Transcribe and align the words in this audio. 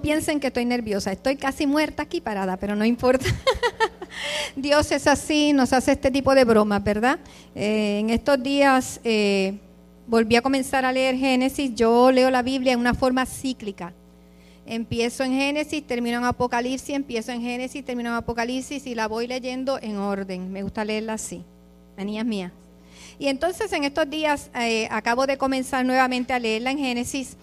piensen 0.00 0.40
que 0.40 0.48
estoy 0.48 0.64
nerviosa, 0.64 1.12
estoy 1.12 1.36
casi 1.36 1.66
muerta 1.66 2.04
aquí 2.04 2.20
parada, 2.20 2.56
pero 2.56 2.74
no 2.74 2.84
importa. 2.84 3.26
Dios 4.56 4.90
es 4.92 5.06
así, 5.06 5.52
nos 5.52 5.72
hace 5.72 5.92
este 5.92 6.10
tipo 6.10 6.34
de 6.34 6.44
bromas, 6.44 6.82
¿verdad? 6.82 7.18
Eh, 7.54 7.98
en 8.00 8.10
estos 8.10 8.42
días 8.42 9.00
eh, 9.04 9.58
volví 10.06 10.36
a 10.36 10.42
comenzar 10.42 10.84
a 10.84 10.92
leer 10.92 11.16
Génesis, 11.16 11.74
yo 11.74 12.10
leo 12.10 12.30
la 12.30 12.42
Biblia 12.42 12.72
en 12.72 12.80
una 12.80 12.94
forma 12.94 13.26
cíclica. 13.26 13.92
Empiezo 14.66 15.24
en 15.24 15.32
Génesis, 15.32 15.86
termino 15.86 16.18
en 16.18 16.24
Apocalipsis, 16.24 16.94
empiezo 16.94 17.32
en 17.32 17.40
Génesis, 17.40 17.84
termino 17.84 18.10
en 18.10 18.16
Apocalipsis 18.16 18.86
y 18.86 18.94
la 18.94 19.08
voy 19.08 19.26
leyendo 19.26 19.78
en 19.80 19.96
orden. 19.96 20.52
Me 20.52 20.62
gusta 20.62 20.84
leerla 20.84 21.14
así, 21.14 21.42
manía 21.96 22.22
mía. 22.24 22.52
Y 23.18 23.28
entonces 23.28 23.72
en 23.72 23.84
estos 23.84 24.08
días 24.08 24.50
eh, 24.54 24.86
acabo 24.90 25.26
de 25.26 25.38
comenzar 25.38 25.84
nuevamente 25.84 26.32
a 26.32 26.38
leerla 26.38 26.70
en 26.70 26.78
Génesis, 26.78 27.36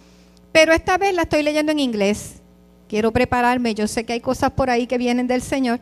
pero 0.52 0.72
esta 0.72 0.98
vez 0.98 1.14
la 1.14 1.24
estoy 1.24 1.44
leyendo 1.44 1.72
en 1.72 1.80
inglés. 1.80 2.42
Quiero 2.88 3.12
prepararme, 3.12 3.74
yo 3.74 3.88
sé 3.88 4.04
que 4.04 4.14
hay 4.14 4.20
cosas 4.20 4.52
por 4.52 4.70
ahí 4.70 4.86
que 4.86 4.98
vienen 4.98 5.28
del 5.28 5.41
Señor 5.41 5.80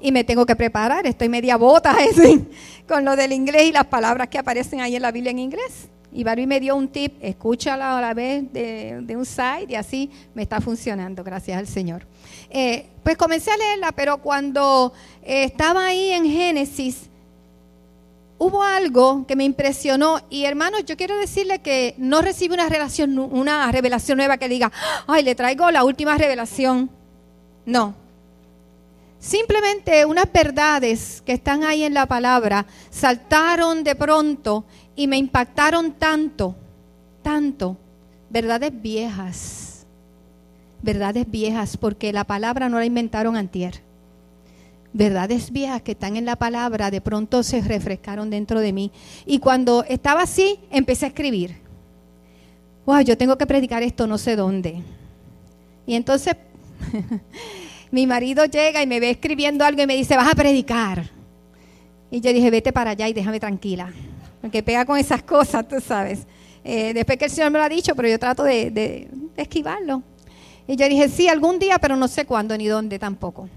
y 0.00 0.12
me 0.12 0.24
tengo 0.24 0.46
que 0.46 0.56
preparar. 0.56 1.06
Estoy 1.06 1.28
media 1.28 1.56
bota 1.56 1.96
con 2.88 3.04
lo 3.04 3.16
del 3.16 3.32
inglés 3.32 3.64
y 3.64 3.72
las 3.72 3.86
palabras 3.86 4.28
que 4.28 4.38
aparecen 4.38 4.80
ahí 4.80 4.96
en 4.96 5.02
la 5.02 5.12
Biblia 5.12 5.30
en 5.30 5.38
inglés. 5.38 5.88
Y 6.12 6.24
Barbie 6.24 6.46
me 6.46 6.58
dio 6.58 6.74
un 6.74 6.88
tip, 6.88 7.14
escúchala 7.22 7.96
a 7.96 8.00
la 8.00 8.14
vez 8.14 8.52
de, 8.52 9.14
un 9.16 9.24
site 9.24 9.66
y 9.68 9.74
así 9.76 10.10
me 10.34 10.42
está 10.42 10.60
funcionando, 10.60 11.22
gracias 11.22 11.56
al 11.56 11.68
Señor. 11.68 12.04
Eh, 12.50 12.86
pues 13.04 13.16
comencé 13.16 13.52
a 13.52 13.56
leerla, 13.56 13.92
pero 13.92 14.18
cuando 14.18 14.92
eh, 15.22 15.44
estaba 15.44 15.86
ahí 15.86 16.10
en 16.10 16.24
Génesis, 16.24 17.09
hubo 18.40 18.62
algo 18.62 19.26
que 19.26 19.36
me 19.36 19.44
impresionó 19.44 20.22
y 20.30 20.46
hermanos, 20.46 20.86
yo 20.86 20.96
quiero 20.96 21.16
decirle 21.18 21.60
que 21.60 21.94
no 21.98 22.22
recibe 22.22 22.54
una, 22.54 22.70
relación, 22.70 23.18
una 23.18 23.70
revelación 23.70 24.16
nueva 24.16 24.38
que 24.38 24.48
diga, 24.48 24.72
ay, 25.06 25.22
le 25.22 25.34
traigo 25.34 25.70
la 25.70 25.84
última 25.84 26.16
revelación. 26.16 26.90
No. 27.66 27.94
Simplemente 29.18 30.06
unas 30.06 30.32
verdades 30.32 31.22
que 31.26 31.34
están 31.34 31.64
ahí 31.64 31.84
en 31.84 31.92
la 31.92 32.06
palabra 32.06 32.64
saltaron 32.88 33.84
de 33.84 33.94
pronto 33.94 34.64
y 34.96 35.06
me 35.06 35.18
impactaron 35.18 35.92
tanto, 35.92 36.56
tanto, 37.22 37.76
verdades 38.30 38.72
viejas, 38.72 39.86
verdades 40.80 41.30
viejas, 41.30 41.76
porque 41.76 42.10
la 42.14 42.24
palabra 42.24 42.70
no 42.70 42.78
la 42.78 42.86
inventaron 42.86 43.36
antier. 43.36 43.89
Verdades 44.92 45.52
viejas 45.52 45.82
que 45.82 45.92
están 45.92 46.16
en 46.16 46.24
la 46.24 46.36
palabra 46.36 46.90
de 46.90 47.00
pronto 47.00 47.42
se 47.42 47.60
refrescaron 47.60 48.30
dentro 48.30 48.60
de 48.60 48.72
mí. 48.72 48.90
Y 49.26 49.38
cuando 49.38 49.84
estaba 49.84 50.22
así, 50.22 50.58
empecé 50.70 51.06
a 51.06 51.08
escribir. 51.08 51.56
Wow, 52.86 53.00
yo 53.02 53.16
tengo 53.16 53.38
que 53.38 53.46
predicar 53.46 53.82
esto 53.82 54.06
no 54.06 54.18
sé 54.18 54.36
dónde. 54.36 54.82
Y 55.86 55.94
entonces 55.94 56.34
mi 57.90 58.06
marido 58.06 58.44
llega 58.46 58.82
y 58.82 58.86
me 58.86 59.00
ve 59.00 59.10
escribiendo 59.10 59.64
algo 59.64 59.82
y 59.82 59.86
me 59.86 59.96
dice, 59.96 60.16
vas 60.16 60.32
a 60.32 60.34
predicar. 60.34 61.10
Y 62.10 62.20
yo 62.20 62.32
dije, 62.32 62.50
vete 62.50 62.72
para 62.72 62.90
allá 62.90 63.08
y 63.08 63.12
déjame 63.12 63.38
tranquila 63.38 63.92
porque 64.40 64.62
pega 64.62 64.84
con 64.84 64.98
esas 64.98 65.22
cosas, 65.22 65.66
tú 65.68 65.80
sabes. 65.80 66.20
Eh, 66.64 66.92
después 66.94 67.18
que 67.18 67.26
el 67.26 67.30
Señor 67.30 67.50
me 67.50 67.58
lo 67.58 67.64
ha 67.64 67.68
dicho, 67.68 67.94
pero 67.94 68.08
yo 68.08 68.18
trato 68.18 68.42
de, 68.42 69.08
esquivarlo. 69.36 70.02
Y 70.66 70.76
yo 70.76 70.88
dije, 70.88 71.08
sí, 71.08 71.28
algún 71.28 71.58
día, 71.58 71.78
pero 71.78 71.96
no 71.96 72.08
sé 72.08 72.24
cuándo 72.24 72.56
ni 72.56 72.66
dónde 72.66 72.98
tampoco. 72.98 73.48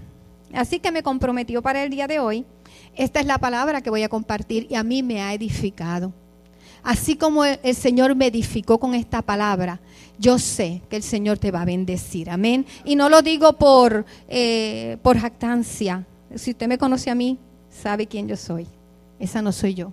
Así 0.54 0.78
que 0.78 0.92
me 0.92 1.02
comprometió 1.02 1.62
para 1.62 1.82
el 1.82 1.90
día 1.90 2.06
de 2.06 2.18
hoy. 2.18 2.44
Esta 2.94 3.20
es 3.20 3.26
la 3.26 3.38
palabra 3.38 3.80
que 3.80 3.90
voy 3.90 4.02
a 4.02 4.08
compartir 4.08 4.66
y 4.70 4.76
a 4.76 4.82
mí 4.82 5.02
me 5.02 5.20
ha 5.22 5.34
edificado. 5.34 6.12
Así 6.82 7.16
como 7.16 7.44
el 7.44 7.74
Señor 7.74 8.14
me 8.14 8.26
edificó 8.26 8.78
con 8.78 8.94
esta 8.94 9.22
palabra, 9.22 9.80
yo 10.18 10.38
sé 10.38 10.82
que 10.90 10.96
el 10.96 11.02
Señor 11.02 11.38
te 11.38 11.50
va 11.50 11.62
a 11.62 11.64
bendecir. 11.64 12.28
Amén. 12.28 12.66
Y 12.84 12.94
no 12.94 13.08
lo 13.08 13.22
digo 13.22 13.54
por, 13.54 14.04
eh, 14.28 14.98
por 15.02 15.18
jactancia. 15.18 16.06
Si 16.34 16.50
usted 16.50 16.68
me 16.68 16.78
conoce 16.78 17.10
a 17.10 17.14
mí, 17.14 17.38
sabe 17.70 18.06
quién 18.06 18.28
yo 18.28 18.36
soy. 18.36 18.66
Esa 19.18 19.40
no 19.40 19.50
soy 19.50 19.74
yo. 19.74 19.92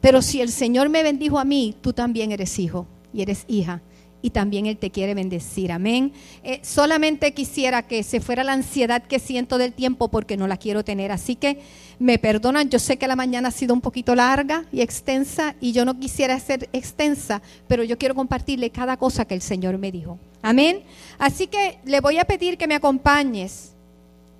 Pero 0.00 0.22
si 0.22 0.40
el 0.40 0.50
Señor 0.50 0.88
me 0.88 1.02
bendijo 1.02 1.38
a 1.38 1.44
mí, 1.44 1.74
tú 1.80 1.92
también 1.92 2.30
eres 2.32 2.58
hijo 2.58 2.86
y 3.12 3.22
eres 3.22 3.44
hija. 3.48 3.82
Y 4.22 4.30
también 4.30 4.66
Él 4.66 4.78
te 4.78 4.90
quiere 4.90 5.14
bendecir. 5.14 5.72
Amén. 5.72 6.12
Eh, 6.44 6.60
solamente 6.62 7.34
quisiera 7.34 7.82
que 7.82 8.02
se 8.02 8.20
fuera 8.20 8.44
la 8.44 8.52
ansiedad 8.52 9.02
que 9.02 9.18
siento 9.18 9.58
del 9.58 9.72
tiempo 9.72 10.08
porque 10.08 10.36
no 10.36 10.46
la 10.46 10.56
quiero 10.56 10.84
tener. 10.84 11.12
Así 11.12 11.36
que 11.36 11.58
me 11.98 12.18
perdonan. 12.18 12.70
Yo 12.70 12.78
sé 12.78 12.96
que 12.96 13.08
la 13.08 13.16
mañana 13.16 13.48
ha 13.48 13.52
sido 13.52 13.74
un 13.74 13.80
poquito 13.80 14.14
larga 14.14 14.64
y 14.72 14.80
extensa 14.80 15.56
y 15.60 15.72
yo 15.72 15.84
no 15.84 15.98
quisiera 15.98 16.38
ser 16.38 16.68
extensa, 16.72 17.42
pero 17.68 17.84
yo 17.84 17.98
quiero 17.98 18.14
compartirle 18.14 18.70
cada 18.70 18.96
cosa 18.96 19.24
que 19.24 19.34
el 19.34 19.42
Señor 19.42 19.76
me 19.78 19.92
dijo. 19.92 20.18
Amén. 20.40 20.82
Así 21.18 21.46
que 21.46 21.78
le 21.84 22.00
voy 22.00 22.18
a 22.18 22.24
pedir 22.24 22.56
que 22.56 22.66
me 22.66 22.74
acompañes 22.74 23.71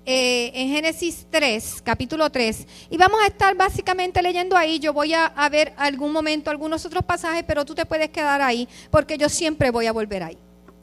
eh, 0.05 0.51
en 0.53 0.69
Génesis 0.69 1.25
3, 1.29 1.81
capítulo 1.81 2.29
3. 2.29 2.67
Y 2.89 2.97
vamos 2.97 3.19
a 3.23 3.27
estar 3.27 3.55
básicamente 3.55 4.21
leyendo 4.21 4.57
ahí. 4.57 4.79
Yo 4.79 4.91
voy 4.91 5.13
a, 5.13 5.31
ver 5.49 5.73
algún 5.77 6.11
momento 6.11 6.51
algunos 6.51 6.85
otros 6.85 7.03
pasajes, 7.03 7.43
pero 7.47 7.63
tú 7.63 7.73
te 7.73 7.85
puedes 7.85 8.09
quedar 8.09 8.41
ahí, 8.41 8.67
porque 8.91 9.17
yo 9.17 9.29
siempre 9.29 9.71
voy 9.71 9.85
a 9.85 9.93
volver 9.93 10.23
ahí. 10.23 10.37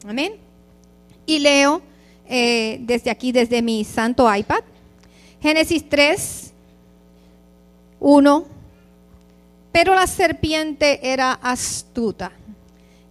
Amén. 0.07 0.33
Y 1.25 1.39
leo 1.39 1.81
eh, 2.27 2.79
desde 2.81 3.11
aquí, 3.11 3.31
desde 3.31 3.61
mi 3.61 3.83
santo 3.83 4.33
iPad. 4.33 4.63
Génesis 5.39 5.87
3, 5.87 6.53
1. 7.99 8.45
Pero 9.71 9.95
la 9.95 10.07
serpiente 10.07 10.99
era 11.03 11.33
astuta 11.33 12.31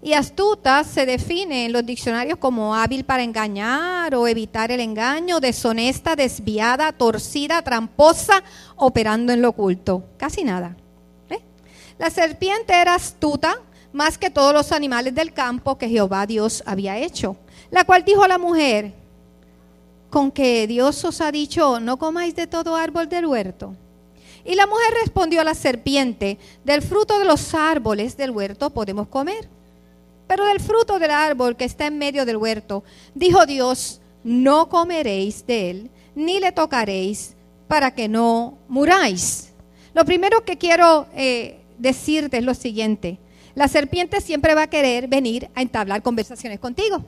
y 0.03 0.15
astuta 0.15 0.83
se 0.85 1.05
define 1.05 1.67
en 1.67 1.73
los 1.73 1.85
diccionarios 1.85 2.39
como 2.39 2.75
hábil 2.75 3.05
para 3.05 3.23
engañar 3.23 4.15
o 4.15 4.27
evitar 4.27 4.71
el 4.71 4.81
engaño, 4.81 5.41
deshonesta, 5.41 6.17
desviada, 6.17 6.93
torcida, 6.93 7.61
tramposa, 7.63 8.43
operando 8.77 9.33
en 9.33 9.43
lo 9.43 9.51
oculto. 9.51 10.05
Casi 10.17 10.43
nada. 10.43 10.75
¿eh? 11.29 11.41
La 11.99 12.09
serpiente 12.09 12.73
era 12.73 12.95
astuta 12.95 13.61
más 13.93 14.17
que 14.17 14.31
todos 14.31 14.55
los 14.55 14.73
animales 14.73 15.15
del 15.15 15.35
campo 15.35 15.77
que 15.77 15.89
Jehová 15.89 16.27
Dios 16.27 16.63
había 16.65 16.97
hecho, 16.97 17.37
la 17.71 17.85
cual 17.85 18.05
dijo 18.05 18.27
la 18.27 18.39
mujer, 18.39 18.95
con 20.09 20.31
que 20.31 20.67
Dios 20.67 21.05
os 21.05 21.21
ha 21.21 21.31
dicho, 21.31 21.79
no 21.79 21.99
comáis 21.99 22.35
de 22.35 22.47
todo 22.47 22.75
árbol 22.75 23.09
del 23.09 23.27
huerto. 23.27 23.77
Y 24.45 24.55
la 24.55 24.67
mujer 24.67 24.95
respondió 25.03 25.43
a 25.43 25.45
la 25.45 25.55
serpiente, 25.55 26.39
del 26.65 26.81
fruto 26.81 27.19
de 27.19 27.27
los 27.27 27.55
árboles 27.55 28.17
del 28.17 28.31
huerto 28.31 28.71
podemos 28.71 29.07
comer 29.09 29.60
pero 30.31 30.47
del 30.47 30.61
fruto 30.61 31.01
del 31.01 31.11
árbol 31.11 31.57
que 31.57 31.65
está 31.65 31.87
en 31.87 31.99
medio 31.99 32.25
del 32.25 32.37
huerto, 32.37 32.85
dijo 33.17 33.47
Dios, 33.47 34.01
no 34.23 34.69
comeréis 34.69 35.45
de 35.45 35.71
él, 35.71 35.91
ni 36.15 36.39
le 36.39 36.53
tocaréis, 36.53 37.35
para 37.67 37.97
que 37.97 38.07
no 38.07 38.57
muráis. 38.69 39.53
Lo 39.93 40.05
primero 40.05 40.45
que 40.45 40.57
quiero 40.57 41.09
eh, 41.17 41.59
decirte 41.79 42.39
es 42.39 42.45
lo 42.45 42.55
siguiente. 42.55 43.19
La 43.57 43.67
serpiente 43.67 44.21
siempre 44.21 44.55
va 44.55 44.63
a 44.63 44.71
querer 44.71 45.09
venir 45.09 45.51
a 45.57 45.63
entablar 45.63 46.01
conversaciones 46.01 46.61
contigo. 46.61 47.05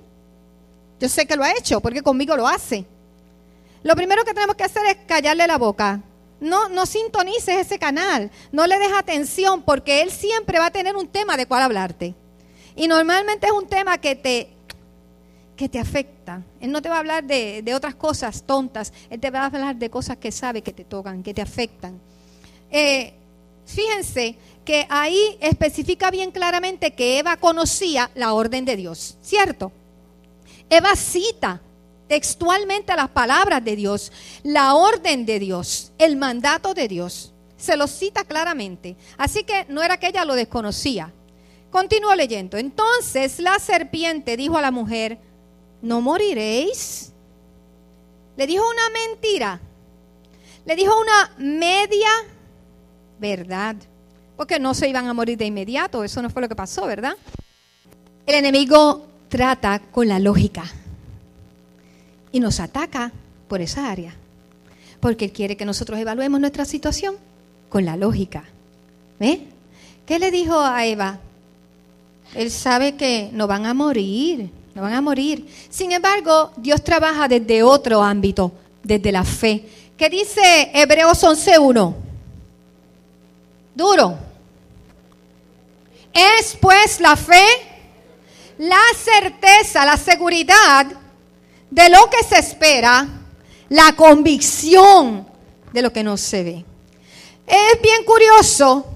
Yo 0.98 1.08
sé 1.08 1.24
que 1.24 1.36
lo 1.36 1.44
ha 1.44 1.52
hecho, 1.52 1.80
porque 1.80 2.02
conmigo 2.02 2.36
lo 2.36 2.48
hace. 2.48 2.86
Lo 3.84 3.94
primero 3.94 4.24
que 4.24 4.34
tenemos 4.34 4.56
que 4.56 4.64
hacer 4.64 4.84
es 4.86 4.96
callarle 5.06 5.46
la 5.46 5.58
boca. 5.58 6.00
No, 6.40 6.68
no 6.70 6.86
sintonices 6.86 7.66
ese 7.66 7.78
canal, 7.78 8.32
no 8.50 8.66
le 8.66 8.80
des 8.80 8.92
atención, 8.92 9.62
porque 9.62 10.02
él 10.02 10.10
siempre 10.10 10.58
va 10.58 10.66
a 10.66 10.72
tener 10.72 10.96
un 10.96 11.06
tema 11.06 11.36
de 11.36 11.46
cuál 11.46 11.62
hablarte. 11.62 12.16
Y 12.76 12.88
normalmente 12.88 13.46
es 13.46 13.52
un 13.52 13.66
tema 13.66 13.98
que 13.98 14.16
te, 14.16 14.48
que 15.56 15.68
te 15.68 15.78
afecta. 15.78 16.42
Él 16.60 16.72
no 16.72 16.82
te 16.82 16.88
va 16.88 16.96
a 16.96 16.98
hablar 17.00 17.24
de, 17.24 17.72
otras 17.74 17.94
cosas 17.94 18.42
tontas, 18.42 18.92
él 19.10 19.20
te 19.20 19.30
va 19.30 19.42
a 19.42 19.46
hablar 19.46 19.76
de 19.76 19.90
cosas 19.90 20.16
que 20.16 20.32
sabe 20.32 20.62
que 20.62 20.72
te 20.72 20.84
tocan, 20.84 21.22
que 21.22 21.34
te 21.34 21.42
afectan. 21.42 22.00
Eh, 22.70 23.12
fíjense 23.66 24.36
que 24.64 24.86
ahí 24.88 25.36
especifica 25.40 26.10
bien 26.10 26.30
claramente 26.30 26.92
que 26.92 27.18
Eva 27.18 27.36
conocía 27.36 28.10
la 28.14 28.32
orden 28.32 28.64
de 28.64 28.76
Dios, 28.76 29.18
¿cierto? 29.22 29.72
Eva 30.70 30.96
cita 30.96 31.60
textualmente 32.08 32.94
las 32.94 33.08
palabras 33.08 33.64
de 33.64 33.76
Dios, 33.76 34.12
la 34.42 34.74
orden 34.74 35.24
de 35.26 35.38
Dios, 35.38 35.92
el 35.98 36.16
mandato 36.16 36.74
de 36.74 36.88
Dios. 36.88 37.32
Se 37.56 37.76
lo 37.76 37.86
cita 37.86 38.24
claramente. 38.24 38.96
Así 39.16 39.44
que 39.44 39.64
no 39.68 39.82
era 39.82 39.96
que 39.96 40.08
ella 40.08 40.24
lo 40.24 40.34
desconocía, 40.34 41.12
Continúo 41.72 42.14
leyendo. 42.14 42.58
Entonces 42.58 43.40
la 43.40 43.58
serpiente 43.58 44.36
dijo 44.36 44.58
a 44.58 44.60
la 44.60 44.70
mujer, 44.70 45.18
no 45.80 46.02
moriréis. 46.02 47.12
Le 48.36 48.46
dijo 48.46 48.62
una 48.62 48.90
mentira. 48.90 49.58
Le 50.66 50.76
dijo 50.76 50.92
una 51.00 51.32
media 51.38 52.10
verdad. 53.18 53.74
Porque 54.36 54.60
no 54.60 54.74
se 54.74 54.86
iban 54.86 55.06
a 55.06 55.14
morir 55.14 55.38
de 55.38 55.46
inmediato. 55.46 56.04
Eso 56.04 56.20
no 56.20 56.28
fue 56.28 56.42
lo 56.42 56.48
que 56.48 56.54
pasó, 56.54 56.86
¿verdad? 56.86 57.14
El 58.26 58.34
enemigo 58.34 59.06
trata 59.30 59.80
con 59.80 60.08
la 60.08 60.18
lógica. 60.18 60.64
Y 62.32 62.40
nos 62.40 62.60
ataca 62.60 63.12
por 63.48 63.62
esa 63.62 63.90
área. 63.90 64.14
Porque 65.00 65.24
él 65.24 65.32
quiere 65.32 65.56
que 65.56 65.64
nosotros 65.64 65.98
evaluemos 65.98 66.38
nuestra 66.38 66.66
situación 66.66 67.16
con 67.70 67.86
la 67.86 67.96
lógica. 67.96 68.44
¿Ve? 69.18 69.46
¿Qué 70.04 70.18
le 70.18 70.30
dijo 70.30 70.60
a 70.60 70.84
Eva? 70.84 71.18
Él 72.34 72.50
sabe 72.50 72.96
que 72.96 73.30
no 73.32 73.46
van 73.46 73.66
a 73.66 73.74
morir. 73.74 74.50
no 74.74 74.82
van 74.82 74.94
a 74.94 75.00
morir. 75.00 75.46
Sin 75.68 75.92
embargo, 75.92 76.50
Dios 76.56 76.82
trabaja 76.82 77.28
desde 77.28 77.62
otro 77.62 78.02
ámbito, 78.02 78.52
desde 78.82 79.12
la 79.12 79.22
fe. 79.22 79.68
¿Qué 79.96 80.08
dice 80.08 80.70
Hebreos 80.72 81.22
11.1? 81.22 81.94
Duro. 83.74 84.18
Es 86.12 86.56
pues 86.60 87.00
la 87.00 87.16
fe, 87.16 87.44
la 88.58 88.80
certeza, 88.96 89.84
la 89.84 89.96
seguridad 89.96 90.86
de 91.70 91.88
lo 91.88 92.08
que 92.10 92.22
se 92.24 92.38
espera, 92.38 93.06
la 93.68 93.92
convicción 93.92 95.26
de 95.72 95.82
lo 95.82 95.92
que 95.92 96.02
no 96.02 96.16
se 96.16 96.42
ve. 96.42 96.64
Es 97.46 97.82
bien 97.82 98.04
curioso 98.04 98.86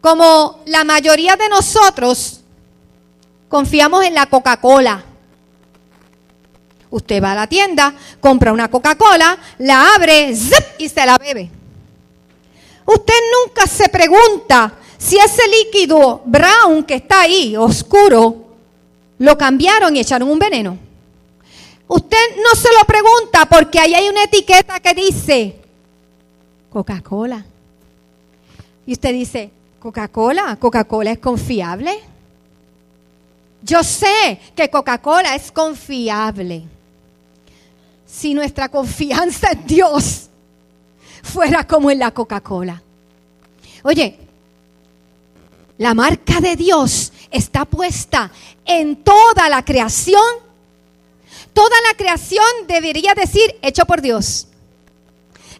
como 0.00 0.60
la 0.66 0.84
mayoría 0.84 1.36
de 1.36 1.48
nosotros 1.48 2.37
confiamos 3.48 4.04
en 4.04 4.14
la 4.14 4.26
Coca-Cola. 4.26 5.04
Usted 6.90 7.22
va 7.22 7.32
a 7.32 7.34
la 7.34 7.46
tienda, 7.46 7.94
compra 8.20 8.52
una 8.52 8.68
Coca-Cola, 8.68 9.38
la 9.58 9.94
abre 9.94 10.34
y 10.78 10.88
se 10.88 11.06
la 11.06 11.18
bebe. 11.18 11.50
Usted 12.86 13.14
nunca 13.44 13.66
se 13.66 13.88
pregunta 13.88 14.72
si 14.96 15.18
ese 15.18 15.42
líquido 15.48 16.22
brown 16.24 16.82
que 16.84 16.94
está 16.94 17.22
ahí, 17.22 17.56
oscuro, 17.56 18.46
lo 19.18 19.36
cambiaron 19.36 19.94
y 19.94 20.00
echaron 20.00 20.30
un 20.30 20.38
veneno. 20.38 20.78
Usted 21.86 22.36
no 22.36 22.58
se 22.58 22.68
lo 22.72 22.84
pregunta 22.84 23.46
porque 23.46 23.78
ahí 23.78 23.94
hay 23.94 24.08
una 24.08 24.24
etiqueta 24.24 24.80
que 24.80 24.94
dice 24.94 25.56
Coca-Cola. 26.70 27.44
Y 28.86 28.92
usted 28.92 29.12
dice, 29.12 29.50
Coca-Cola, 29.80 30.56
Coca-Cola 30.56 31.10
es 31.10 31.18
confiable. 31.18 31.98
Yo 33.62 33.82
sé 33.82 34.40
que 34.54 34.70
Coca-Cola 34.70 35.34
es 35.34 35.50
confiable. 35.50 36.64
Si 38.06 38.34
nuestra 38.34 38.68
confianza 38.68 39.50
en 39.50 39.66
Dios 39.66 40.28
fuera 41.22 41.66
como 41.66 41.90
en 41.90 41.98
la 41.98 42.10
Coca-Cola. 42.12 42.82
Oye, 43.82 44.18
la 45.78 45.94
marca 45.94 46.40
de 46.40 46.56
Dios 46.56 47.12
está 47.30 47.64
puesta 47.64 48.30
en 48.64 49.02
toda 49.02 49.48
la 49.48 49.64
creación. 49.64 50.22
Toda 51.52 51.76
la 51.88 51.96
creación 51.96 52.44
debería 52.66 53.14
decir 53.14 53.58
hecho 53.62 53.84
por 53.84 54.00
Dios. 54.00 54.46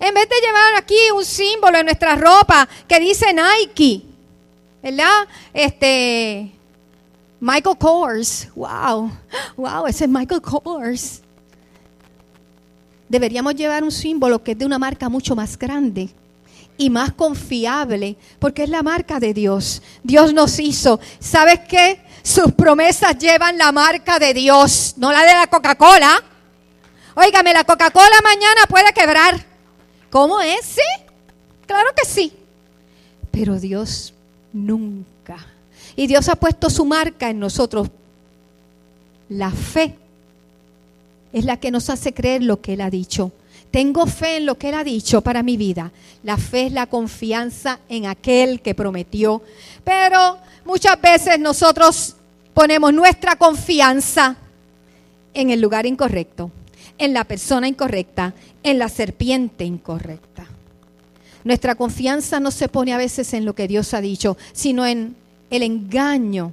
En 0.00 0.14
vez 0.14 0.28
de 0.28 0.40
llevar 0.40 0.74
aquí 0.76 0.96
un 1.14 1.24
símbolo 1.24 1.78
en 1.78 1.86
nuestra 1.86 2.14
ropa 2.14 2.68
que 2.86 3.00
dice 3.00 3.26
Nike, 3.32 4.02
¿verdad? 4.82 5.26
Este, 5.52 6.52
Michael 7.40 7.76
Kors, 7.79 8.49
wow, 8.55 9.11
wow, 9.56 9.87
ese 9.87 10.05
es 10.05 10.11
Michael 10.11 10.43
Kors. 10.43 11.23
Deberíamos 13.08 13.55
llevar 13.55 13.85
un 13.85 13.93
símbolo 13.93 14.43
que 14.43 14.52
es 14.52 14.58
de 14.58 14.67
una 14.67 14.79
marca 14.79 15.08
mucho 15.08 15.37
más 15.37 15.56
grande 15.56 16.11
y 16.76 16.90
más 16.90 17.12
confiable, 17.12 18.17
porque 18.38 18.64
es 18.64 18.69
la 18.69 18.82
marca 18.82 19.19
de 19.20 19.32
Dios. 19.32 19.82
Dios 20.02 20.35
nos 20.35 20.58
hizo. 20.58 21.00
¿Sabes 21.19 21.61
qué? 21.69 22.00
Sus 22.23 22.52
promesas 22.52 23.17
llevan 23.19 23.56
la 23.56 23.73
marca 23.73 24.19
de 24.19 24.34
Dios, 24.34 24.94
no 24.96 25.12
la 25.12 25.23
de 25.25 25.34
la 25.34 25.46
Coca-Cola. 25.46 26.23
Óigame, 27.14 27.52
la 27.52 27.64
Coca-Cola 27.64 28.20
mañana 28.23 28.62
puede 28.69 28.93
quebrar. 28.93 29.44
¿Cómo 30.11 30.41
es? 30.41 30.64
Sí, 30.64 31.05
claro 31.67 31.91
que 31.96 32.05
sí. 32.05 32.32
Pero 33.31 33.58
Dios 33.58 34.12
nunca. 34.52 35.46
Y 35.98 36.06
Dios 36.06 36.28
ha 36.28 36.36
puesto 36.36 36.70
su 36.70 36.84
marca 36.84 37.28
en 37.28 37.40
nosotros. 37.40 37.88
La 39.28 39.50
fe 39.50 39.96
es 41.32 41.44
la 41.44 41.56
que 41.56 41.72
nos 41.72 41.90
hace 41.90 42.14
creer 42.14 42.44
lo 42.44 42.60
que 42.60 42.74
Él 42.74 42.82
ha 42.82 42.88
dicho. 42.88 43.32
Tengo 43.72 44.06
fe 44.06 44.36
en 44.36 44.46
lo 44.46 44.56
que 44.56 44.68
Él 44.68 44.76
ha 44.76 44.84
dicho 44.84 45.22
para 45.22 45.42
mi 45.42 45.56
vida. 45.56 45.90
La 46.22 46.36
fe 46.36 46.66
es 46.66 46.72
la 46.72 46.86
confianza 46.86 47.80
en 47.88 48.06
aquel 48.06 48.62
que 48.62 48.76
prometió. 48.76 49.42
Pero 49.82 50.38
muchas 50.64 51.00
veces 51.00 51.40
nosotros 51.40 52.14
ponemos 52.54 52.94
nuestra 52.94 53.34
confianza 53.34 54.36
en 55.34 55.50
el 55.50 55.60
lugar 55.60 55.84
incorrecto, 55.84 56.52
en 56.96 57.12
la 57.12 57.24
persona 57.24 57.66
incorrecta, 57.66 58.34
en 58.62 58.78
la 58.78 58.88
serpiente 58.88 59.64
incorrecta. 59.64 60.46
Nuestra 61.42 61.74
confianza 61.74 62.38
no 62.38 62.52
se 62.52 62.68
pone 62.68 62.92
a 62.92 62.98
veces 62.98 63.34
en 63.34 63.44
lo 63.44 63.56
que 63.56 63.66
Dios 63.66 63.94
ha 63.94 64.00
dicho, 64.00 64.36
sino 64.52 64.86
en 64.86 65.16
el 65.50 65.62
engaño, 65.62 66.52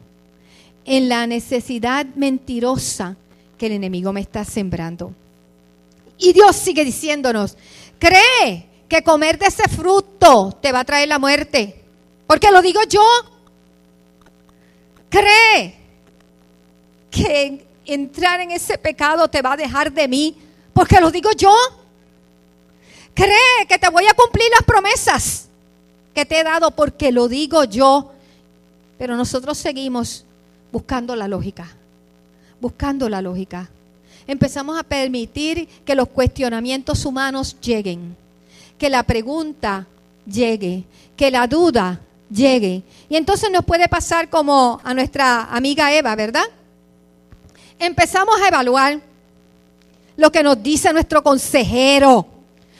en 0.85 1.09
la 1.09 1.25
necesidad 1.27 2.05
mentirosa 2.15 3.15
que 3.57 3.65
el 3.67 3.73
enemigo 3.73 4.13
me 4.13 4.21
está 4.21 4.45
sembrando. 4.45 5.13
Y 6.17 6.33
Dios 6.33 6.55
sigue 6.55 6.85
diciéndonos, 6.85 7.57
cree 7.99 8.67
que 8.87 9.03
comer 9.03 9.37
de 9.37 9.47
ese 9.47 9.67
fruto 9.67 10.57
te 10.61 10.71
va 10.71 10.81
a 10.81 10.85
traer 10.85 11.09
la 11.09 11.19
muerte. 11.19 11.81
Porque 12.27 12.51
lo 12.51 12.61
digo 12.61 12.81
yo. 12.87 13.03
Cree 15.09 15.75
que 17.09 17.65
entrar 17.85 18.41
en 18.41 18.51
ese 18.51 18.77
pecado 18.77 19.27
te 19.27 19.41
va 19.41 19.53
a 19.53 19.57
dejar 19.57 19.91
de 19.91 20.07
mí. 20.07 20.37
Porque 20.73 20.99
lo 20.99 21.11
digo 21.11 21.31
yo. 21.31 21.53
Cree 23.13 23.65
que 23.67 23.77
te 23.77 23.89
voy 23.89 24.05
a 24.07 24.13
cumplir 24.13 24.47
las 24.51 24.63
promesas 24.63 25.47
que 26.13 26.25
te 26.25 26.39
he 26.39 26.43
dado 26.43 26.71
porque 26.71 27.11
lo 27.11 27.27
digo 27.27 27.63
yo. 27.63 28.11
Pero 28.97 29.15
nosotros 29.15 29.57
seguimos 29.57 30.25
buscando 30.71 31.15
la 31.15 31.27
lógica, 31.27 31.67
buscando 32.59 33.09
la 33.09 33.21
lógica. 33.21 33.69
Empezamos 34.27 34.79
a 34.79 34.83
permitir 34.83 35.67
que 35.85 35.95
los 35.95 36.09
cuestionamientos 36.09 37.05
humanos 37.05 37.57
lleguen, 37.61 38.15
que 38.77 38.89
la 38.89 39.03
pregunta 39.03 39.87
llegue, 40.25 40.83
que 41.15 41.29
la 41.29 41.47
duda 41.47 42.01
llegue. 42.29 42.83
Y 43.09 43.15
entonces 43.15 43.51
nos 43.51 43.65
puede 43.65 43.87
pasar 43.87 44.29
como 44.29 44.79
a 44.83 44.93
nuestra 44.93 45.43
amiga 45.45 45.93
Eva, 45.93 46.15
¿verdad? 46.15 46.45
Empezamos 47.77 48.35
a 48.41 48.47
evaluar 48.47 48.99
lo 50.17 50.31
que 50.31 50.43
nos 50.43 50.61
dice 50.63 50.93
nuestro 50.93 51.21
consejero 51.21 52.27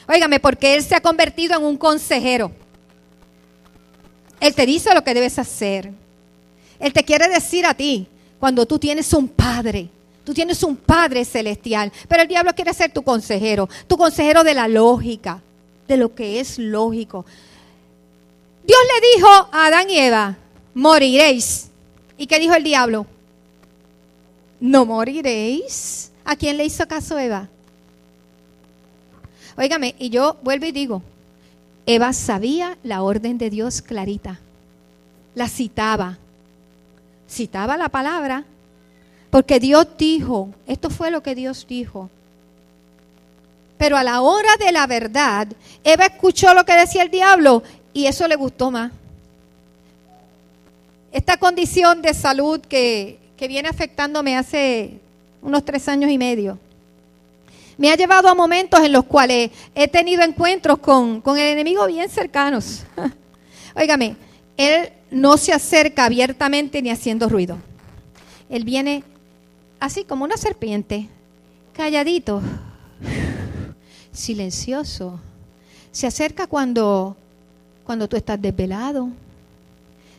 Óigame, 0.08 0.40
porque 0.40 0.76
Él 0.76 0.84
se 0.84 0.96
ha 0.96 1.02
convertido 1.02 1.58
en 1.58 1.64
un 1.64 1.78
consejero. 1.78 2.52
Él 4.40 4.54
te 4.54 4.66
dice 4.66 4.94
lo 4.94 5.04
que 5.04 5.14
debes 5.14 5.40
hacer. 5.40 5.92
Él 6.80 6.94
te 6.94 7.04
quiere 7.04 7.28
decir 7.28 7.66
a 7.66 7.74
ti 7.74 8.08
cuando 8.40 8.66
tú 8.66 8.80
tienes 8.80 9.14
un 9.14 9.28
padre. 9.28 9.90
Tú 10.24 10.34
tienes 10.34 10.64
un 10.64 10.76
padre 10.76 11.24
celestial, 11.24 11.92
pero 12.08 12.24
el 12.24 12.28
diablo 12.28 12.54
quiere 12.56 12.74
ser 12.74 12.92
tu 12.92 13.04
consejero, 13.04 13.70
tu 13.86 13.96
consejero 13.96 14.44
de 14.44 14.56
la 14.56 14.68
lógica, 14.68 15.40
de 15.88 15.98
lo 15.98 16.16
que 16.16 16.40
es 16.40 16.58
lógico. 16.58 17.26
Dios 18.66 18.80
le 18.94 19.08
dijo 19.16 19.28
a 19.28 19.68
Adán 19.68 19.88
y 19.88 20.00
Eva, 20.00 20.36
moriréis. 20.74 21.70
¿Y 22.18 22.26
qué 22.26 22.40
dijo 22.40 22.56
el 22.56 22.64
diablo? 22.64 23.06
No 24.60 24.86
moriréis. 24.86 26.12
¿A 26.24 26.36
quién 26.36 26.58
le 26.58 26.66
hizo 26.66 26.88
caso 26.88 27.20
Eva? 27.20 27.48
Óigame, 29.58 29.94
y 30.00 30.10
yo 30.10 30.38
vuelvo 30.42 30.66
y 30.66 30.72
digo, 30.72 31.04
Eva 31.86 32.14
sabía 32.14 32.78
la 32.84 33.04
orden 33.04 33.38
de 33.38 33.50
Dios 33.50 33.82
clarita, 33.82 34.40
la 35.34 35.48
citaba, 35.48 36.18
citaba 37.30 37.78
la 37.78 37.90
palabra, 37.90 38.46
porque 39.30 39.60
Dios 39.60 39.88
dijo, 39.98 40.50
esto 40.68 40.90
fue 40.90 41.12
lo 41.12 41.22
que 41.22 41.36
Dios 41.36 41.66
dijo. 41.68 42.10
Pero 43.78 43.98
a 43.98 44.04
la 44.04 44.22
hora 44.22 44.56
de 44.58 44.72
la 44.72 44.88
verdad, 44.88 45.48
Eva 45.84 46.06
escuchó 46.06 46.54
lo 46.54 46.66
que 46.66 46.76
decía 46.76 47.04
el 47.04 47.12
diablo 47.12 47.64
y 47.94 48.06
eso 48.06 48.28
le 48.28 48.36
gustó 48.36 48.72
más. 48.72 48.92
Esta 51.12 51.38
condición 51.38 52.02
de 52.02 52.14
salud 52.14 52.60
que, 52.62 53.20
que 53.38 53.48
viene 53.48 53.70
afectándome 53.70 54.38
hace 54.38 55.00
unos 55.42 55.64
tres 55.64 55.88
años 55.88 56.10
y 56.10 56.18
medio, 56.18 56.58
me 57.78 57.92
ha 57.92 57.96
llevado 57.96 58.30
a 58.30 58.36
momentos 58.36 58.80
en 58.82 58.92
los 58.92 59.06
cuales 59.06 59.52
he 59.74 59.88
tenido 59.88 60.24
encuentros 60.24 60.80
con, 60.80 61.22
el 61.26 61.38
enemigo 61.38 61.86
bien 61.88 62.10
cercanos. 62.10 62.84
Óigame, 63.76 64.16
él 64.56 64.90
no 65.16 65.38
se 65.38 65.54
acerca 65.54 66.04
abiertamente 66.04 66.82
ni 66.82 66.90
haciendo 66.90 67.30
ruido. 67.30 67.58
Él 68.50 68.66
viene 68.66 69.02
así 69.80 70.04
como 70.04 70.26
una 70.26 70.36
serpiente, 70.36 71.08
calladito, 71.72 72.42
silencioso. 74.12 75.18
Se 75.94 76.06
acerca 76.06 76.48
cuando, 76.48 77.16
cuando 77.86 78.10
tú 78.10 78.18
estás 78.18 78.42
desvelado. 78.42 79.08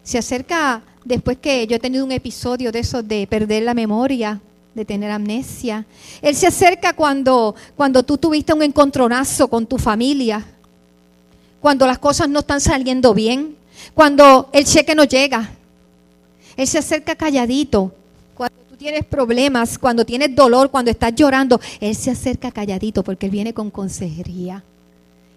Se 0.03 0.17
acerca 0.17 0.83
después 1.05 1.37
que 1.37 1.67
yo 1.67 1.77
he 1.77 1.81
tenido 1.81 2.03
un 2.03 2.13
episodio 2.13 2.73
de 2.73 2.79
esos 2.79 3.07
de 3.07 3.27
perder 3.27 3.65
la 3.65 3.75
memoria 3.75 4.41
de 4.75 4.87
tener 4.87 5.11
amnesia. 5.11 5.85
Él 6.23 6.35
se 6.35 6.47
acerca 6.47 6.95
cuando, 6.95 7.55
cuando 7.77 8.03
tú 8.03 8.17
tuviste 8.17 8.55
un 8.55 8.63
encontronazo 8.63 9.49
con 9.49 9.67
tu 9.67 9.77
familia, 9.77 10.43
cuando 11.61 11.87
las 11.87 11.99
cosas 11.99 12.31
no 12.31 12.39
están 12.39 12.63
saliendo 12.63 13.13
bien, 13.13 13.56
cuando 13.95 14.51
el 14.53 14.65
cheque 14.65 14.95
no 14.95 15.05
llega. 15.05 15.51
Él 16.57 16.67
se 16.67 16.79
acerca 16.79 17.15
calladito 17.15 17.93
cuando 18.35 18.59
tú 18.69 18.77
tienes 18.77 19.05
problemas, 19.05 19.79
cuando 19.79 20.05
tienes 20.05 20.35
dolor, 20.35 20.71
cuando 20.71 20.91
estás 20.91 21.15
llorando, 21.15 21.61
Él 21.81 21.95
se 21.95 22.11
acerca 22.11 22.51
calladito 22.51 23.03
porque 23.03 23.27
Él 23.27 23.33
viene 23.33 23.53
con 23.53 23.71
consejería. 23.71 24.63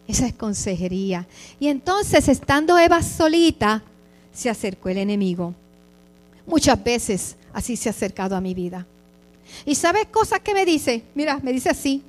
Esa 0.07 0.25
es 0.25 0.33
consejería. 0.33 1.27
Y 1.59 1.67
entonces, 1.67 2.27
estando 2.29 2.79
Eva 2.79 3.03
solita, 3.03 3.83
se 4.33 4.49
acercó 4.49 4.89
el 4.89 4.97
enemigo. 4.97 5.53
Muchas 6.47 6.83
veces 6.83 7.35
así 7.53 7.75
se 7.75 7.89
ha 7.89 7.91
acercado 7.91 8.35
a 8.35 8.41
mi 8.41 8.53
vida. 8.53 8.87
¿Y 9.65 9.75
sabes 9.75 10.07
cosas 10.07 10.39
que 10.39 10.53
me 10.53 10.65
dice? 10.65 11.03
Mira, 11.13 11.39
me 11.43 11.51
dice 11.51 11.69
así. 11.69 12.01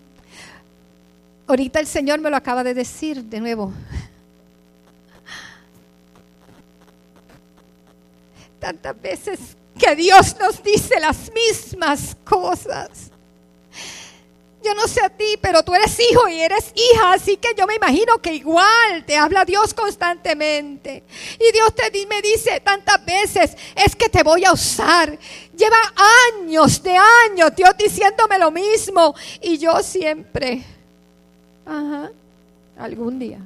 Ahorita 1.46 1.80
el 1.80 1.86
Señor 1.86 2.20
me 2.20 2.30
lo 2.30 2.36
acaba 2.36 2.64
de 2.64 2.74
decir 2.74 3.24
de 3.24 3.40
nuevo. 3.40 3.72
Tantas 8.60 9.00
veces 9.00 9.38
que 9.78 9.96
Dios 9.96 10.36
nos 10.38 10.62
dice 10.62 11.00
las 11.00 11.32
mismas 11.32 12.16
cosas. 12.24 13.10
Yo 14.62 14.74
no 14.74 14.86
sé 14.86 15.00
a 15.02 15.08
ti, 15.08 15.38
pero 15.40 15.62
tú 15.62 15.74
eres 15.74 15.98
hijo 15.98 16.28
y 16.28 16.38
eres 16.38 16.72
hija, 16.74 17.14
así 17.14 17.38
que 17.38 17.54
yo 17.56 17.66
me 17.66 17.76
imagino 17.76 18.18
que 18.20 18.34
igual 18.34 19.04
te 19.06 19.16
habla 19.16 19.46
Dios 19.46 19.72
constantemente. 19.72 21.02
Y 21.38 21.50
Dios 21.52 21.74
te 21.74 21.90
me 22.06 22.20
dice 22.20 22.60
tantas 22.60 23.02
veces, 23.04 23.56
es 23.74 23.96
que 23.96 24.10
te 24.10 24.22
voy 24.22 24.44
a 24.44 24.52
usar. 24.52 25.18
Lleva 25.56 25.78
años 26.36 26.82
de 26.82 26.94
años 26.96 27.56
Dios 27.56 27.70
diciéndome 27.78 28.38
lo 28.38 28.50
mismo 28.50 29.14
y 29.40 29.56
yo 29.56 29.82
siempre, 29.82 30.62
ajá, 31.64 32.10
algún 32.76 33.18
día. 33.18 33.40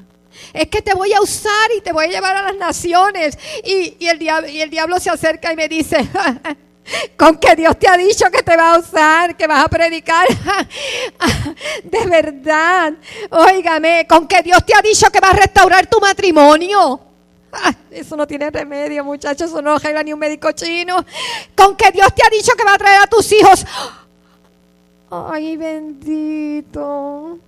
Es 0.53 0.69
que 0.69 0.83
te 0.83 0.95
voy 0.95 1.13
a 1.13 1.21
usar 1.21 1.71
y 1.77 1.81
te 1.81 1.93
voy 1.93 2.07
a 2.07 2.09
llevar 2.09 2.37
a 2.37 2.43
las 2.43 2.57
naciones. 2.57 3.39
Y, 3.65 3.97
el, 4.07 4.19
diablo, 4.19 4.49
y 4.49 4.61
el 4.61 4.71
diablo 4.71 4.99
se 5.01 5.11
acerca 5.11 5.53
y 5.53 5.57
me 5.57 5.69
dice, 5.69 5.99
con 7.17 7.39
que 7.39 7.57
Dios 7.57 7.79
te 7.79 7.89
ha 7.89 7.97
dicho 7.97 8.31
que 8.31 8.43
te 8.43 8.57
va 8.57 8.75
a 8.75 8.79
usar, 8.79 9.37
que 9.37 9.47
vas 9.47 9.65
a 9.65 9.69
predicar. 9.69 10.27
De 11.85 12.07
verdad, 12.07 12.95
óigame, 13.31 14.07
con 14.09 14.27
que 14.27 14.43
Dios 14.43 14.65
te 14.65 14.75
ha 14.75 14.83
dicho 14.83 15.11
que 15.11 15.21
va 15.21 15.31
a 15.31 15.35
restaurar 15.35 15.87
tu 15.87 16.01
matrimonio. 16.01 17.01
Eso 17.91 18.17
no 18.17 18.27
tiene 18.27 18.51
remedio, 18.51 19.05
muchachos, 19.05 19.49
eso 19.49 19.63
no 19.63 19.75
arregla 19.75 20.03
ni 20.03 20.13
un 20.13 20.19
médico 20.19 20.51
chino. 20.53 21.05
Con 21.55 21.77
que 21.77 21.91
Dios 21.93 22.13
te 22.15 22.25
ha 22.25 22.31
dicho 22.31 22.53
que 22.57 22.65
va 22.65 22.75
a 22.75 22.79
traer 22.79 23.03
a 23.03 23.07
tus 23.07 23.31
hijos. 23.33 23.65
Ay, 25.11 25.57
bendito. 25.57 27.39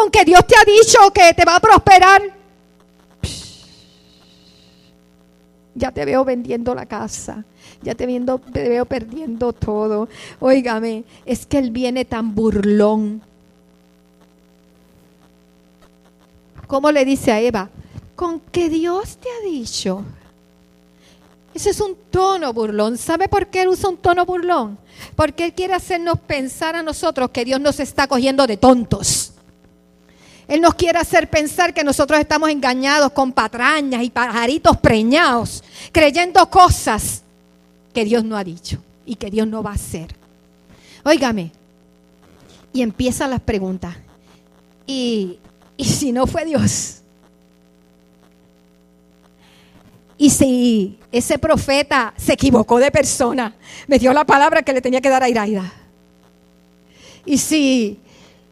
Con 0.00 0.10
que 0.10 0.24
Dios 0.24 0.46
te 0.46 0.54
ha 0.56 0.64
dicho 0.64 1.10
que 1.12 1.34
te 1.34 1.44
va 1.44 1.56
a 1.56 1.60
prosperar. 1.60 2.22
Ya 5.74 5.92
te 5.92 6.04
veo 6.04 6.24
vendiendo 6.24 6.74
la 6.74 6.86
casa 6.86 7.44
ya 7.82 7.94
te, 7.94 8.06
veo 8.06 8.84
perdiendo 8.84 9.52
todo. 9.52 10.08
Óigame, 10.38 11.04
es 11.24 11.46
que 11.46 11.58
él 11.58 11.70
viene 11.70 12.04
tan 12.04 12.34
burlón. 12.34 13.22
¿Cómo 16.66 16.92
le 16.92 17.04
dice 17.04 17.32
a 17.32 17.40
Eva? 17.40 17.68
Con 18.14 18.40
que 18.40 18.68
Dios 18.68 19.16
te 19.16 19.28
ha 19.28 19.48
dicho. 19.48 20.04
Ese 21.54 21.70
es 21.70 21.80
un 21.80 21.96
tono 22.10 22.52
burlón. 22.52 22.96
¿Sabe 22.96 23.28
por 23.28 23.48
qué 23.48 23.62
él 23.62 23.68
usa 23.68 23.90
un 23.90 23.96
tono 23.96 24.24
burlón? 24.24 24.78
Porque 25.16 25.46
él 25.46 25.54
quiere 25.54 25.74
hacernos 25.74 26.20
pensar 26.20 26.76
a 26.76 26.82
nosotros 26.82 27.30
que 27.30 27.44
Dios 27.44 27.60
nos 27.60 27.80
está 27.80 28.06
cogiendo 28.06 28.46
de 28.46 28.56
tontos. 28.56 29.32
Él 30.50 30.60
nos 30.60 30.74
quiere 30.74 30.98
hacer 30.98 31.30
pensar 31.30 31.72
que 31.72 31.84
nosotros 31.84 32.18
estamos 32.18 32.50
engañados 32.50 33.12
con 33.12 33.30
patrañas 33.30 34.02
y 34.02 34.10
pajaritos 34.10 34.76
preñados, 34.78 35.62
creyendo 35.92 36.50
cosas 36.50 37.22
que 37.94 38.04
Dios 38.04 38.24
no 38.24 38.36
ha 38.36 38.42
dicho 38.42 38.82
y 39.06 39.14
que 39.14 39.30
Dios 39.30 39.46
no 39.46 39.62
va 39.62 39.70
a 39.70 39.74
hacer. 39.74 40.12
Óigame, 41.04 41.52
y 42.72 42.82
empiezan 42.82 43.30
las 43.30 43.40
preguntas. 43.40 43.94
¿Y, 44.88 45.38
y 45.76 45.84
si 45.84 46.10
no 46.10 46.26
fue 46.26 46.44
Dios? 46.44 46.96
Y 50.18 50.30
si 50.30 50.98
ese 51.12 51.38
profeta 51.38 52.12
se 52.16 52.32
equivocó 52.32 52.80
de 52.80 52.90
persona, 52.90 53.54
me 53.86 54.00
dio 54.00 54.12
la 54.12 54.24
palabra 54.24 54.64
que 54.64 54.72
le 54.72 54.80
tenía 54.80 55.00
que 55.00 55.10
dar 55.10 55.22
a 55.22 55.28
Iraida. 55.28 55.72
Y 57.24 57.38
si, 57.38 58.00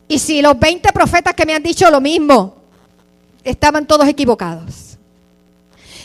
y 0.09 0.19
si 0.19 0.41
los 0.41 0.59
20 0.59 0.91
profetas 0.93 1.35
que 1.35 1.45
me 1.45 1.55
han 1.55 1.63
dicho 1.63 1.91
lo 1.91 2.01
mismo, 2.01 2.57
estaban 3.45 3.87
todos 3.87 4.09
equivocados. 4.09 4.97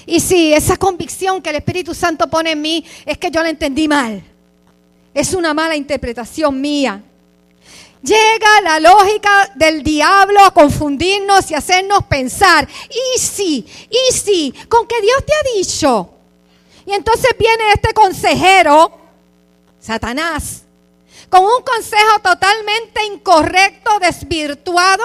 Y 0.05 0.19
si 0.19 0.53
esa 0.53 0.75
convicción 0.75 1.41
que 1.41 1.49
el 1.49 1.55
Espíritu 1.55 1.95
Santo 1.95 2.29
pone 2.29 2.51
en 2.51 2.61
mí 2.61 2.85
es 3.05 3.17
que 3.17 3.31
yo 3.31 3.41
la 3.41 3.49
entendí 3.49 3.87
mal, 3.87 4.21
es 5.13 5.33
una 5.33 5.53
mala 5.53 5.75
interpretación 5.75 6.59
mía. 6.59 7.01
Llega 8.01 8.61
la 8.61 8.81
lógica 8.81 9.49
del 9.55 9.81
diablo 9.81 10.43
a 10.43 10.51
confundirnos 10.51 11.49
y 11.49 11.53
hacernos 11.53 12.03
pensar, 12.03 12.67
y 12.89 13.17
si, 13.17 13.65
y 13.89 14.13
si, 14.13 14.53
con 14.67 14.85
que 14.85 14.99
Dios 15.01 15.25
te 15.25 15.33
ha 15.33 15.57
dicho. 15.57 16.09
Y 16.85 16.91
entonces 16.91 17.31
viene 17.39 17.71
este 17.73 17.93
consejero, 17.93 18.91
Satanás, 19.79 20.62
con 21.33 21.45
un 21.45 21.63
consejo 21.63 22.19
totalmente 22.21 23.03
incorrecto, 23.11 23.97
desvirtuado, 23.99 25.01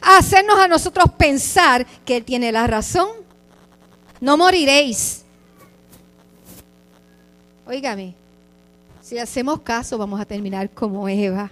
hacernos 0.00 0.56
a 0.56 0.68
nosotros 0.68 1.06
pensar 1.18 1.84
que 2.04 2.18
Él 2.18 2.24
tiene 2.24 2.52
la 2.52 2.68
razón 2.68 3.08
no 4.20 4.36
moriréis. 4.36 5.24
Óigame, 7.66 8.14
si 9.02 9.18
hacemos 9.18 9.62
caso 9.62 9.98
vamos 9.98 10.20
a 10.20 10.24
terminar 10.24 10.70
como 10.70 11.08
Eva. 11.08 11.50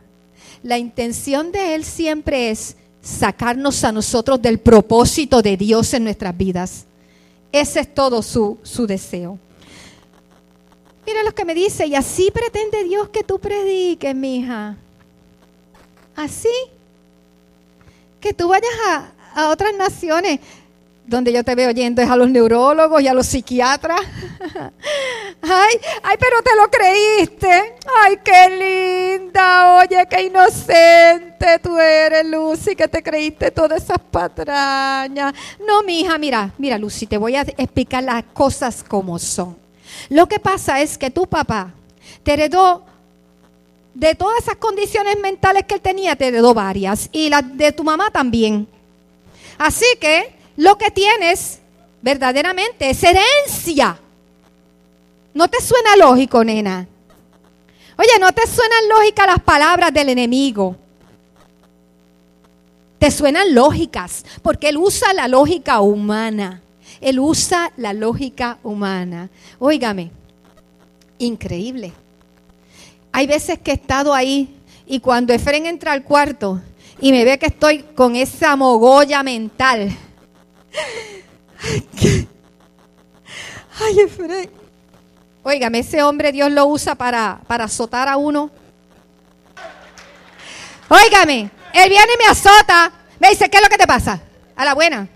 La 0.62 0.78
intención 0.78 1.50
de 1.50 1.75
Él 1.75 1.84
siempre 1.84 2.50
es 2.50 2.76
sacarnos 3.02 3.82
a 3.82 3.90
nosotros 3.90 4.40
del 4.40 4.60
propósito 4.60 5.42
de 5.42 5.56
Dios 5.56 5.92
en 5.94 6.04
nuestras 6.04 6.36
vidas. 6.36 6.86
Ese 7.50 7.80
es 7.80 7.92
todo 7.92 8.22
su, 8.22 8.56
su 8.62 8.86
deseo. 8.86 9.36
Mira 11.06 11.22
lo 11.22 11.32
que 11.32 11.44
me 11.44 11.54
dice, 11.54 11.86
y 11.86 11.94
así 11.94 12.30
pretende 12.30 12.84
Dios 12.84 13.08
que 13.10 13.22
tú 13.22 13.38
prediques, 13.38 14.14
mi 14.14 14.38
hija. 14.38 14.76
Así. 16.16 16.48
Que 18.20 18.34
tú 18.34 18.48
vayas 18.48 18.72
a, 18.88 19.12
a 19.34 19.48
otras 19.50 19.75
naciones 19.75 20.40
donde 21.06 21.32
yo 21.32 21.44
te 21.44 21.54
veo 21.54 21.70
yendo 21.70 22.02
es 22.02 22.10
a 22.10 22.16
los 22.16 22.28
neurólogos 22.28 23.00
y 23.00 23.08
a 23.08 23.14
los 23.14 23.26
psiquiatras. 23.26 24.00
ay, 25.42 25.80
ay, 26.02 26.16
pero 26.18 26.42
te 26.42 26.56
lo 26.56 26.68
creíste. 26.68 27.76
Ay, 28.02 28.18
qué 28.25 29.18
linda, 29.20 29.76
oye, 29.76 30.06
qué 30.10 30.25
inocente 30.25 31.58
tú 31.62 31.78
eres, 31.78 32.26
Lucy, 32.26 32.75
que 32.75 32.88
te 32.88 33.02
creíste 33.02 33.50
todas 33.50 33.82
esas 33.82 33.98
patrañas. 34.10 35.32
No, 35.66 35.82
mi 35.82 36.00
hija, 36.00 36.18
mira, 36.18 36.52
mira, 36.58 36.76
Lucy, 36.76 37.06
te 37.06 37.18
voy 37.18 37.36
a 37.36 37.42
explicar 37.42 38.02
las 38.02 38.25
cosas 38.34 38.82
como 38.82 39.18
son. 39.18 39.65
Lo 40.08 40.26
que 40.26 40.38
pasa 40.38 40.80
es 40.80 40.98
que 40.98 41.10
tu 41.10 41.26
papá 41.26 41.72
te 42.22 42.34
heredó 42.34 42.84
de 43.94 44.14
todas 44.14 44.42
esas 44.42 44.56
condiciones 44.56 45.18
mentales 45.18 45.64
que 45.64 45.74
él 45.74 45.80
tenía, 45.80 46.16
te 46.16 46.28
heredó 46.28 46.52
varias. 46.52 47.08
Y 47.12 47.30
las 47.30 47.56
de 47.56 47.72
tu 47.72 47.82
mamá 47.82 48.10
también. 48.10 48.68
Así 49.58 49.86
que 50.00 50.34
lo 50.56 50.76
que 50.76 50.90
tienes 50.90 51.60
verdaderamente 52.02 52.90
es 52.90 53.02
herencia. 53.02 53.98
¿No 55.32 55.48
te 55.48 55.60
suena 55.60 55.96
lógico, 55.96 56.44
nena? 56.44 56.86
Oye, 57.98 58.18
¿no 58.20 58.32
te 58.32 58.46
suenan 58.46 58.88
lógicas 58.88 59.26
las 59.26 59.40
palabras 59.40 59.92
del 59.92 60.10
enemigo? 60.10 60.76
Te 62.98 63.10
suenan 63.10 63.54
lógicas, 63.54 64.24
porque 64.42 64.68
él 64.68 64.76
usa 64.76 65.12
la 65.14 65.28
lógica 65.28 65.80
humana. 65.80 66.62
Él 67.00 67.20
usa 67.20 67.72
la 67.76 67.92
lógica 67.92 68.58
humana. 68.62 69.30
Óigame, 69.58 70.10
increíble. 71.18 71.92
Hay 73.12 73.26
veces 73.26 73.58
que 73.58 73.70
he 73.72 73.74
estado 73.74 74.14
ahí 74.14 74.56
y 74.86 75.00
cuando 75.00 75.32
Efren 75.32 75.66
entra 75.66 75.92
al 75.92 76.04
cuarto 76.04 76.60
y 77.00 77.12
me 77.12 77.24
ve 77.24 77.38
que 77.38 77.46
estoy 77.46 77.82
con 77.82 78.16
esa 78.16 78.56
mogolla 78.56 79.22
mental, 79.22 79.96
Ay, 83.80 84.00
Efraín. 84.00 84.50
Óigame, 85.42 85.78
ese 85.80 86.02
hombre 86.02 86.32
Dios 86.32 86.50
lo 86.50 86.66
usa 86.66 86.94
para, 86.94 87.40
para 87.46 87.64
azotar 87.64 88.08
a 88.08 88.16
uno. 88.16 88.50
Óigame, 90.88 91.50
él 91.72 91.88
viene 91.88 92.12
y 92.14 92.18
me 92.18 92.26
azota. 92.30 92.92
Me 93.18 93.30
dice, 93.30 93.48
¿qué 93.48 93.58
es 93.58 93.62
lo 93.62 93.68
que 93.68 93.78
te 93.78 93.86
pasa? 93.86 94.20
A 94.56 94.64
la 94.64 94.74
buena. 94.74 95.08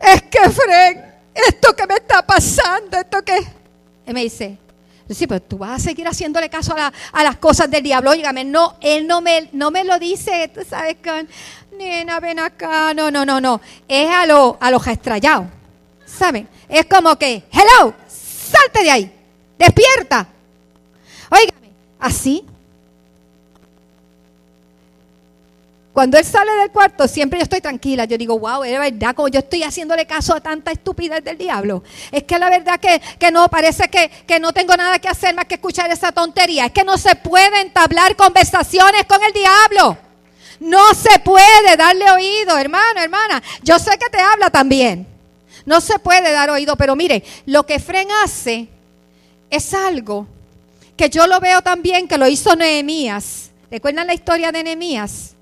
Es 0.00 0.22
que, 0.22 0.50
Fred, 0.50 0.96
esto 1.34 1.76
que 1.76 1.86
me 1.86 1.94
está 1.94 2.26
pasando, 2.26 2.98
esto 2.98 3.22
que... 3.22 3.36
Él 4.06 4.14
me 4.14 4.22
dice, 4.22 4.58
sí, 5.08 5.26
pero 5.26 5.42
tú 5.42 5.58
vas 5.58 5.72
a 5.72 5.78
seguir 5.78 6.08
haciéndole 6.08 6.48
caso 6.48 6.74
a, 6.76 6.92
a 7.12 7.24
las 7.24 7.36
cosas 7.36 7.70
del 7.70 7.82
diablo. 7.82 8.10
Óigame, 8.10 8.44
no, 8.44 8.76
él 8.80 9.06
no 9.06 9.20
me, 9.20 9.48
no 9.52 9.70
me 9.70 9.84
lo 9.84 9.98
dice, 9.98 10.50
tú 10.52 10.62
sabes, 10.68 10.96
con, 11.04 11.28
nena, 11.76 12.18
ven 12.20 12.38
acá. 12.38 12.94
No, 12.94 13.10
no, 13.10 13.24
no, 13.24 13.40
no. 13.40 13.60
Es 13.86 14.08
a, 14.08 14.26
lo, 14.26 14.56
a 14.60 14.70
los 14.70 14.86
estrallados. 14.86 15.46
¿Saben? 16.06 16.48
Es 16.68 16.86
como 16.86 17.16
que, 17.16 17.44
hello, 17.52 17.94
salte 18.08 18.82
de 18.82 18.90
ahí. 18.90 19.12
Despierta. 19.58 20.26
Óigame, 21.30 21.72
así. 21.98 22.44
Cuando 25.92 26.18
él 26.18 26.24
sale 26.24 26.52
del 26.52 26.70
cuarto, 26.70 27.08
siempre 27.08 27.40
yo 27.40 27.42
estoy 27.42 27.60
tranquila. 27.60 28.04
Yo 28.04 28.16
digo, 28.16 28.38
wow, 28.38 28.62
es 28.62 28.78
verdad, 28.78 29.14
como 29.14 29.28
yo 29.28 29.40
estoy 29.40 29.64
haciéndole 29.64 30.06
caso 30.06 30.34
a 30.34 30.40
tanta 30.40 30.70
estupidez 30.70 31.24
del 31.24 31.36
diablo. 31.36 31.82
Es 32.12 32.22
que 32.22 32.38
la 32.38 32.48
verdad 32.48 32.78
que, 32.78 33.02
que 33.18 33.30
no, 33.32 33.48
parece 33.48 33.88
que, 33.88 34.08
que 34.26 34.38
no 34.38 34.52
tengo 34.52 34.76
nada 34.76 35.00
que 35.00 35.08
hacer 35.08 35.34
más 35.34 35.46
que 35.46 35.54
escuchar 35.54 35.90
esa 35.90 36.12
tontería. 36.12 36.66
Es 36.66 36.72
que 36.72 36.84
no 36.84 36.96
se 36.96 37.16
puede 37.16 37.60
entablar 37.60 38.14
conversaciones 38.14 39.04
con 39.06 39.18
el 39.24 39.32
diablo. 39.32 39.98
No 40.60 40.94
se 40.94 41.18
puede 41.18 41.76
darle 41.76 42.08
oído, 42.10 42.56
hermano, 42.56 43.00
hermana. 43.00 43.42
Yo 43.62 43.78
sé 43.78 43.90
que 43.98 44.10
te 44.10 44.20
habla 44.20 44.50
también. 44.50 45.08
No 45.66 45.80
se 45.80 45.98
puede 45.98 46.30
dar 46.32 46.50
oído, 46.50 46.76
pero 46.76 46.94
mire, 46.94 47.24
lo 47.46 47.66
que 47.66 47.80
Fren 47.80 48.08
hace 48.22 48.68
es 49.50 49.74
algo 49.74 50.26
que 50.96 51.08
yo 51.10 51.26
lo 51.26 51.40
veo 51.40 51.62
también 51.62 52.06
que 52.06 52.18
lo 52.18 52.28
hizo 52.28 52.54
Nehemías. 52.54 53.50
¿Recuerdan 53.70 54.06
la 54.06 54.14
historia 54.14 54.52
de 54.52 54.62
Nehemías? 54.62 55.34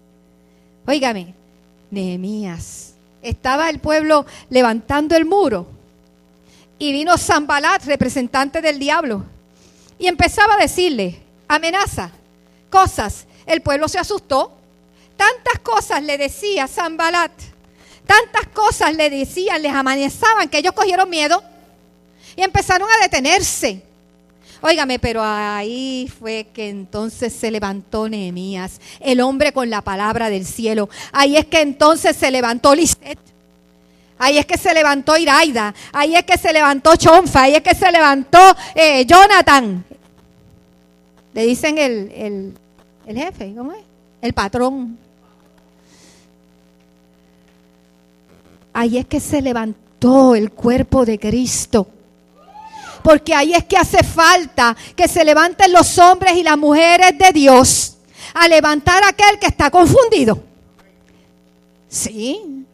Óigame, 0.89 1.35
Nehemías. 1.91 2.95
Estaba 3.21 3.69
el 3.69 3.79
pueblo 3.79 4.25
levantando 4.49 5.17
el 5.17 5.27
muro 5.27 5.67
y 6.79 6.93
vino 6.93 7.19
Zambalat, 7.19 7.85
representante 7.85 8.63
del 8.63 8.79
diablo, 8.79 9.23
y 9.99 10.07
empezaba 10.07 10.55
a 10.55 10.57
decirle 10.57 11.21
amenaza, 11.47 12.11
cosas. 12.71 13.27
El 13.45 13.61
pueblo 13.61 13.87
se 13.87 13.99
asustó. 13.99 14.53
Tantas 15.15 15.59
cosas 15.63 16.03
le 16.03 16.17
decía 16.17 16.67
Zambalat, 16.67 17.33
tantas 18.07 18.47
cosas 18.55 18.95
le 18.95 19.11
decían, 19.11 19.61
les 19.61 19.75
amenazaban 19.75 20.49
que 20.49 20.57
ellos 20.57 20.73
cogieron 20.73 21.11
miedo 21.11 21.43
y 22.35 22.41
empezaron 22.43 22.89
a 22.89 23.03
detenerse. 23.03 23.83
Óigame, 24.61 24.99
pero 24.99 25.23
ahí 25.23 26.11
fue 26.19 26.49
que 26.53 26.69
entonces 26.69 27.33
se 27.33 27.51
levantó 27.51 28.09
Nehemías, 28.09 28.81
el 29.01 29.21
hombre 29.21 29.53
con 29.53 29.71
la 29.71 29.83
palabra 29.83 30.31
del 30.31 30.45
cielo. 30.45 30.89
Ahí 31.13 31.37
es 31.37 31.47
que 31.47 31.61
entonces 31.61 32.17
se 32.17 32.31
levantó 32.31 32.75
Lisette. 32.75 33.19
Ahí 34.19 34.37
es 34.37 34.47
que 34.47 34.59
se 34.59 34.75
levantó 34.75 35.17
Iraida. 35.17 35.73
Ahí 35.93 36.17
es 36.17 36.25
que 36.25 36.37
se 36.37 36.53
levantó 36.53 36.97
Chonfa. 36.97 37.43
Ahí 37.43 37.55
es 37.55 37.63
que 37.63 37.75
se 37.75 37.93
levantó 37.93 38.39
eh, 38.75 39.07
Jonathan. 39.07 39.85
Le 41.35 41.47
dicen 41.47 41.79
el, 41.79 42.11
el, 42.13 42.55
el 43.07 43.17
jefe, 43.17 43.55
¿cómo 43.57 43.73
es? 43.73 43.79
El 44.21 44.33
patrón. 44.33 44.99
Ahí 48.73 48.99
es 48.99 49.07
que 49.07 49.21
se 49.21 49.41
levantó 49.41 50.35
el 50.35 50.51
cuerpo 50.51 51.05
de 51.05 51.21
Cristo 51.21 51.89
porque 53.03 53.35
ahí 53.35 53.55
es 53.55 53.65
que 53.65 53.77
hace 53.77 54.03
falta 54.03 54.77
que 54.97 55.09
se 55.09 55.25
levanten 55.25 55.73
los 55.73 55.99
hombres 55.99 56.37
y 56.37 56.43
las 56.43 56.59
mujeres 56.59 57.17
de 57.19 57.33
Dios 57.33 57.97
a 58.35 58.49
levantar 58.49 59.03
a 59.05 59.09
aquel 59.09 59.39
que 59.39 59.47
está 59.47 59.71
confundido. 59.71 60.43
Sí. 61.89 62.65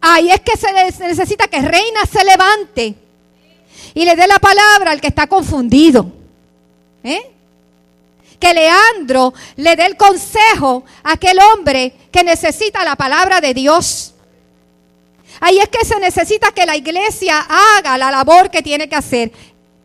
Ahí 0.00 0.30
es 0.30 0.40
que 0.40 0.56
se 0.56 0.72
necesita 1.06 1.48
que 1.48 1.60
Reina 1.60 2.00
se 2.10 2.24
levante 2.24 2.94
y 3.94 4.04
le 4.04 4.14
dé 4.14 4.26
la 4.26 4.38
palabra 4.38 4.90
al 4.90 5.00
que 5.00 5.08
está 5.08 5.26
confundido. 5.26 6.12
¿Eh? 7.02 7.30
Que 8.38 8.52
Leandro 8.52 9.32
le 9.56 9.74
dé 9.74 9.86
el 9.86 9.96
consejo 9.96 10.84
a 11.02 11.12
aquel 11.12 11.38
hombre 11.38 11.94
que 12.12 12.22
necesita 12.22 12.84
la 12.84 12.96
palabra 12.96 13.40
de 13.40 13.54
Dios. 13.54 14.12
Ahí 15.40 15.58
es 15.58 15.68
que 15.68 15.84
se 15.84 15.98
necesita 16.00 16.52
que 16.52 16.66
la 16.66 16.76
iglesia 16.76 17.46
haga 17.48 17.98
la 17.98 18.10
labor 18.10 18.50
que 18.50 18.62
tiene 18.62 18.88
que 18.88 18.96
hacer. 18.96 19.32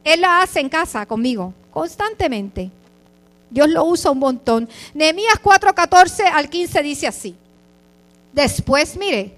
Él 0.04 0.22
la 0.22 0.42
hace 0.42 0.60
en 0.60 0.70
casa 0.70 1.06
conmigo, 1.06 1.54
constantemente. 1.72 2.72
Dios 3.50 3.70
lo 3.70 3.84
usa 3.86 4.12
un 4.12 4.20
montón. 4.20 4.70
Nehemías 4.94 5.40
4:14 5.42 6.24
al 6.34 6.50
15 6.50 6.82
dice 6.82 7.08
así. 7.08 7.36
Después, 8.32 8.96
mire, 8.98 9.36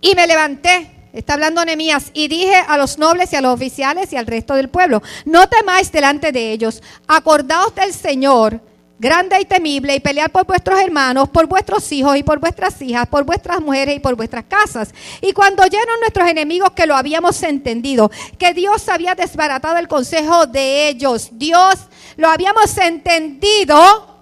y 0.00 0.14
me 0.14 0.26
levanté, 0.26 0.90
está 1.12 1.34
hablando 1.34 1.64
Nehemías, 1.64 2.10
y 2.12 2.26
dije 2.26 2.56
a 2.56 2.76
los 2.76 2.98
nobles 2.98 3.32
y 3.32 3.36
a 3.36 3.40
los 3.40 3.54
oficiales 3.54 4.12
y 4.12 4.16
al 4.16 4.26
resto 4.26 4.54
del 4.54 4.68
pueblo, 4.68 5.02
no 5.24 5.48
temáis 5.48 5.92
delante 5.92 6.32
de 6.32 6.52
ellos, 6.52 6.82
acordaos 7.06 7.74
del 7.76 7.94
Señor 7.94 8.60
grande 8.98 9.40
y 9.40 9.44
temible 9.44 9.94
y 9.94 10.00
pelear 10.00 10.30
por 10.30 10.44
vuestros 10.44 10.80
hermanos, 10.80 11.28
por 11.28 11.46
vuestros 11.46 11.90
hijos 11.92 12.16
y 12.16 12.22
por 12.22 12.38
vuestras 12.40 12.80
hijas, 12.82 13.06
por 13.06 13.24
vuestras 13.24 13.60
mujeres 13.60 13.96
y 13.96 14.00
por 14.00 14.16
vuestras 14.16 14.44
casas. 14.44 14.92
Y 15.20 15.32
cuando 15.32 15.62
oyeron 15.62 16.00
nuestros 16.00 16.28
enemigos 16.28 16.72
que 16.72 16.86
lo 16.86 16.96
habíamos 16.96 17.42
entendido, 17.42 18.10
que 18.38 18.52
Dios 18.54 18.88
había 18.88 19.14
desbaratado 19.14 19.78
el 19.78 19.88
consejo 19.88 20.46
de 20.46 20.88
ellos, 20.88 21.28
Dios 21.32 21.74
lo 22.16 22.28
habíamos 22.28 22.76
entendido. 22.78 24.16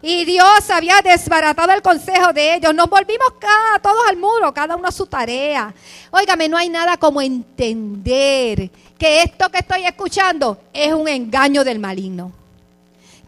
Y 0.00 0.24
Dios 0.24 0.70
había 0.70 1.02
desbaratado 1.02 1.72
el 1.72 1.82
consejo 1.82 2.32
de 2.32 2.54
ellos. 2.54 2.72
Nos 2.72 2.88
volvimos 2.88 3.32
cada, 3.40 3.80
todos 3.80 3.98
al 4.08 4.16
muro, 4.16 4.54
cada 4.54 4.76
uno 4.76 4.86
a 4.86 4.92
su 4.92 5.06
tarea. 5.06 5.74
Óigame, 6.12 6.48
no 6.48 6.56
hay 6.56 6.68
nada 6.68 6.96
como 6.96 7.20
entender 7.20 8.70
que 8.96 9.22
esto 9.22 9.48
que 9.50 9.58
estoy 9.58 9.84
escuchando 9.86 10.56
es 10.72 10.92
un 10.92 11.08
engaño 11.08 11.64
del 11.64 11.80
maligno 11.80 12.30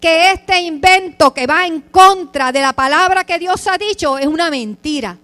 que 0.00 0.32
este 0.32 0.60
invento 0.60 1.32
que 1.34 1.46
va 1.46 1.66
en 1.66 1.82
contra 1.82 2.50
de 2.52 2.60
la 2.60 2.72
palabra 2.72 3.24
que 3.24 3.38
Dios 3.38 3.66
ha 3.66 3.76
dicho 3.76 4.18
es 4.18 4.26
una 4.26 4.50
mentira. 4.50 5.18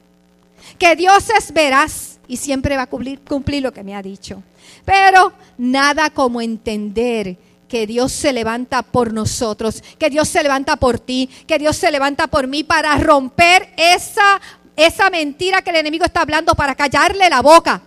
Que 0.78 0.94
Dios 0.94 1.30
es 1.30 1.52
veraz 1.52 2.18
y 2.28 2.36
siempre 2.36 2.76
va 2.76 2.82
a 2.82 2.86
cumplir, 2.86 3.20
cumplir 3.20 3.62
lo 3.62 3.72
que 3.72 3.82
me 3.82 3.96
ha 3.96 4.02
dicho. 4.02 4.42
Pero 4.84 5.32
nada 5.56 6.10
como 6.10 6.40
entender 6.40 7.36
que 7.68 7.86
Dios 7.86 8.12
se 8.12 8.32
levanta 8.32 8.82
por 8.82 9.12
nosotros, 9.12 9.82
que 9.98 10.10
Dios 10.10 10.28
se 10.28 10.42
levanta 10.42 10.76
por 10.76 10.98
ti, 10.98 11.28
que 11.46 11.58
Dios 11.58 11.76
se 11.76 11.90
levanta 11.90 12.26
por 12.26 12.46
mí 12.46 12.62
para 12.62 12.96
romper 12.98 13.72
esa, 13.76 14.40
esa 14.76 15.10
mentira 15.10 15.62
que 15.62 15.70
el 15.70 15.76
enemigo 15.76 16.04
está 16.04 16.20
hablando, 16.20 16.54
para 16.54 16.74
callarle 16.74 17.28
la 17.30 17.40
boca 17.40 17.82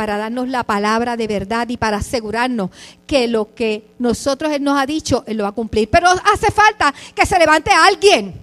para 0.00 0.16
darnos 0.16 0.48
la 0.48 0.64
palabra 0.64 1.14
de 1.14 1.26
verdad 1.26 1.68
y 1.68 1.76
para 1.76 1.98
asegurarnos 1.98 2.70
que 3.06 3.28
lo 3.28 3.54
que 3.54 3.90
nosotros 3.98 4.50
Él 4.50 4.64
nos 4.64 4.80
ha 4.80 4.86
dicho, 4.86 5.24
Él 5.26 5.36
lo 5.36 5.42
va 5.42 5.50
a 5.50 5.52
cumplir. 5.52 5.90
Pero 5.90 6.08
hace 6.08 6.50
falta 6.50 6.94
que 7.14 7.26
se 7.26 7.38
levante 7.38 7.70
alguien. 7.70 8.34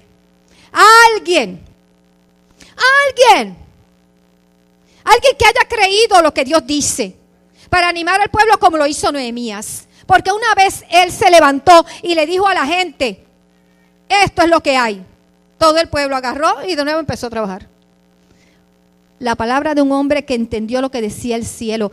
Alguien. 1.15 1.59
Alguien. 3.07 3.57
Alguien 5.03 5.33
que 5.35 5.45
haya 5.45 5.67
creído 5.67 6.21
lo 6.21 6.31
que 6.31 6.45
Dios 6.45 6.61
dice. 6.67 7.15
Para 7.71 7.89
animar 7.89 8.21
al 8.21 8.29
pueblo 8.29 8.59
como 8.59 8.77
lo 8.77 8.85
hizo 8.85 9.11
Nehemías. 9.11 9.87
Porque 10.05 10.31
una 10.31 10.53
vez 10.53 10.85
Él 10.91 11.11
se 11.11 11.31
levantó 11.31 11.87
y 12.03 12.13
le 12.13 12.27
dijo 12.27 12.45
a 12.45 12.53
la 12.53 12.67
gente, 12.67 13.25
esto 14.07 14.43
es 14.43 14.47
lo 14.47 14.61
que 14.61 14.77
hay. 14.77 15.03
Todo 15.57 15.79
el 15.79 15.89
pueblo 15.89 16.15
agarró 16.15 16.63
y 16.67 16.75
de 16.75 16.83
nuevo 16.83 16.99
empezó 16.99 17.25
a 17.25 17.31
trabajar 17.31 17.76
la 19.19 19.35
palabra 19.35 19.73
de 19.73 19.81
un 19.81 19.91
hombre 19.91 20.25
que 20.25 20.35
entendió 20.35 20.81
lo 20.81 20.91
que 20.91 21.01
decía 21.01 21.35
el 21.35 21.45
cielo. 21.45 21.91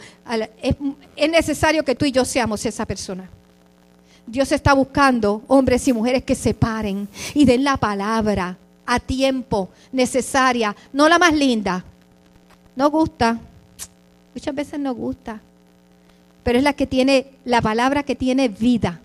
Es, 0.63 1.31
necesario 1.31 1.85
que 1.85 1.95
tú 1.95 2.05
y 2.05 2.13
yo 2.13 2.25
seamos 2.25 2.65
esa 2.67 2.87
persona. 2.87 3.31
Dios 4.27 4.53
está 4.53 4.73
buscando 4.73 5.43
hombres 5.49 5.87
y 5.89 5.93
mujeres 5.93 6.25
que 6.25 6.35
se 6.35 6.55
paren 6.55 7.09
y 7.35 7.45
den 7.45 7.65
la 7.65 7.77
palabra 7.77 8.57
a 8.87 9.01
tiempo 9.01 9.71
necesaria, 9.93 10.75
no 10.93 11.09
la 11.09 11.19
más 11.19 11.35
linda. 11.35 11.85
No 12.77 12.91
gusta, 12.91 13.39
muchas 14.35 14.55
veces 14.55 14.81
no 14.81 14.95
gusta, 14.95 15.41
pero 16.43 16.59
es 16.59 16.65
la 16.65 16.73
que 16.73 16.87
tiene, 16.87 17.27
la 17.45 17.63
palabra 17.63 18.03
que 18.03 18.15
tiene 18.15 18.49
vida. 18.49 19.01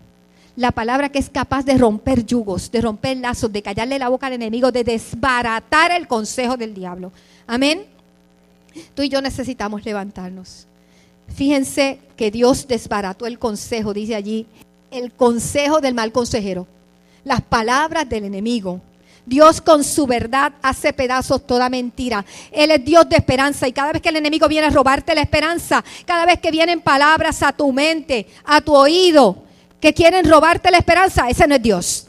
La 0.55 0.71
palabra 0.71 1.07
que 1.07 1.19
es 1.19 1.29
capaz 1.29 1.63
de 1.63 1.77
romper 1.77 2.25
yugos, 2.25 2.69
de 2.69 2.81
romper 2.81 3.15
lazos, 3.15 3.51
de 3.53 3.61
callarle 3.61 3.97
la 3.97 4.09
boca 4.09 4.27
al 4.27 4.33
enemigo, 4.33 4.73
de 4.73 4.83
desbaratar 4.83 5.91
el 5.91 6.05
consejo 6.05 6.57
del 6.57 6.73
diablo. 6.73 7.13
Amén. 7.47 7.85
Tú 8.93 9.03
y 9.03 9.09
yo 9.09 9.21
necesitamos 9.21 9.85
levantarnos. 9.85 10.67
Fíjense 11.35 11.99
que 12.17 12.31
Dios 12.31 12.67
desbarató 12.67 13.25
el 13.25 13.39
consejo, 13.39 13.93
dice 13.93 14.15
allí, 14.15 14.47
el 14.91 15.11
consejo 15.11 15.81
del 15.81 15.93
mal 15.93 16.11
consejero, 16.11 16.67
las 17.23 17.41
palabras 17.41 18.09
del 18.09 18.25
enemigo. 18.25 18.81
Dios 19.25 19.61
con 19.61 19.83
su 19.83 20.07
verdad 20.07 20.53
hace 20.63 20.91
pedazos 20.91 21.45
toda 21.45 21.69
mentira. 21.69 22.25
Él 22.51 22.71
es 22.71 22.83
Dios 22.83 23.07
de 23.07 23.17
esperanza 23.17 23.67
y 23.67 23.73
cada 23.73 23.91
vez 23.91 24.01
que 24.01 24.09
el 24.09 24.15
enemigo 24.15 24.47
viene 24.47 24.67
a 24.67 24.71
robarte 24.71 25.13
la 25.13 25.21
esperanza, 25.21 25.83
cada 26.05 26.25
vez 26.25 26.39
que 26.39 26.49
vienen 26.49 26.81
palabras 26.81 27.43
a 27.43 27.53
tu 27.53 27.71
mente, 27.71 28.25
a 28.43 28.59
tu 28.59 28.75
oído, 28.75 29.43
que 29.79 29.93
quieren 29.93 30.27
robarte 30.27 30.71
la 30.71 30.79
esperanza, 30.79 31.29
ese 31.29 31.47
no 31.47 31.55
es 31.55 31.61
Dios. 31.61 32.08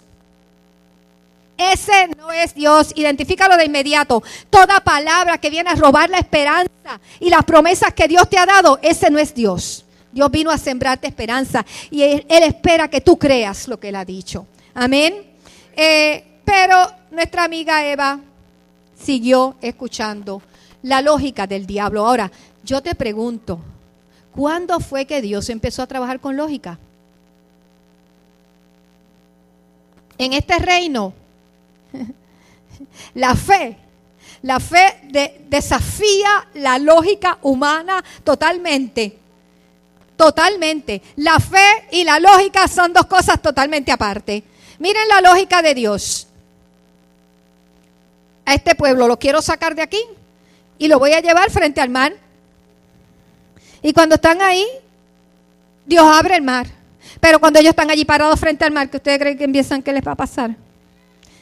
Ese 1.60 2.08
no 2.16 2.32
es 2.32 2.54
Dios. 2.54 2.92
Identifícalo 2.94 3.58
de 3.58 3.66
inmediato. 3.66 4.22
Toda 4.48 4.80
palabra 4.80 5.36
que 5.36 5.50
viene 5.50 5.68
a 5.68 5.74
robar 5.74 6.08
la 6.08 6.16
esperanza 6.16 6.70
y 7.18 7.28
las 7.28 7.44
promesas 7.44 7.92
que 7.92 8.08
Dios 8.08 8.30
te 8.30 8.38
ha 8.38 8.46
dado, 8.46 8.78
ese 8.80 9.10
no 9.10 9.18
es 9.18 9.34
Dios. 9.34 9.84
Dios 10.10 10.30
vino 10.30 10.50
a 10.50 10.56
sembrarte 10.56 11.06
esperanza 11.06 11.66
y 11.90 12.02
Él, 12.02 12.24
espera 12.28 12.88
que 12.88 13.02
tú 13.02 13.18
creas 13.18 13.68
lo 13.68 13.78
que 13.78 13.90
Él 13.90 13.96
ha 13.96 14.06
dicho. 14.06 14.46
Amén. 14.72 15.14
Eh, 15.76 16.24
pero 16.46 16.90
nuestra 17.10 17.44
amiga 17.44 17.84
Eva 17.84 18.18
siguió 18.98 19.56
escuchando 19.60 20.40
la 20.82 21.02
lógica 21.02 21.46
del 21.46 21.66
diablo. 21.66 22.06
Ahora, 22.06 22.32
yo 22.64 22.82
te 22.82 22.94
pregunto, 22.94 23.60
¿cuándo 24.34 24.80
fue 24.80 25.04
que 25.04 25.20
Dios 25.20 25.50
empezó 25.50 25.82
a 25.82 25.86
trabajar 25.86 26.20
con 26.20 26.38
lógica? 26.38 26.78
En 30.16 30.32
este 30.32 30.58
reino, 30.58 31.12
la 33.14 33.35
fe, 33.35 33.76
la 34.42 34.59
fe 34.61 35.00
desafía 35.48 36.48
la 36.55 36.79
lógica 36.79 37.38
humana 37.42 38.03
totalmente. 38.24 39.18
Totalmente. 40.16 41.00
La 41.16 41.38
fe 41.40 41.87
y 41.92 42.05
la 42.05 42.20
lógica 42.20 42.68
son 42.68 42.92
dos 42.92 43.07
cosas 43.07 43.40
totalmente 43.40 43.90
aparte. 43.90 44.44
Miren 44.79 45.09
la 45.09 45.20
lógica 45.20 45.62
de 45.62 45.74
Dios. 45.74 46.26
A 48.44 48.55
este 48.55 48.74
pueblo 48.74 49.09
lo 49.09 49.18
quiero 49.18 49.40
sacar 49.40 49.74
de 49.74 49.83
aquí 49.83 50.03
y 50.79 50.88
lo 50.88 50.98
voy 50.98 51.12
a 51.12 51.20
llevar 51.20 51.50
frente 51.50 51.81
al 51.81 51.88
mar. 51.88 52.12
Y 53.83 53.92
cuando 53.92 54.16
están 54.16 54.42
ahí, 54.42 54.66
Dios 55.87 56.05
abre 56.05 56.37
el 56.37 56.42
mar. 56.42 56.66
Pero 57.20 57.38
cuando 57.38 57.59
ellos 57.59 57.70
están 57.70 57.90
allí 57.90 58.05
parados 58.05 58.38
frente 58.38 58.64
al 58.64 58.72
mar, 58.72 58.88
¿qué 58.90 58.96
ustedes 58.96 59.18
creen 59.18 59.38
que 59.38 59.44
empiezan 59.44 59.83
qué 59.83 59.92
les 59.92 60.07
va 60.07 60.12
a 60.12 60.16
pasar? 60.16 60.57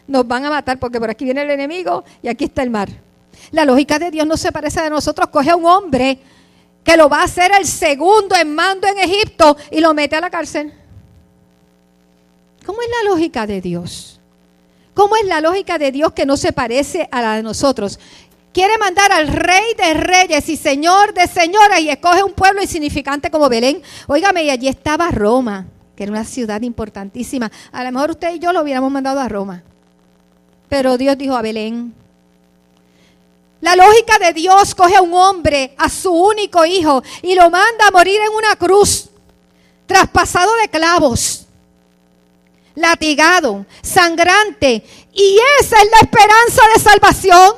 Nos 0.09 0.27
van 0.27 0.44
a 0.44 0.51
matar 0.51 0.79
porque 0.79 0.99
por 0.99 1.11
aquí 1.11 1.25
viene 1.25 1.42
el 1.42 1.51
enemigo 1.51 2.03
y 2.23 2.29
aquí 2.29 2.47
está 2.47 2.62
el 2.62 2.71
mar. 2.71 2.88
La 3.53 3.64
lógica 3.64 3.99
de 3.99 4.11
Dios 4.11 4.27
no 4.27 4.37
se 4.37 4.51
parece 4.51 4.81
a 4.81 4.85
de 4.85 4.90
nosotros. 4.90 5.29
Coge 5.29 5.51
a 5.51 5.57
un 5.57 5.66
hombre 5.66 6.18
que 6.83 6.97
lo 6.97 7.09
va 7.09 7.21
a 7.21 7.25
hacer 7.25 7.53
el 7.59 7.66
segundo 7.66 8.35
en 8.35 8.55
mando 8.55 8.88
en 8.88 8.99
Egipto 8.99 9.57
y 9.71 9.81
lo 9.81 9.94
mete 9.94 10.16
a 10.16 10.21
la 10.21 10.31
cárcel. 10.31 10.73
¿Cómo 12.64 12.83
es 12.83 12.88
la 12.88 13.11
lógica 13.11 13.47
de 13.47 13.61
Dios? 13.61 14.21
¿Cómo 14.94 15.16
es 15.16 15.27
la 15.27 15.40
lógica 15.40 15.79
de 15.79 15.92
Dios 15.92 16.12
que 16.12 16.27
no 16.27 16.37
se 16.37 16.53
parece 16.53 17.09
a 17.12 17.23
la 17.23 17.37
de 17.37 17.42
nosotros? 17.42 17.99
Quiere 18.53 18.77
mandar 18.79 19.12
al 19.12 19.29
rey 19.29 19.75
de 19.77 19.94
reyes 19.94 20.49
y 20.49 20.57
señor 20.57 21.14
de 21.14 21.27
señoras 21.27 21.81
y 21.81 21.90
escoge 21.90 22.23
un 22.23 22.33
pueblo 22.33 22.61
insignificante 22.61 23.31
como 23.31 23.49
Belén. 23.49 23.83
Óigame, 24.07 24.44
y 24.44 24.51
allí 24.51 24.68
estaba 24.68 25.11
Roma, 25.11 25.66
que 25.94 26.03
era 26.03 26.12
una 26.12 26.25
ciudad 26.25 26.61
importantísima. 26.62 27.51
A 27.71 27.85
lo 27.85 27.92
mejor 27.92 28.11
usted 28.11 28.35
y 28.35 28.38
yo 28.38 28.53
lo 28.53 28.62
hubiéramos 28.62 28.90
mandado 28.90 29.21
a 29.21 29.29
Roma. 29.29 29.62
Pero 30.68 30.98
Dios 30.98 31.16
dijo 31.16 31.37
a 31.37 31.42
Belén. 31.42 31.94
La 33.61 33.74
lógica 33.74 34.18
de 34.18 34.33
Dios 34.33 34.74
coge 34.74 34.96
a 34.96 35.02
un 35.02 35.14
hombre, 35.14 35.74
a 35.78 35.88
su 35.88 36.12
único 36.12 36.64
hijo, 36.64 37.02
y 37.22 37.35
lo 37.35 37.50
manda 37.50 37.88
a 37.88 37.90
morir 37.90 38.20
en 38.20 38.33
una 38.33 38.54
cruz, 38.57 39.09
traspasado 39.87 40.54
de 40.57 40.68
clavos, 40.68 41.46
latigado, 42.76 43.66
sangrante. 43.83 44.85
Y 45.12 45.38
esa 45.61 45.76
es 45.83 45.90
la 45.90 45.98
esperanza 46.02 46.62
de 46.74 46.81
salvación. 46.81 47.57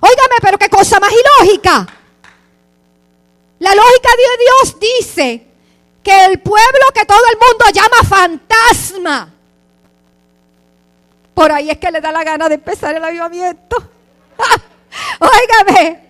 Óigame, 0.00 0.36
pero 0.40 0.58
qué 0.58 0.68
cosa 0.68 1.00
más 1.00 1.10
ilógica. 1.10 1.86
La 3.58 3.74
lógica 3.74 4.10
de 4.10 4.44
Dios 4.44 4.76
dice 4.78 5.46
que 6.02 6.24
el 6.26 6.40
pueblo 6.40 6.84
que 6.94 7.04
todo 7.04 7.22
el 7.32 7.38
mundo 7.38 7.64
llama 7.72 8.08
fantasma, 8.08 9.34
por 11.36 11.52
ahí 11.52 11.68
es 11.68 11.76
que 11.76 11.90
le 11.90 12.00
da 12.00 12.10
la 12.10 12.24
gana 12.24 12.48
de 12.48 12.54
empezar 12.54 12.96
el 12.96 13.04
avivamiento. 13.04 13.76
óigame, 15.20 16.00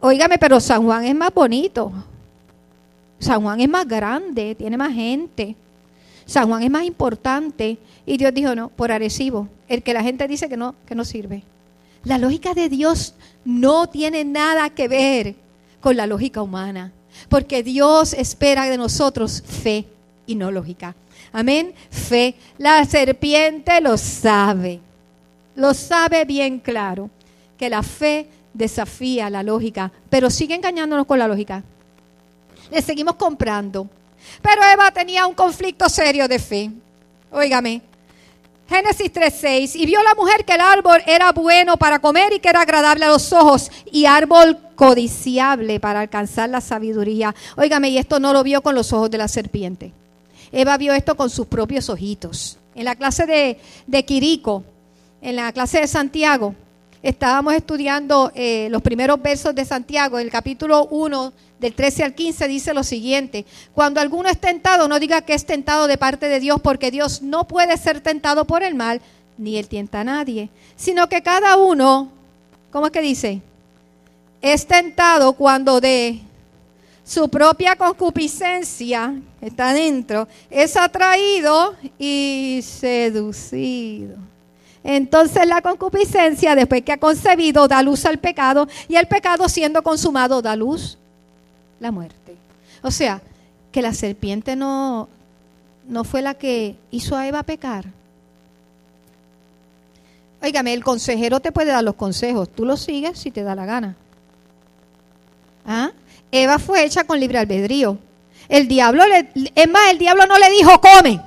óigame, 0.00 0.36
pero 0.36 0.60
San 0.60 0.84
Juan 0.84 1.06
es 1.06 1.14
más 1.14 1.32
bonito. 1.32 1.90
San 3.18 3.40
Juan 3.40 3.58
es 3.58 3.70
más 3.70 3.88
grande, 3.88 4.54
tiene 4.54 4.76
más 4.76 4.92
gente. 4.92 5.56
San 6.26 6.46
Juan 6.46 6.62
es 6.62 6.70
más 6.70 6.84
importante. 6.84 7.78
Y 8.04 8.18
Dios 8.18 8.34
dijo, 8.34 8.54
no, 8.54 8.68
por 8.68 8.92
Arecibo, 8.92 9.48
el 9.66 9.82
que 9.82 9.94
la 9.94 10.02
gente 10.02 10.28
dice 10.28 10.46
que 10.50 10.58
no, 10.58 10.74
que 10.84 10.94
no 10.94 11.06
sirve. 11.06 11.42
La 12.04 12.18
lógica 12.18 12.52
de 12.52 12.68
Dios 12.68 13.14
no 13.46 13.86
tiene 13.86 14.26
nada 14.26 14.68
que 14.68 14.88
ver 14.88 15.36
con 15.80 15.96
la 15.96 16.06
lógica 16.06 16.42
humana, 16.42 16.92
porque 17.30 17.62
Dios 17.62 18.12
espera 18.12 18.66
de 18.66 18.76
nosotros 18.76 19.42
fe 19.42 19.86
y 20.26 20.34
no 20.34 20.50
lógica. 20.50 20.94
Amén, 21.32 21.74
fe. 21.90 22.34
La 22.58 22.84
serpiente 22.84 23.80
lo 23.80 23.96
sabe, 23.98 24.80
lo 25.54 25.74
sabe 25.74 26.24
bien 26.24 26.58
claro, 26.58 27.10
que 27.58 27.68
la 27.68 27.82
fe 27.82 28.28
desafía 28.52 29.30
la 29.30 29.42
lógica, 29.42 29.92
pero 30.08 30.30
sigue 30.30 30.54
engañándonos 30.54 31.06
con 31.06 31.18
la 31.18 31.28
lógica. 31.28 31.62
Le 32.70 32.82
seguimos 32.82 33.16
comprando. 33.16 33.88
Pero 34.42 34.62
Eva 34.64 34.90
tenía 34.90 35.26
un 35.26 35.34
conflicto 35.34 35.88
serio 35.88 36.26
de 36.26 36.38
fe. 36.38 36.70
Óigame, 37.30 37.82
Génesis 38.68 39.12
3:6, 39.12 39.76
y 39.76 39.86
vio 39.86 40.02
la 40.02 40.14
mujer 40.14 40.44
que 40.44 40.54
el 40.54 40.60
árbol 40.60 41.00
era 41.06 41.30
bueno 41.32 41.76
para 41.76 42.00
comer 42.00 42.32
y 42.32 42.40
que 42.40 42.48
era 42.48 42.62
agradable 42.62 43.04
a 43.04 43.08
los 43.08 43.32
ojos 43.32 43.70
y 43.92 44.06
árbol 44.06 44.58
codiciable 44.74 45.78
para 45.78 46.00
alcanzar 46.00 46.48
la 46.50 46.60
sabiduría. 46.60 47.34
Óigame, 47.56 47.90
y 47.90 47.98
esto 47.98 48.18
no 48.18 48.32
lo 48.32 48.42
vio 48.42 48.62
con 48.62 48.74
los 48.74 48.92
ojos 48.92 49.10
de 49.10 49.18
la 49.18 49.28
serpiente. 49.28 49.92
Eva 50.52 50.76
vio 50.76 50.92
esto 50.92 51.16
con 51.16 51.30
sus 51.30 51.46
propios 51.46 51.88
ojitos. 51.88 52.58
En 52.74 52.84
la 52.84 52.94
clase 52.94 53.26
de, 53.26 53.58
de 53.86 54.04
Quirico, 54.04 54.64
en 55.20 55.36
la 55.36 55.52
clase 55.52 55.80
de 55.80 55.86
Santiago, 55.86 56.54
estábamos 57.02 57.54
estudiando 57.54 58.32
eh, 58.34 58.68
los 58.70 58.82
primeros 58.82 59.20
versos 59.22 59.54
de 59.54 59.64
Santiago, 59.64 60.18
el 60.18 60.30
capítulo 60.30 60.86
1 60.86 61.32
del 61.58 61.72
13 61.72 62.04
al 62.04 62.14
15 62.14 62.48
dice 62.48 62.74
lo 62.74 62.84
siguiente, 62.84 63.46
cuando 63.74 64.00
alguno 64.00 64.28
es 64.28 64.38
tentado, 64.38 64.88
no 64.88 64.98
diga 64.98 65.22
que 65.22 65.34
es 65.34 65.46
tentado 65.46 65.86
de 65.86 65.98
parte 65.98 66.28
de 66.28 66.40
Dios, 66.40 66.60
porque 66.60 66.90
Dios 66.90 67.22
no 67.22 67.46
puede 67.46 67.76
ser 67.76 68.00
tentado 68.00 68.44
por 68.44 68.62
el 68.62 68.74
mal, 68.74 69.00
ni 69.38 69.56
él 69.56 69.68
tienta 69.68 70.00
a 70.00 70.04
nadie, 70.04 70.50
sino 70.76 71.08
que 71.08 71.22
cada 71.22 71.56
uno, 71.56 72.10
¿cómo 72.70 72.86
es 72.86 72.92
que 72.92 73.00
dice? 73.00 73.40
Es 74.42 74.66
tentado 74.66 75.32
cuando 75.32 75.80
de 75.80 76.20
su 77.06 77.28
propia 77.28 77.76
concupiscencia, 77.76 79.14
está 79.40 79.72
dentro, 79.72 80.26
es 80.50 80.76
atraído 80.76 81.76
y 82.00 82.60
seducido. 82.64 84.16
Entonces 84.82 85.46
la 85.46 85.62
concupiscencia, 85.62 86.56
después 86.56 86.82
que 86.82 86.92
ha 86.92 86.98
concebido, 86.98 87.68
da 87.68 87.80
luz 87.82 88.04
al 88.06 88.18
pecado 88.18 88.66
y 88.88 88.96
el 88.96 89.06
pecado 89.06 89.48
siendo 89.48 89.84
consumado 89.84 90.42
da 90.42 90.56
luz 90.56 90.98
la 91.78 91.92
muerte. 91.92 92.36
O 92.82 92.90
sea, 92.90 93.22
que 93.70 93.82
la 93.82 93.94
serpiente 93.94 94.56
no, 94.56 95.08
no 95.88 96.02
fue 96.02 96.22
la 96.22 96.34
que 96.34 96.74
hizo 96.90 97.16
a 97.16 97.28
Eva 97.28 97.44
pecar. 97.44 97.84
Óigame, 100.42 100.74
el 100.74 100.82
consejero 100.82 101.38
te 101.38 101.52
puede 101.52 101.70
dar 101.70 101.84
los 101.84 101.94
consejos, 101.94 102.48
tú 102.48 102.64
los 102.64 102.80
sigues 102.80 103.16
si 103.16 103.30
te 103.30 103.44
da 103.44 103.54
la 103.54 103.64
gana. 103.64 103.96
¿Ah? 105.64 105.90
Eva 106.30 106.58
fue 106.58 106.84
hecha 106.84 107.04
con 107.04 107.20
libre 107.20 107.38
albedrío. 107.38 107.98
El 108.48 108.68
diablo, 108.68 109.04
le, 109.06 109.28
es 109.54 109.68
más, 109.68 109.90
el 109.90 109.98
diablo 109.98 110.26
no 110.26 110.38
le 110.38 110.50
dijo 110.50 110.80
come. 110.80 111.20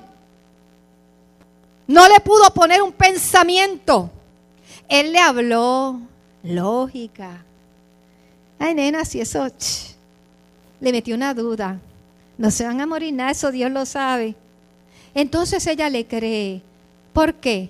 No 1.88 2.08
le 2.08 2.20
pudo 2.20 2.54
poner 2.54 2.82
un 2.82 2.92
pensamiento. 2.92 4.12
Él 4.88 5.12
le 5.12 5.20
habló 5.20 6.00
lógica. 6.44 7.44
Ay, 8.60 8.76
nena, 8.76 9.06
si 9.06 9.22
eso 9.22 9.48
le 10.80 10.92
metió 10.92 11.16
una 11.16 11.34
duda. 11.34 11.80
No 12.38 12.52
se 12.52 12.66
van 12.66 12.80
a 12.80 12.86
morir 12.86 13.14
nada, 13.14 13.32
eso 13.32 13.52
Dios 13.52 13.72
lo 13.72 13.86
sabe. 13.86 14.36
Entonces 15.14 15.66
ella 15.68 15.90
le 15.90 16.06
cree. 16.06 16.62
¿Por 17.14 17.34
qué? 17.36 17.70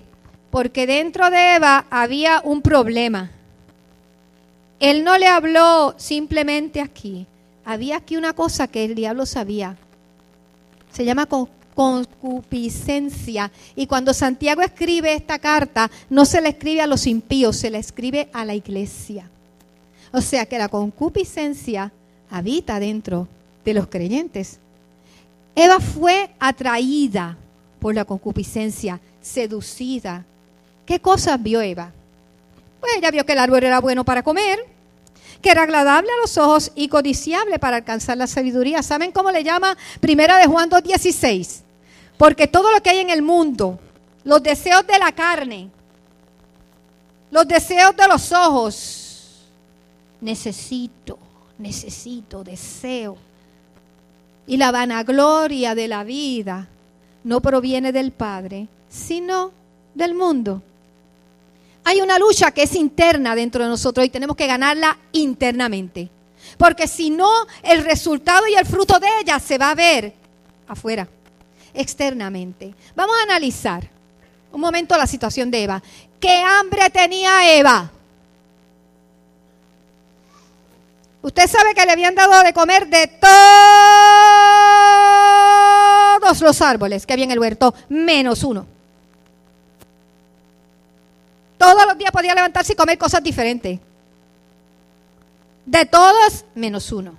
Porque 0.50 0.86
dentro 0.86 1.30
de 1.30 1.56
Eva 1.56 1.86
había 1.90 2.40
un 2.44 2.62
problema. 2.62 3.30
Él 4.80 5.04
no 5.04 5.16
le 5.18 5.28
habló 5.28 5.94
simplemente 5.98 6.80
aquí. 6.80 7.26
Había 7.64 7.98
aquí 7.98 8.16
una 8.16 8.32
cosa 8.32 8.66
que 8.66 8.84
el 8.84 8.94
diablo 8.94 9.26
sabía. 9.26 9.76
Se 10.90 11.04
llama 11.04 11.28
concupiscencia. 11.74 13.52
Y 13.76 13.86
cuando 13.86 14.12
Santiago 14.12 14.62
escribe 14.62 15.14
esta 15.14 15.38
carta, 15.38 15.90
no 16.08 16.24
se 16.24 16.40
le 16.40 16.48
escribe 16.48 16.80
a 16.80 16.86
los 16.86 17.06
impíos, 17.06 17.56
se 17.56 17.70
le 17.70 17.78
escribe 17.78 18.28
a 18.32 18.44
la 18.44 18.54
iglesia. 18.54 19.30
O 20.12 20.20
sea 20.20 20.46
que 20.46 20.58
la 20.58 20.68
concupiscencia 20.68 21.92
habita 22.30 22.80
dentro 22.80 23.28
de 23.64 23.74
los 23.74 23.86
creyentes. 23.86 24.58
Eva 25.54 25.78
fue 25.78 26.30
atraída 26.38 27.36
por 27.80 27.94
la 27.94 28.04
concupiscencia, 28.04 29.00
seducida. 29.20 30.24
¿Qué 30.86 31.00
cosas 31.00 31.42
vio 31.42 31.60
Eva? 31.60 31.92
Pues 32.80 32.96
ella 32.96 33.10
vio 33.10 33.26
que 33.26 33.32
el 33.32 33.38
árbol 33.38 33.62
era 33.62 33.80
bueno 33.80 34.04
para 34.04 34.22
comer, 34.22 34.58
que 35.42 35.50
era 35.50 35.62
agradable 35.62 36.08
a 36.10 36.20
los 36.20 36.36
ojos 36.38 36.72
y 36.74 36.88
codiciable 36.88 37.58
para 37.58 37.78
alcanzar 37.78 38.16
la 38.16 38.26
sabiduría. 38.26 38.82
¿Saben 38.82 39.12
cómo 39.12 39.30
le 39.30 39.44
llama 39.44 39.76
Primera 40.00 40.38
de 40.38 40.46
Juan 40.46 40.70
2.16? 40.70 41.62
Porque 42.16 42.46
todo 42.46 42.72
lo 42.72 42.82
que 42.82 42.90
hay 42.90 42.98
en 42.98 43.10
el 43.10 43.22
mundo, 43.22 43.78
los 44.24 44.42
deseos 44.42 44.86
de 44.86 44.98
la 44.98 45.12
carne, 45.12 45.70
los 47.30 47.46
deseos 47.48 47.96
de 47.96 48.08
los 48.08 48.32
ojos, 48.32 49.46
necesito 50.20 51.18
necesito, 51.60 52.42
deseo. 52.42 53.16
Y 54.46 54.56
la 54.56 54.72
vanagloria 54.72 55.74
de 55.74 55.86
la 55.86 56.02
vida 56.02 56.68
no 57.22 57.40
proviene 57.40 57.92
del 57.92 58.10
Padre, 58.10 58.66
sino 58.88 59.52
del 59.94 60.14
mundo. 60.14 60.62
Hay 61.90 62.00
una 62.00 62.20
lucha 62.20 62.52
que 62.52 62.62
es 62.62 62.76
interna 62.76 63.34
dentro 63.34 63.64
de 63.64 63.68
nosotros 63.68 64.06
y 64.06 64.10
tenemos 64.10 64.36
que 64.36 64.46
ganarla 64.46 64.96
internamente. 65.10 66.08
Porque 66.56 66.86
si 66.86 67.10
no, 67.10 67.28
el 67.64 67.82
resultado 67.82 68.46
y 68.46 68.54
el 68.54 68.64
fruto 68.64 69.00
de 69.00 69.08
ella 69.20 69.40
se 69.40 69.58
va 69.58 69.72
a 69.72 69.74
ver 69.74 70.14
afuera. 70.68 71.08
externamente. 71.74 72.72
Vamos 72.94 73.16
a 73.18 73.24
analizar 73.24 73.90
un 74.52 74.60
momento 74.60 74.96
la 74.96 75.08
situación 75.08 75.50
de 75.50 75.64
Eva. 75.64 75.82
¿Qué 76.20 76.36
hambre 76.36 76.90
tenía 76.90 77.58
Eva? 77.58 77.90
Usted 81.22 81.48
sabe 81.48 81.74
que 81.74 81.84
le 81.84 81.90
habían 81.90 82.14
dado 82.14 82.40
de 82.44 82.52
comer 82.52 82.86
de 82.86 83.08
todos 86.20 86.40
los 86.40 86.62
árboles 86.62 87.04
que 87.04 87.14
había 87.14 87.24
en 87.24 87.32
el 87.32 87.40
huerto, 87.40 87.74
menos 87.88 88.44
uno. 88.44 88.78
Todos 91.60 91.84
los 91.86 91.98
días 91.98 92.10
podía 92.10 92.34
levantarse 92.34 92.72
y 92.72 92.74
comer 92.74 92.96
cosas 92.96 93.22
diferentes. 93.22 93.78
De 95.66 95.84
todos, 95.84 96.46
menos 96.54 96.90
uno. 96.90 97.12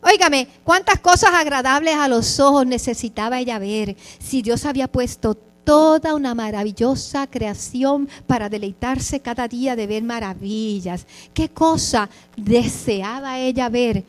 Óigame, 0.00 0.46
cuántas 0.62 1.00
cosas 1.00 1.32
agradables 1.32 1.96
a 1.96 2.06
los 2.06 2.38
ojos 2.38 2.64
necesitaba 2.64 3.40
ella 3.40 3.58
ver 3.58 3.96
si 4.20 4.40
Dios 4.40 4.64
había 4.64 4.86
puesto 4.86 5.34
toda 5.34 6.14
una 6.14 6.36
maravillosa 6.36 7.26
creación 7.26 8.08
para 8.28 8.48
deleitarse 8.48 9.18
cada 9.18 9.48
día 9.48 9.74
de 9.74 9.88
ver 9.88 10.04
maravillas. 10.04 11.04
¿Qué 11.34 11.48
cosa 11.48 12.08
deseaba 12.36 13.40
ella 13.40 13.68
ver 13.68 14.04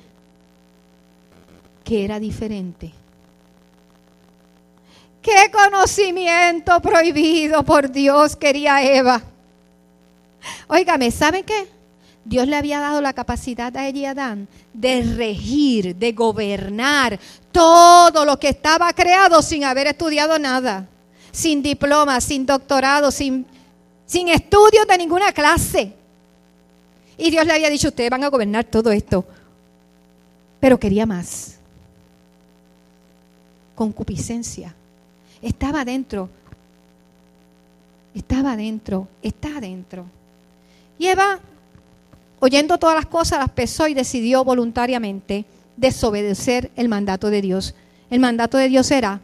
que 1.83 2.05
era 2.05 2.19
diferente? 2.19 2.93
¿Qué 5.25 5.51
conocimiento 5.51 6.79
prohibido 6.79 7.63
por 7.63 7.91
Dios 7.91 8.35
quería 8.35 8.83
Eva? 8.83 9.23
Óigame, 10.67 11.09
¿saben 11.09 11.43
qué? 11.43 11.67
Dios 12.23 12.47
le 12.47 12.55
había 12.55 12.79
dado 12.79 13.01
la 13.01 13.13
capacidad 13.13 13.75
a 13.75 13.87
ella 13.87 13.99
y 13.99 14.05
a 14.05 14.11
Adán 14.11 14.47
de 14.71 15.01
regir, 15.01 15.95
de 15.95 16.11
gobernar 16.11 17.19
todo 17.51 18.23
lo 18.23 18.39
que 18.39 18.49
estaba 18.49 18.93
creado 18.93 19.41
sin 19.41 19.63
haber 19.63 19.87
estudiado 19.87 20.37
nada 20.37 20.87
sin 21.35 21.61
diploma, 21.61 22.21
sin 22.21 22.45
doctorado, 22.45 23.11
sin, 23.11 23.45
sin 24.05 24.29
estudios 24.29 24.87
de 24.87 24.97
ninguna 24.97 25.33
clase. 25.33 25.93
Y 27.17 27.29
Dios 27.29 27.45
le 27.45 27.51
había 27.51 27.69
dicho, 27.69 27.89
ustedes 27.89 28.09
van 28.09 28.23
a 28.23 28.29
gobernar 28.29 28.63
todo 28.63 28.89
esto. 28.89 29.25
Pero 30.61 30.79
quería 30.79 31.05
más. 31.05 31.57
Concupiscencia. 33.75 34.73
Estaba 35.45 35.85
dentro. 35.85 36.27
Estaba 38.15 38.53
adentro. 38.53 39.07
Está 39.21 39.57
adentro. 39.57 40.05
Y 40.97 41.05
Eva, 41.05 41.37
oyendo 42.39 42.79
todas 42.79 42.95
las 42.95 43.05
cosas, 43.05 43.37
las 43.37 43.51
pesó 43.51 43.87
y 43.87 43.93
decidió 43.93 44.43
voluntariamente 44.43 45.45
desobedecer 45.77 46.71
el 46.75 46.89
mandato 46.89 47.29
de 47.29 47.43
Dios. 47.43 47.75
El 48.09 48.19
mandato 48.19 48.57
de 48.57 48.69
Dios 48.69 48.89
era 48.89 49.21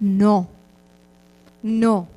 no. 0.00 0.48
No. 1.62 2.08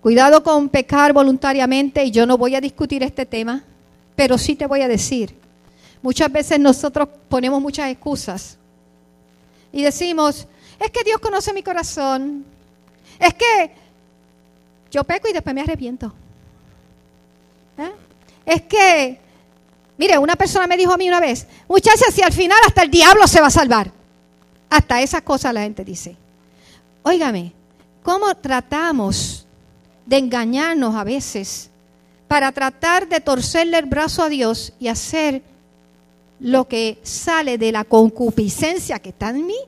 Cuidado 0.00 0.42
con 0.42 0.68
pecar 0.68 1.12
voluntariamente 1.12 2.04
y 2.04 2.10
yo 2.10 2.26
no 2.26 2.36
voy 2.36 2.56
a 2.56 2.60
discutir 2.60 3.04
este 3.04 3.26
tema, 3.26 3.62
pero 4.16 4.38
sí 4.38 4.56
te 4.56 4.66
voy 4.66 4.80
a 4.80 4.88
decir, 4.88 5.36
muchas 6.02 6.32
veces 6.32 6.58
nosotros 6.58 7.08
ponemos 7.28 7.62
muchas 7.62 7.90
excusas 7.90 8.58
y 9.72 9.82
decimos, 9.82 10.48
es 10.78 10.90
que 10.90 11.04
Dios 11.04 11.20
conoce 11.20 11.52
mi 11.52 11.62
corazón, 11.62 12.44
es 13.18 13.34
que 13.34 13.72
yo 14.90 15.04
peco 15.04 15.28
y 15.28 15.32
después 15.32 15.54
me 15.54 15.62
arrepiento. 15.62 16.12
¿Eh? 17.78 17.92
Es 18.44 18.62
que, 18.62 19.20
mire, 19.98 20.18
una 20.18 20.36
persona 20.36 20.66
me 20.66 20.76
dijo 20.76 20.92
a 20.92 20.96
mí 20.96 21.08
una 21.08 21.20
vez, 21.20 21.46
muchachas, 21.68 22.14
si 22.14 22.22
al 22.22 22.32
final 22.32 22.58
hasta 22.66 22.82
el 22.82 22.90
diablo 22.90 23.26
se 23.26 23.40
va 23.40 23.48
a 23.48 23.50
salvar. 23.50 23.90
Hasta 24.70 25.00
esas 25.00 25.22
cosas 25.22 25.54
la 25.54 25.62
gente 25.62 25.84
dice. 25.84 26.16
Óigame, 27.02 27.52
cómo 28.02 28.34
tratamos 28.36 29.46
de 30.06 30.18
engañarnos 30.18 30.94
a 30.94 31.04
veces 31.04 31.70
para 32.28 32.52
tratar 32.52 33.08
de 33.08 33.20
torcerle 33.20 33.78
el 33.78 33.86
brazo 33.86 34.22
a 34.22 34.28
Dios 34.28 34.72
y 34.78 34.88
hacer 34.88 35.42
lo 36.40 36.66
que 36.68 36.98
sale 37.02 37.58
de 37.58 37.72
la 37.72 37.84
concupiscencia 37.84 38.98
que 38.98 39.10
está 39.10 39.30
en 39.30 39.46
mí. 39.46 39.58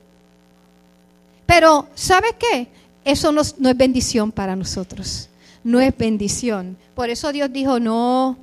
Pero, 1.49 1.87
¿sabes 1.95 2.35
qué? 2.37 2.67
Eso 3.03 3.31
no, 3.31 3.41
no, 3.57 3.69
es 3.69 3.75
bendición 3.75 4.31
para 4.31 4.55
nosotros. 4.55 5.29
No 5.63 5.79
es 5.79 5.97
bendición. 5.97 6.77
Por 6.93 7.09
eso 7.09 7.31
Dios 7.31 7.51
dijo, 7.51 7.79
no, 7.79 8.37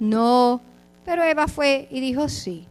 no. 0.00 0.60
Pero 1.04 1.22
Eva 1.22 1.46
fue 1.46 1.86
y 1.88 2.00
dijo, 2.00 2.28
sí. 2.28 2.66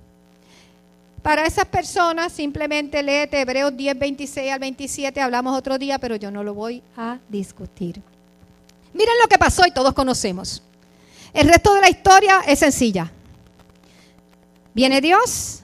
Para 1.21 1.45
esas 1.45 1.63
personas, 1.67 2.33
simplemente 2.33 3.01
léete 3.01 3.39
Hebreos 3.39 3.77
10, 3.77 3.97
26 3.97 4.51
al 4.51 4.59
27, 4.59 5.21
hablamos 5.21 5.57
otro 5.57 5.77
día, 5.77 5.99
pero 5.99 6.17
yo 6.17 6.29
no 6.31 6.43
lo 6.43 6.53
voy 6.53 6.83
a 6.97 7.17
discutir. 7.29 8.01
Miren 8.93 9.15
lo 9.21 9.29
que 9.29 9.37
pasó 9.37 9.65
y 9.65 9.71
todos 9.71 9.93
conocemos. 9.93 10.61
El 11.33 11.47
resto 11.47 11.73
de 11.75 11.79
la 11.79 11.89
historia 11.89 12.41
es 12.45 12.59
sencilla. 12.59 13.09
Viene 14.73 14.99
Dios, 14.99 15.61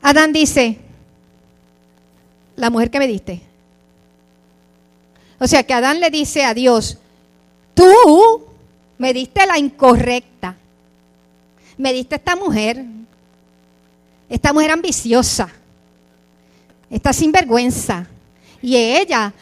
Adán 0.00 0.32
dice, 0.32 0.83
la 2.56 2.70
mujer 2.70 2.90
que 2.90 2.98
me 2.98 3.06
diste. 3.06 3.40
O 5.38 5.46
sea 5.46 5.62
que 5.62 5.74
Adán 5.74 6.00
le 6.00 6.10
dice 6.10 6.44
a 6.44 6.54
Dios, 6.54 6.98
tú 7.74 8.44
me 8.98 9.12
diste 9.12 9.46
la 9.46 9.58
incorrecta. 9.58 10.56
Me 11.76 11.92
diste 11.92 12.16
esta 12.16 12.36
mujer, 12.36 12.84
esta 14.28 14.52
mujer 14.52 14.70
ambiciosa, 14.70 15.48
esta 16.88 17.12
sinvergüenza. 17.12 18.06
Y 18.62 18.76
ella, 18.76 19.32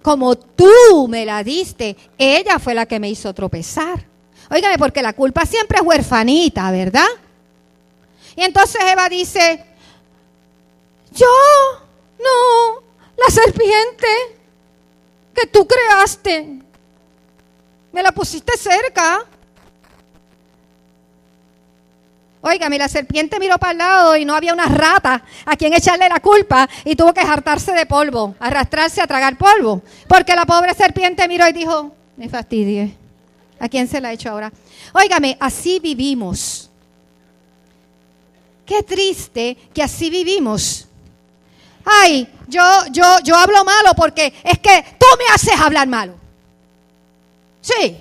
como 0.00 0.36
tú 0.36 1.08
me 1.08 1.26
la 1.26 1.42
diste, 1.42 1.96
ella 2.16 2.58
fue 2.58 2.74
la 2.74 2.86
que 2.86 3.00
me 3.00 3.10
hizo 3.10 3.34
tropezar. 3.34 4.04
Óigame, 4.48 4.78
porque 4.78 5.02
la 5.02 5.12
culpa 5.12 5.44
siempre 5.44 5.78
es 5.78 5.84
huerfanita, 5.84 6.70
¿verdad? 6.70 7.08
Y 8.36 8.42
entonces 8.42 8.80
Eva 8.90 9.08
dice, 9.08 9.64
yo, 11.12 11.26
no, 12.22 12.82
la 13.16 13.30
serpiente 13.30 14.06
que 15.34 15.46
tú 15.46 15.66
creaste, 15.66 16.58
me 17.92 18.02
la 18.02 18.12
pusiste 18.12 18.56
cerca. 18.56 19.26
Óigame, 22.44 22.76
la 22.76 22.88
serpiente 22.88 23.38
miró 23.38 23.56
para 23.56 23.72
el 23.72 23.78
lado 23.78 24.16
y 24.16 24.24
no 24.24 24.34
había 24.34 24.52
una 24.52 24.66
rata 24.66 25.22
a 25.44 25.56
quien 25.56 25.72
echarle 25.74 26.08
la 26.08 26.18
culpa 26.18 26.68
y 26.84 26.96
tuvo 26.96 27.14
que 27.14 27.20
hartarse 27.20 27.72
de 27.72 27.86
polvo, 27.86 28.34
arrastrarse 28.40 29.00
a 29.00 29.06
tragar 29.06 29.38
polvo. 29.38 29.82
Porque 30.08 30.34
la 30.34 30.44
pobre 30.44 30.74
serpiente 30.74 31.28
miró 31.28 31.46
y 31.46 31.52
dijo, 31.52 31.94
me 32.16 32.28
fastidie. 32.28 32.96
¿A 33.60 33.68
quién 33.68 33.86
se 33.86 34.00
la 34.00 34.08
ha 34.08 34.12
hecho 34.12 34.30
ahora? 34.30 34.52
Óigame, 34.92 35.36
así 35.38 35.78
vivimos. 35.78 36.68
Qué 38.66 38.82
triste 38.82 39.56
que 39.72 39.84
así 39.84 40.10
vivimos. 40.10 40.88
Ay, 41.84 42.28
yo, 42.48 42.62
yo, 42.90 43.18
yo 43.22 43.36
hablo 43.36 43.64
malo 43.64 43.94
porque 43.94 44.32
es 44.44 44.58
que 44.58 44.84
tú 44.98 45.06
me 45.18 45.34
haces 45.34 45.58
hablar 45.58 45.88
malo. 45.88 46.14
Sí. 47.60 47.96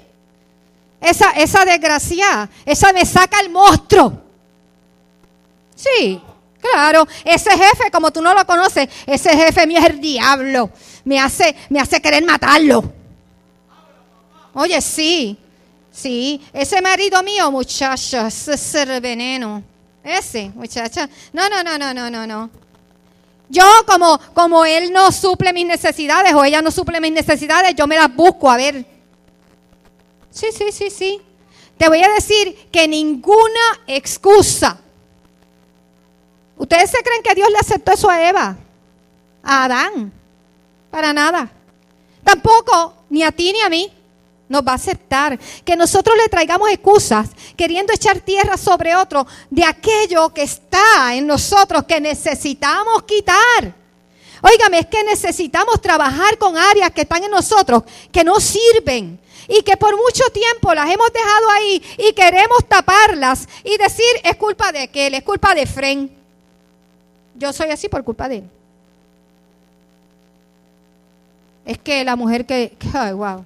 Esa, 1.00 1.32
esa 1.32 1.65
desgracia, 1.65 2.50
esa 2.65 2.94
me 2.94 3.06
saca 3.06 3.39
el 3.39 3.50
monstruo. 3.50 4.22
Sí, 5.76 6.22
claro. 6.60 7.08
Ese 7.26 7.52
jefe, 7.52 7.89
como 7.91 8.12
tú 8.12 8.22
no 8.22 8.34
lo 8.36 8.46
conoces, 8.46 8.88
ese 9.08 9.36
jefe 9.36 9.65
mío 9.65 9.80
es 9.80 9.86
el 9.86 10.00
diablo. 10.00 10.70
Me 11.04 11.20
hace, 11.20 11.56
me 11.70 11.80
hace 11.80 12.00
querer 12.00 12.24
matarlo. 12.24 12.84
Oye, 14.54 14.80
sí, 14.82 15.38
sí. 15.91 16.39
Ese 16.54 16.82
marido 16.82 17.24
mío, 17.24 17.50
muchacha, 17.50 18.28
ese 18.28 18.54
es 18.54 18.76
el 18.76 19.02
veneno. 19.02 19.63
Ese, 20.04 20.52
muchacha. 20.54 21.10
No, 21.34 21.50
no, 21.50 21.63
no, 21.63 21.78
no, 21.80 21.94
no, 21.94 22.10
no, 22.12 22.28
no. 22.28 22.50
Yo, 23.51 23.65
como, 23.85 24.17
como 24.33 24.65
él 24.65 24.91
no 24.91 25.11
suple 25.11 25.53
mis 25.53 25.67
necesidades 25.67 26.33
o 26.33 26.43
ella 26.43 26.61
no 26.61 26.71
suple 26.71 26.99
mis 26.99 27.11
necesidades, 27.11 27.75
yo 27.75 27.85
me 27.85 27.97
las 27.97 28.15
busco 28.15 28.49
a 28.49 28.57
ver. 28.57 28.85
Sí, 30.31 30.47
sí, 30.51 30.71
sí, 30.71 30.89
sí. 30.89 31.21
Te 31.77 31.87
voy 31.87 32.01
a 32.01 32.09
decir 32.09 32.69
que 32.71 32.87
ninguna 32.87 33.81
excusa 33.87 34.81
¿Ustedes 36.61 36.91
se 36.91 37.01
creen 37.01 37.23
que 37.23 37.33
Dios 37.33 37.49
le 37.49 37.57
aceptó 37.57 37.91
eso 37.91 38.07
a 38.07 38.29
Eva? 38.29 38.55
A 39.41 39.63
Adán. 39.63 40.13
Para 40.91 41.11
nada. 41.11 41.51
Tampoco, 42.23 42.93
ni 43.09 43.23
a 43.23 43.31
ti 43.31 43.51
ni 43.51 43.61
a 43.61 43.69
mí, 43.69 43.91
nos 44.51 44.67
va 44.67 44.73
a 44.73 44.75
aceptar 44.75 45.39
que 45.63 45.77
nosotros 45.77 46.15
le 46.17 46.27
traigamos 46.27 46.69
excusas 46.69 47.29
queriendo 47.55 47.93
echar 47.93 48.19
tierra 48.19 48.57
sobre 48.57 48.93
otro 48.95 49.25
de 49.49 49.63
aquello 49.63 50.29
que 50.33 50.43
está 50.43 51.15
en 51.15 51.25
nosotros 51.25 51.85
que 51.85 52.01
necesitamos 52.01 53.03
quitar. 53.03 53.73
Óigame, 54.41 54.79
es 54.79 54.87
que 54.87 55.03
necesitamos 55.05 55.79
trabajar 55.81 56.37
con 56.37 56.57
áreas 56.57 56.91
que 56.91 57.01
están 57.01 57.23
en 57.23 57.31
nosotros 57.31 57.83
que 58.11 58.25
no 58.25 58.41
sirven 58.41 59.17
y 59.47 59.61
que 59.61 59.77
por 59.77 59.95
mucho 59.95 60.25
tiempo 60.33 60.73
las 60.73 60.89
hemos 60.89 61.13
dejado 61.13 61.49
ahí 61.51 61.81
y 61.97 62.11
queremos 62.11 62.67
taparlas 62.67 63.47
y 63.63 63.77
decir 63.77 64.05
es 64.23 64.35
culpa 64.35 64.73
de 64.73 64.81
aquel, 64.81 65.13
es 65.13 65.23
culpa 65.23 65.55
de 65.55 65.65
Fren. 65.65 66.11
Yo 67.35 67.53
soy 67.53 67.69
así 67.69 67.87
por 67.87 68.03
culpa 68.03 68.27
de 68.27 68.37
él. 68.39 68.49
Es 71.65 71.77
que 71.77 72.03
la 72.03 72.17
mujer 72.17 72.45
que, 72.45 72.75
ay, 72.93 73.13
wow. 73.13 73.45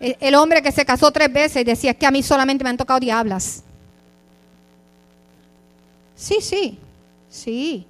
El, 0.00 0.34
hombre 0.34 0.62
que 0.62 0.72
se 0.72 0.86
casó 0.86 1.10
tres 1.10 1.30
veces 1.30 1.64
decía, 1.64 1.90
es 1.90 1.96
que 1.98 2.06
a 2.06 2.10
mí 2.10 2.22
solamente 2.22 2.64
me 2.64 2.70
han 2.70 2.78
tocado 2.78 2.98
diablas. 2.98 3.62
Sí, 6.16 6.38
sí, 6.40 6.78
sí. 7.28 7.86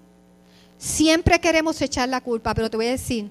Siempre 0.76 1.38
queremos 1.38 1.80
echar 1.80 2.08
la 2.08 2.20
culpa, 2.20 2.52
pero 2.52 2.68
te 2.68 2.76
voy 2.76 2.86
a 2.86 2.90
decir, 2.90 3.30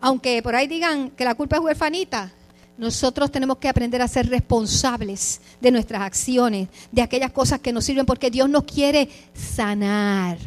aunque 0.00 0.42
por 0.42 0.54
ahí 0.54 0.66
digan 0.66 1.10
que 1.10 1.24
la 1.24 1.34
culpa 1.34 1.56
es 1.56 1.62
huerfanita, 1.62 2.32
nosotros 2.78 3.30
tenemos 3.30 3.58
que 3.58 3.68
aprender 3.68 4.00
a 4.00 4.08
ser 4.08 4.28
responsables 4.30 5.42
de 5.60 5.70
nuestras 5.70 6.00
acciones, 6.00 6.68
de 6.90 7.02
aquellas 7.02 7.30
cosas 7.30 7.60
que 7.60 7.72
nos 7.72 7.84
sirven, 7.84 8.06
porque 8.06 8.30
Dios 8.30 8.48
nos 8.48 8.64
quiere 8.64 9.10
sanar. 9.34 10.38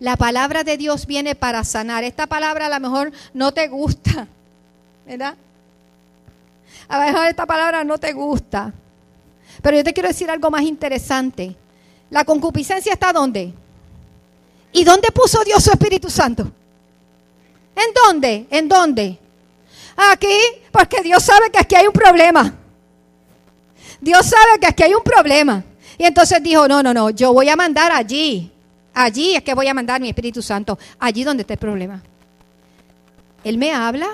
La 0.00 0.16
palabra 0.16 0.64
de 0.64 0.78
Dios 0.78 1.06
viene 1.06 1.34
para 1.34 1.62
sanar. 1.64 2.02
Esta 2.02 2.26
palabra 2.26 2.66
a 2.66 2.70
lo 2.70 2.80
mejor 2.80 3.12
no 3.34 3.52
te 3.52 3.68
gusta, 3.68 4.26
¿verdad? 5.06 5.34
A 6.92 6.98
lo 6.98 7.06
mejor 7.06 7.26
esta 7.26 7.46
palabra 7.46 7.84
no 7.84 7.96
te 7.96 8.12
gusta. 8.12 8.70
Pero 9.62 9.78
yo 9.78 9.82
te 9.82 9.94
quiero 9.94 10.10
decir 10.10 10.28
algo 10.28 10.50
más 10.50 10.60
interesante. 10.60 11.56
La 12.10 12.22
concupiscencia 12.22 12.92
está 12.92 13.14
dónde? 13.14 13.54
¿Y 14.72 14.84
dónde 14.84 15.10
puso 15.10 15.42
Dios 15.42 15.64
su 15.64 15.70
Espíritu 15.70 16.10
Santo? 16.10 16.42
¿En 17.74 17.94
dónde? 17.94 18.46
¿En 18.50 18.68
dónde? 18.68 19.18
Aquí, 19.96 20.36
porque 20.70 21.00
Dios 21.00 21.22
sabe 21.22 21.50
que 21.50 21.60
aquí 21.60 21.74
hay 21.76 21.86
un 21.86 21.94
problema. 21.94 22.52
Dios 23.98 24.26
sabe 24.26 24.60
que 24.60 24.66
aquí 24.66 24.82
hay 24.82 24.92
un 24.92 25.02
problema. 25.02 25.64
Y 25.96 26.04
entonces 26.04 26.42
dijo, 26.42 26.68
no, 26.68 26.82
no, 26.82 26.92
no, 26.92 27.08
yo 27.08 27.32
voy 27.32 27.48
a 27.48 27.56
mandar 27.56 27.90
allí. 27.90 28.52
Allí 28.92 29.34
es 29.34 29.42
que 29.42 29.54
voy 29.54 29.66
a 29.66 29.72
mandar 29.72 29.98
mi 29.98 30.10
Espíritu 30.10 30.42
Santo. 30.42 30.78
Allí 30.98 31.24
donde 31.24 31.40
está 31.40 31.54
el 31.54 31.58
problema. 31.58 32.02
Él 33.44 33.56
me 33.56 33.72
habla. 33.72 34.08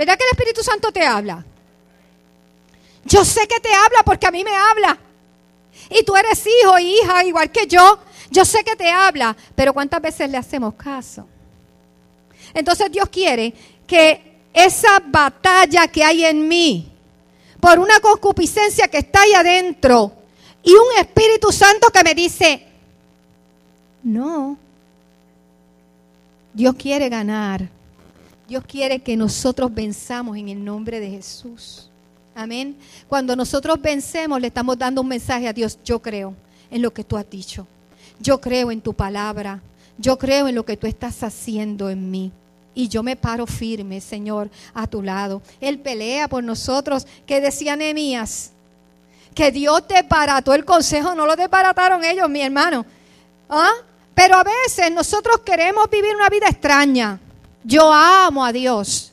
¿Verdad 0.00 0.16
que 0.16 0.24
el 0.24 0.30
Espíritu 0.30 0.62
Santo 0.62 0.90
te 0.90 1.04
habla? 1.04 1.44
Yo 3.04 3.22
sé 3.22 3.46
que 3.46 3.60
te 3.60 3.68
habla 3.70 4.02
porque 4.02 4.26
a 4.26 4.30
mí 4.30 4.42
me 4.42 4.56
habla. 4.56 4.98
Y 5.90 6.02
tú 6.04 6.16
eres 6.16 6.42
hijo, 6.46 6.78
hija, 6.78 7.22
igual 7.22 7.52
que 7.52 7.66
yo. 7.66 7.98
Yo 8.30 8.46
sé 8.46 8.64
que 8.64 8.76
te 8.76 8.90
habla, 8.90 9.36
pero 9.54 9.74
¿cuántas 9.74 10.00
veces 10.00 10.30
le 10.30 10.38
hacemos 10.38 10.72
caso? 10.72 11.28
Entonces 12.54 12.90
Dios 12.90 13.10
quiere 13.10 13.52
que 13.86 14.38
esa 14.54 15.02
batalla 15.04 15.86
que 15.88 16.02
hay 16.02 16.24
en 16.24 16.48
mí, 16.48 16.90
por 17.60 17.78
una 17.78 18.00
concupiscencia 18.00 18.88
que 18.88 19.00
está 19.00 19.20
ahí 19.20 19.34
adentro, 19.34 20.14
y 20.62 20.72
un 20.72 20.98
Espíritu 20.98 21.52
Santo 21.52 21.88
que 21.90 22.02
me 22.02 22.14
dice, 22.14 22.66
no, 24.04 24.56
Dios 26.54 26.74
quiere 26.76 27.10
ganar. 27.10 27.79
Dios 28.50 28.64
quiere 28.66 28.98
que 28.98 29.16
nosotros 29.16 29.72
venzamos 29.72 30.36
en 30.36 30.48
el 30.48 30.64
nombre 30.64 30.98
de 30.98 31.08
Jesús. 31.08 31.88
Amén. 32.34 32.76
Cuando 33.06 33.36
nosotros 33.36 33.80
vencemos, 33.80 34.40
le 34.40 34.48
estamos 34.48 34.76
dando 34.76 35.02
un 35.02 35.06
mensaje 35.06 35.46
a 35.46 35.52
Dios. 35.52 35.78
Yo 35.84 36.02
creo 36.02 36.34
en 36.68 36.82
lo 36.82 36.92
que 36.92 37.04
tú 37.04 37.16
has 37.16 37.30
dicho. 37.30 37.64
Yo 38.18 38.40
creo 38.40 38.72
en 38.72 38.80
tu 38.80 38.92
palabra. 38.92 39.62
Yo 39.98 40.18
creo 40.18 40.48
en 40.48 40.56
lo 40.56 40.64
que 40.64 40.76
tú 40.76 40.88
estás 40.88 41.22
haciendo 41.22 41.90
en 41.90 42.10
mí. 42.10 42.32
Y 42.74 42.88
yo 42.88 43.04
me 43.04 43.14
paro 43.14 43.46
firme, 43.46 44.00
Señor, 44.00 44.50
a 44.74 44.88
tu 44.88 45.00
lado. 45.00 45.42
Él 45.60 45.78
pelea 45.78 46.26
por 46.26 46.42
nosotros. 46.42 47.06
Que 47.28 47.40
decía 47.40 47.76
Nehemías, 47.76 48.50
que 49.32 49.52
Dios 49.52 49.84
desbarató 49.86 50.54
el 50.54 50.64
consejo, 50.64 51.14
no 51.14 51.24
lo 51.24 51.36
desbarataron 51.36 52.02
ellos, 52.02 52.28
mi 52.28 52.40
hermano. 52.40 52.84
¿Ah? 53.48 53.70
Pero 54.12 54.34
a 54.34 54.42
veces 54.42 54.90
nosotros 54.90 55.38
queremos 55.44 55.88
vivir 55.88 56.16
una 56.16 56.28
vida 56.28 56.48
extraña. 56.48 57.20
Yo 57.62 57.92
amo 57.92 58.44
a 58.44 58.52
Dios, 58.52 59.12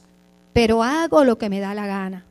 pero 0.54 0.84
hago 0.84 1.24
lo 1.24 1.38
que 1.38 1.50
me 1.50 1.60
da 1.60 1.74
la 1.74 1.86
gana. 1.86 2.26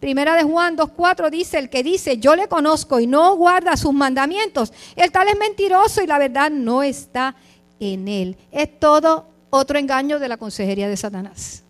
Primera 0.00 0.34
de 0.34 0.44
Juan 0.44 0.76
2.4 0.76 1.30
dice, 1.30 1.58
el 1.58 1.68
que 1.68 1.82
dice, 1.82 2.18
yo 2.18 2.34
le 2.34 2.48
conozco 2.48 3.00
y 3.00 3.06
no 3.06 3.36
guarda 3.36 3.76
sus 3.76 3.92
mandamientos, 3.92 4.72
el 4.96 5.12
tal 5.12 5.28
es 5.28 5.38
mentiroso 5.38 6.02
y 6.02 6.06
la 6.06 6.18
verdad 6.18 6.50
no 6.50 6.82
está 6.82 7.36
en 7.78 8.08
él. 8.08 8.36
Es 8.50 8.80
todo 8.80 9.26
otro 9.50 9.78
engaño 9.78 10.18
de 10.18 10.28
la 10.28 10.38
consejería 10.38 10.88
de 10.88 10.96
Satanás. 10.96 11.64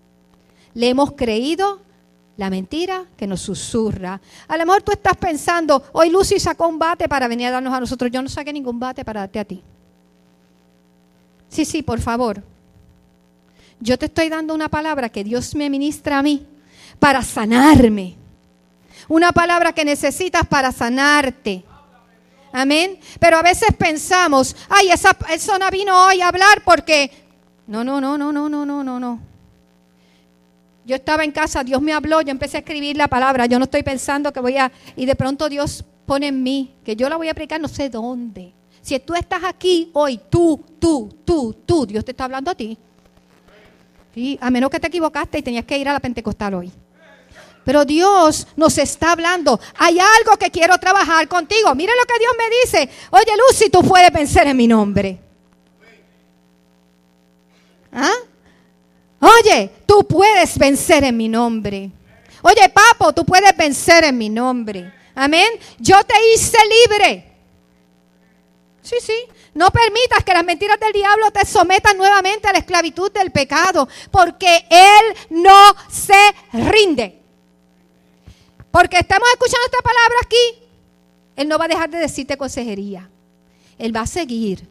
Le 0.74 0.88
hemos 0.88 1.12
creído 1.12 1.80
la 2.36 2.50
mentira 2.50 3.04
que 3.16 3.26
nos 3.26 3.40
susurra. 3.40 4.20
A 4.46 4.56
lo 4.56 4.64
mejor 4.64 4.82
tú 4.82 4.92
estás 4.92 5.16
pensando, 5.16 5.82
hoy 5.92 6.08
Lucy 6.08 6.38
sacó 6.38 6.68
un 6.68 6.78
bate 6.78 7.08
para 7.08 7.26
venir 7.26 7.48
a 7.48 7.50
darnos 7.50 7.74
a 7.74 7.80
nosotros. 7.80 8.10
Yo 8.12 8.22
no 8.22 8.28
saqué 8.28 8.52
ningún 8.52 8.78
bate 8.78 9.04
para 9.04 9.20
darte 9.20 9.40
a 9.40 9.44
ti. 9.44 9.62
Sí, 11.48 11.64
sí, 11.64 11.82
por 11.82 12.00
favor. 12.00 12.42
Yo 13.80 13.98
te 13.98 14.06
estoy 14.06 14.28
dando 14.28 14.54
una 14.54 14.68
palabra 14.68 15.08
que 15.08 15.24
Dios 15.24 15.54
me 15.54 15.70
ministra 15.70 16.18
a 16.18 16.22
mí 16.22 16.46
para 16.98 17.22
sanarme. 17.22 18.16
Una 19.08 19.32
palabra 19.32 19.72
que 19.72 19.84
necesitas 19.84 20.46
para 20.46 20.70
sanarte. 20.70 21.64
Amén. 22.52 22.98
Pero 23.18 23.38
a 23.38 23.42
veces 23.42 23.70
pensamos, 23.78 24.54
ay, 24.68 24.90
esa 24.90 25.14
persona 25.14 25.70
vino 25.70 26.06
hoy 26.06 26.20
a 26.20 26.28
hablar 26.28 26.62
porque... 26.64 27.10
No, 27.66 27.82
no, 27.82 28.00
no, 28.00 28.18
no, 28.18 28.32
no, 28.32 28.48
no, 28.48 28.66
no, 28.66 28.84
no, 28.84 29.00
no. 29.00 29.20
Yo 30.84 30.96
estaba 30.96 31.24
en 31.24 31.32
casa, 31.32 31.62
Dios 31.62 31.80
me 31.80 31.92
habló, 31.92 32.20
yo 32.20 32.30
empecé 32.30 32.58
a 32.58 32.60
escribir 32.60 32.96
la 32.96 33.08
palabra. 33.08 33.46
Yo 33.46 33.58
no 33.58 33.64
estoy 33.64 33.82
pensando 33.82 34.32
que 34.32 34.40
voy 34.40 34.56
a... 34.58 34.70
Y 34.96 35.06
de 35.06 35.14
pronto 35.14 35.48
Dios 35.48 35.84
pone 36.04 36.28
en 36.28 36.42
mí, 36.42 36.74
que 36.84 36.96
yo 36.96 37.08
la 37.08 37.16
voy 37.16 37.28
a 37.28 37.32
aplicar 37.32 37.60
no 37.60 37.68
sé 37.68 37.88
dónde. 37.88 38.52
Si 38.82 38.98
tú 38.98 39.14
estás 39.14 39.44
aquí 39.44 39.90
hoy, 39.92 40.20
tú, 40.28 40.64
tú, 40.78 41.16
tú, 41.24 41.54
tú, 41.64 41.86
Dios 41.86 42.04
te 42.04 42.10
está 42.10 42.24
hablando 42.24 42.50
a 42.50 42.54
ti. 42.54 42.76
¿Sí? 44.14 44.38
A 44.40 44.50
menos 44.50 44.70
que 44.70 44.80
te 44.80 44.88
equivocaste 44.88 45.38
y 45.38 45.42
tenías 45.42 45.64
que 45.64 45.78
ir 45.78 45.88
a 45.88 45.92
la 45.92 46.00
Pentecostal 46.00 46.54
hoy. 46.54 46.72
Pero 47.64 47.84
Dios 47.84 48.46
nos 48.56 48.78
está 48.78 49.12
hablando. 49.12 49.60
Hay 49.76 49.98
algo 49.98 50.36
que 50.38 50.50
quiero 50.50 50.78
trabajar 50.78 51.28
contigo. 51.28 51.74
Mire 51.74 51.92
lo 51.94 52.06
que 52.06 52.18
Dios 52.18 52.32
me 52.38 52.56
dice. 52.60 52.96
Oye, 53.10 53.32
Lucy, 53.36 53.70
tú 53.70 53.82
puedes 53.82 54.12
vencer 54.12 54.46
en 54.46 54.56
mi 54.56 54.66
nombre. 54.66 55.20
¿Ah? 57.92 58.14
Oye, 59.20 59.70
tú 59.86 60.06
puedes 60.06 60.58
vencer 60.58 61.04
en 61.04 61.16
mi 61.16 61.28
nombre. 61.28 61.90
Oye, 62.42 62.68
papo, 62.70 63.12
tú 63.12 63.24
puedes 63.24 63.54
vencer 63.56 64.04
en 64.04 64.16
mi 64.16 64.30
nombre. 64.30 64.92
Amén. 65.14 65.48
Yo 65.78 66.02
te 66.04 66.14
hice 66.32 66.58
libre. 66.88 67.30
Sí, 68.82 68.96
sí. 69.00 69.26
No 69.54 69.70
permitas 69.70 70.24
que 70.24 70.32
las 70.32 70.44
mentiras 70.44 70.78
del 70.78 70.92
diablo 70.92 71.30
te 71.30 71.44
sometan 71.44 71.96
nuevamente 71.96 72.48
a 72.48 72.52
la 72.52 72.58
esclavitud 72.58 73.10
del 73.12 73.32
pecado, 73.32 73.88
porque 74.10 74.66
Él 74.70 75.16
no 75.30 75.74
se 75.90 76.34
rinde. 76.52 77.20
Porque 78.70 78.98
estamos 78.98 79.28
escuchando 79.32 79.66
esta 79.66 79.82
palabra 79.82 80.16
aquí, 80.22 80.68
Él 81.36 81.48
no 81.48 81.58
va 81.58 81.64
a 81.64 81.68
dejar 81.68 81.90
de 81.90 81.98
decirte 81.98 82.36
consejería. 82.36 83.10
Él 83.78 83.94
va 83.94 84.02
a 84.02 84.06
seguir. 84.06 84.68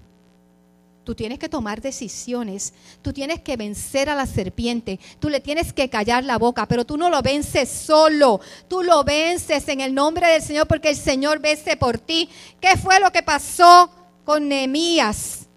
Tú 1.03 1.15
tienes 1.15 1.39
que 1.39 1.49
tomar 1.49 1.81
decisiones. 1.81 2.73
Tú 3.01 3.11
tienes 3.11 3.41
que 3.41 3.57
vencer 3.57 4.09
a 4.09 4.15
la 4.15 4.27
serpiente. 4.27 4.99
Tú 5.19 5.27
le 5.27 5.39
tienes 5.39 5.73
que 5.73 5.89
callar 5.89 6.23
la 6.23 6.37
boca, 6.37 6.67
pero 6.67 6.85
tú 6.85 6.97
no 6.97 7.09
lo 7.09 7.21
vences 7.23 7.67
solo. 7.67 8.39
Tú 8.67 8.83
lo 8.83 9.03
vences 9.03 9.67
en 9.69 9.81
el 9.81 9.95
nombre 9.95 10.27
del 10.27 10.43
Señor 10.43 10.67
porque 10.67 10.89
el 10.89 10.95
Señor 10.95 11.39
vence 11.39 11.75
por 11.77 11.97
ti. 11.97 12.29
¿Qué 12.61 12.77
fue 12.77 12.99
lo 12.99 13.11
que 13.11 13.23
pasó 13.23 13.89
con 14.29 14.47
Nehemías? 14.47 15.47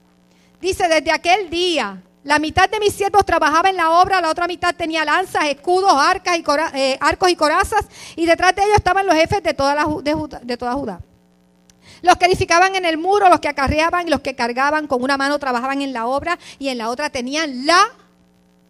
Dice, 0.59 0.89
desde 0.89 1.13
aquel 1.13 1.51
día, 1.51 2.03
la 2.25 2.39
mitad 2.39 2.71
de 2.71 2.81
mis 2.81 2.95
siervos 2.95 3.27
trabajaba 3.27 3.69
en 3.69 3.77
la 3.77 4.01
obra, 4.01 4.19
la 4.23 4.31
otra 4.31 4.47
mitad 4.47 4.75
tenía 4.75 5.05
lanzas, 5.05 5.45
escudos, 5.45 5.93
arcas 5.93 6.39
y 6.39 6.45
eh, 6.73 6.97
arcos 6.99 7.29
y 7.29 7.37
corazas, 7.37 7.85
y 8.17 8.25
detrás 8.25 8.57
de 8.57 8.63
ellos 8.63 8.77
estaban 8.77 9.05
los 9.05 9.15
jefes 9.15 9.43
de 9.43 9.53
toda, 9.53 9.75
la, 9.75 9.87
de 10.43 10.57
toda 10.57 10.73
Judá. 10.73 11.01
Los 12.01 12.16
que 12.16 12.25
edificaban 12.25 12.75
en 12.75 12.87
el 12.87 12.97
muro, 12.97 13.29
los 13.29 13.41
que 13.41 13.49
acarreaban 13.49 14.09
y 14.09 14.11
los 14.11 14.23
que 14.23 14.35
cargaban 14.35 14.87
con 14.87 15.03
una 15.03 15.18
mano 15.18 15.39
trabajaban 15.39 15.83
en 15.83 15.93
la 15.93 16.07
obra 16.07 16.39
y 16.59 16.68
en 16.68 16.79
la 16.79 16.89
otra 16.89 17.11
tenían 17.11 17.66
la 17.66 17.91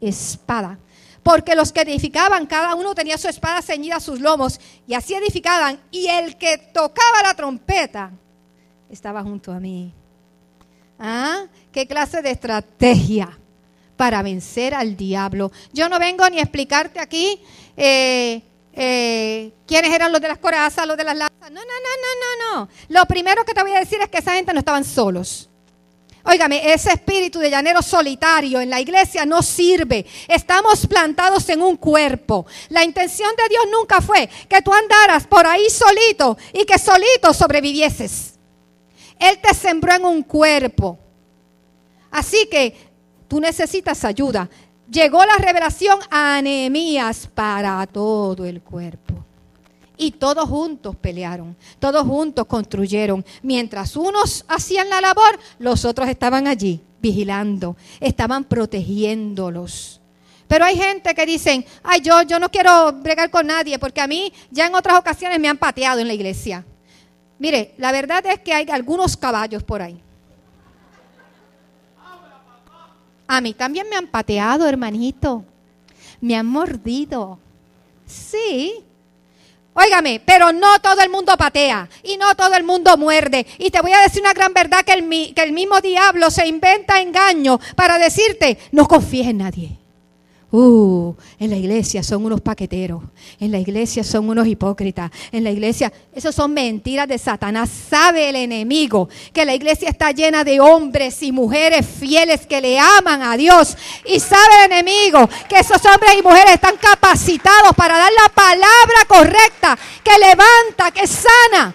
espada. 0.01 0.81
Porque 1.23 1.55
los 1.55 1.73
que 1.73 1.83
edificaban, 1.83 2.47
cada 2.47 2.75
uno 2.75 2.97
tenía 2.97 3.19
su 3.19 3.29
espada 3.29 3.63
ceñida 3.63 3.99
a 3.99 4.01
sus 4.01 4.19
lomos 4.19 4.59
y 4.89 4.95
así 4.95 5.15
edificaban. 5.15 5.79
Y 5.93 6.09
el 6.09 6.37
que 6.39 6.59
tocaba 6.59 7.23
la 7.23 7.35
trompeta 7.35 8.11
estaba 8.93 9.23
junto 9.23 9.51
a 9.53 9.59
mí. 9.59 9.93
¿Ah? 10.99 11.47
¿Qué 11.73 11.87
clase 11.87 12.21
de 12.23 12.31
estrategia 12.31 13.39
para 13.97 14.23
vencer 14.23 14.75
al 14.75 14.97
diablo? 14.97 15.51
Yo 15.73 15.89
no 15.89 15.99
vengo 15.99 16.29
ni 16.29 16.39
a 16.39 16.43
explicarte 16.43 17.01
aquí 17.01 17.41
eh, 17.77 18.43
eh, 18.75 19.53
quiénes 19.67 19.93
eran 19.93 20.13
los 20.13 20.21
de 20.21 20.29
las 20.29 20.39
corazas, 20.39 20.87
los 20.87 20.97
de 20.97 21.05
las 21.05 21.17
lanzas. 21.17 21.51
No, 21.51 21.61
no, 21.61 21.61
no, 21.61 21.65
no, 21.65 22.55
no, 22.55 22.61
no. 22.61 22.69
Lo 22.89 23.07
primero 23.07 23.45
que 23.45 23.55
te 23.55 23.63
voy 23.63 23.73
a 23.73 23.81
decir 23.81 23.99
es 24.01 24.09
que 24.09 24.19
esa 24.19 24.35
gente 24.35 24.53
no 24.53 24.59
estaban 24.59 24.85
solos. 24.85 25.49
Óigame, 26.25 26.73
ese 26.73 26.91
espíritu 26.91 27.41
de 27.41 27.51
llanero 27.51 27.83
solitario 27.83 28.61
en 28.61 28.71
la 28.71 28.79
iglesia 28.79 29.27
no 29.27 29.43
sirve. 29.43 30.07
Estamos 30.29 30.87
plantados 30.87 31.49
en 31.49 31.63
un 31.63 31.77
cuerpo. 31.77 32.47
La 32.69 32.85
intención 32.85 33.31
de 33.37 33.49
Dios 33.49 33.65
nunca 33.73 34.01
fue 34.01 34.29
que 34.49 34.63
tú 34.63 34.73
andaras 34.73 35.27
por 35.27 35.47
ahí 35.47 35.69
solito 35.69 36.37
y 36.53 36.65
que 36.65 36.79
solito 36.79 37.33
sobrevivieses. 37.33 38.32
Él 39.23 39.39
te 39.41 39.55
sembró 39.55 39.95
en 39.95 40.05
un 40.05 40.23
cuerpo. 40.25 40.99
Así 42.11 42.49
que 42.51 42.77
tú 43.29 43.41
necesitas 43.41 44.05
ayuda. 44.05 44.51
llegó 44.91 45.25
la 45.25 45.37
revelación 45.37 46.01
a 46.11 46.43
Nehemías 46.43 47.29
para 47.33 47.87
todo 47.87 48.45
el 48.45 48.61
cuerpo. 48.61 49.25
Y 49.97 50.11
todos 50.11 50.49
juntos 50.49 50.97
pelearon, 50.97 51.57
todos 51.79 52.05
juntos 52.05 52.47
construyeron. 52.47 53.25
Mientras 53.43 53.95
unos 53.95 54.45
hacían 54.49 54.91
la 54.91 55.01
labor, 55.01 55.39
los 55.61 55.85
otros 55.85 56.09
estaban 56.09 56.49
allí 56.49 56.83
vigilando, 57.01 57.77
estaban 58.01 58.43
protegiéndolos. 58.43 60.01
Pero 60.49 60.65
hay 60.65 60.77
gente 60.77 61.15
que 61.15 61.25
dicen, 61.25 61.65
ay, 61.85 62.01
yo, 62.01 62.23
yo 62.23 62.41
no 62.41 62.51
quiero 62.51 62.93
bregar 62.93 63.31
con 63.31 63.47
nadie 63.47 63.79
porque 63.79 64.01
a 64.01 64.09
mí 64.09 64.33
ya 64.51 64.67
en 64.67 64.75
otras 64.75 64.99
ocasiones 64.99 65.39
me 65.39 65.49
han 65.49 65.59
pateado 65.59 66.01
en 66.01 66.09
la 66.09 66.15
iglesia. 66.15 66.67
Mire, 67.43 67.75
la 67.79 67.91
verdad 67.91 68.25
es 68.27 68.39
que 68.39 68.55
hay 68.55 68.69
algunos 68.71 69.17
caballos 69.17 69.65
por 69.65 69.83
ahí. 69.83 70.01
A 73.27 73.41
mí 73.41 73.53
también 73.53 73.89
me 73.91 73.97
han 73.97 74.07
pateado, 74.07 74.69
hermanito. 74.69 75.45
Me 76.21 76.37
han 76.37 76.47
mordido. 76.47 77.41
Sí. 78.07 78.85
Óigame, 79.75 80.23
pero 80.25 80.53
no 80.53 80.79
todo 80.79 81.01
el 81.01 81.11
mundo 81.11 81.37
patea 81.37 81.89
y 82.05 82.17
no 82.17 82.33
todo 82.37 82.55
el 82.55 82.63
mundo 82.63 82.97
muerde. 82.97 83.45
Y 83.59 83.73
te 83.73 83.81
voy 83.81 83.93
a 83.93 84.03
decir 84.03 84.23
una 84.23 84.35
gran 84.35 84.55
verdad 84.55 84.85
que 84.85 84.93
el, 84.93 85.35
que 85.35 85.43
el 85.43 85.51
mismo 85.51 85.81
diablo 85.81 86.31
se 86.31 86.47
inventa 86.47 87.01
engaño 87.01 87.59
para 87.75 87.99
decirte, 87.99 88.57
no 88.71 88.87
confíes 88.87 89.27
en 89.27 89.39
nadie. 89.39 89.82
Uh, 90.55 91.15
en 91.39 91.49
la 91.49 91.57
iglesia 91.57 92.03
son 92.03 92.27
unos 92.27 92.43
paqueteros, 92.43 93.03
en 93.41 93.51
la 93.51 93.59
iglesia 93.59 94.05
son 94.05 94.29
unos 94.29 94.47
hipócritas, 94.47 95.11
en 95.33 95.45
la 95.45 95.51
iglesia, 95.51 95.91
eso 96.15 96.31
son 96.31 96.53
mentiras 96.53 97.09
de 97.09 97.17
Satanás. 97.17 97.71
Sabe 97.71 98.29
el 98.29 98.37
enemigo 98.37 99.09
que 99.33 99.47
la 99.47 99.55
iglesia 99.55 99.89
está 99.89 100.11
llena 100.11 100.45
de 100.45 100.61
hombres 100.61 101.23
y 101.23 101.33
mujeres 101.33 101.87
fieles 101.87 102.47
que 102.47 102.61
le 102.61 102.79
aman 102.79 103.23
a 103.23 103.35
Dios. 103.39 103.79
Y 104.05 104.21
sabe 104.21 104.67
el 104.67 104.73
enemigo 104.73 105.27
que 105.49 105.59
esos 105.59 105.83
hombres 105.87 106.17
y 106.19 106.23
mujeres 106.23 106.53
están 106.53 106.77
capacitados 106.77 107.73
para 107.75 107.97
dar 107.97 108.13
la 108.13 108.29
palabra 108.35 109.07
correcta, 109.09 109.79
que 110.05 110.19
levanta, 110.19 110.91
que 110.91 111.07
sana. 111.07 111.75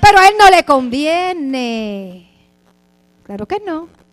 Pero 0.00 0.20
a 0.20 0.28
él 0.28 0.34
no 0.38 0.48
le 0.48 0.64
conviene. 0.64 2.30
Claro 3.24 3.46
que 3.46 3.58
no. 3.66 4.05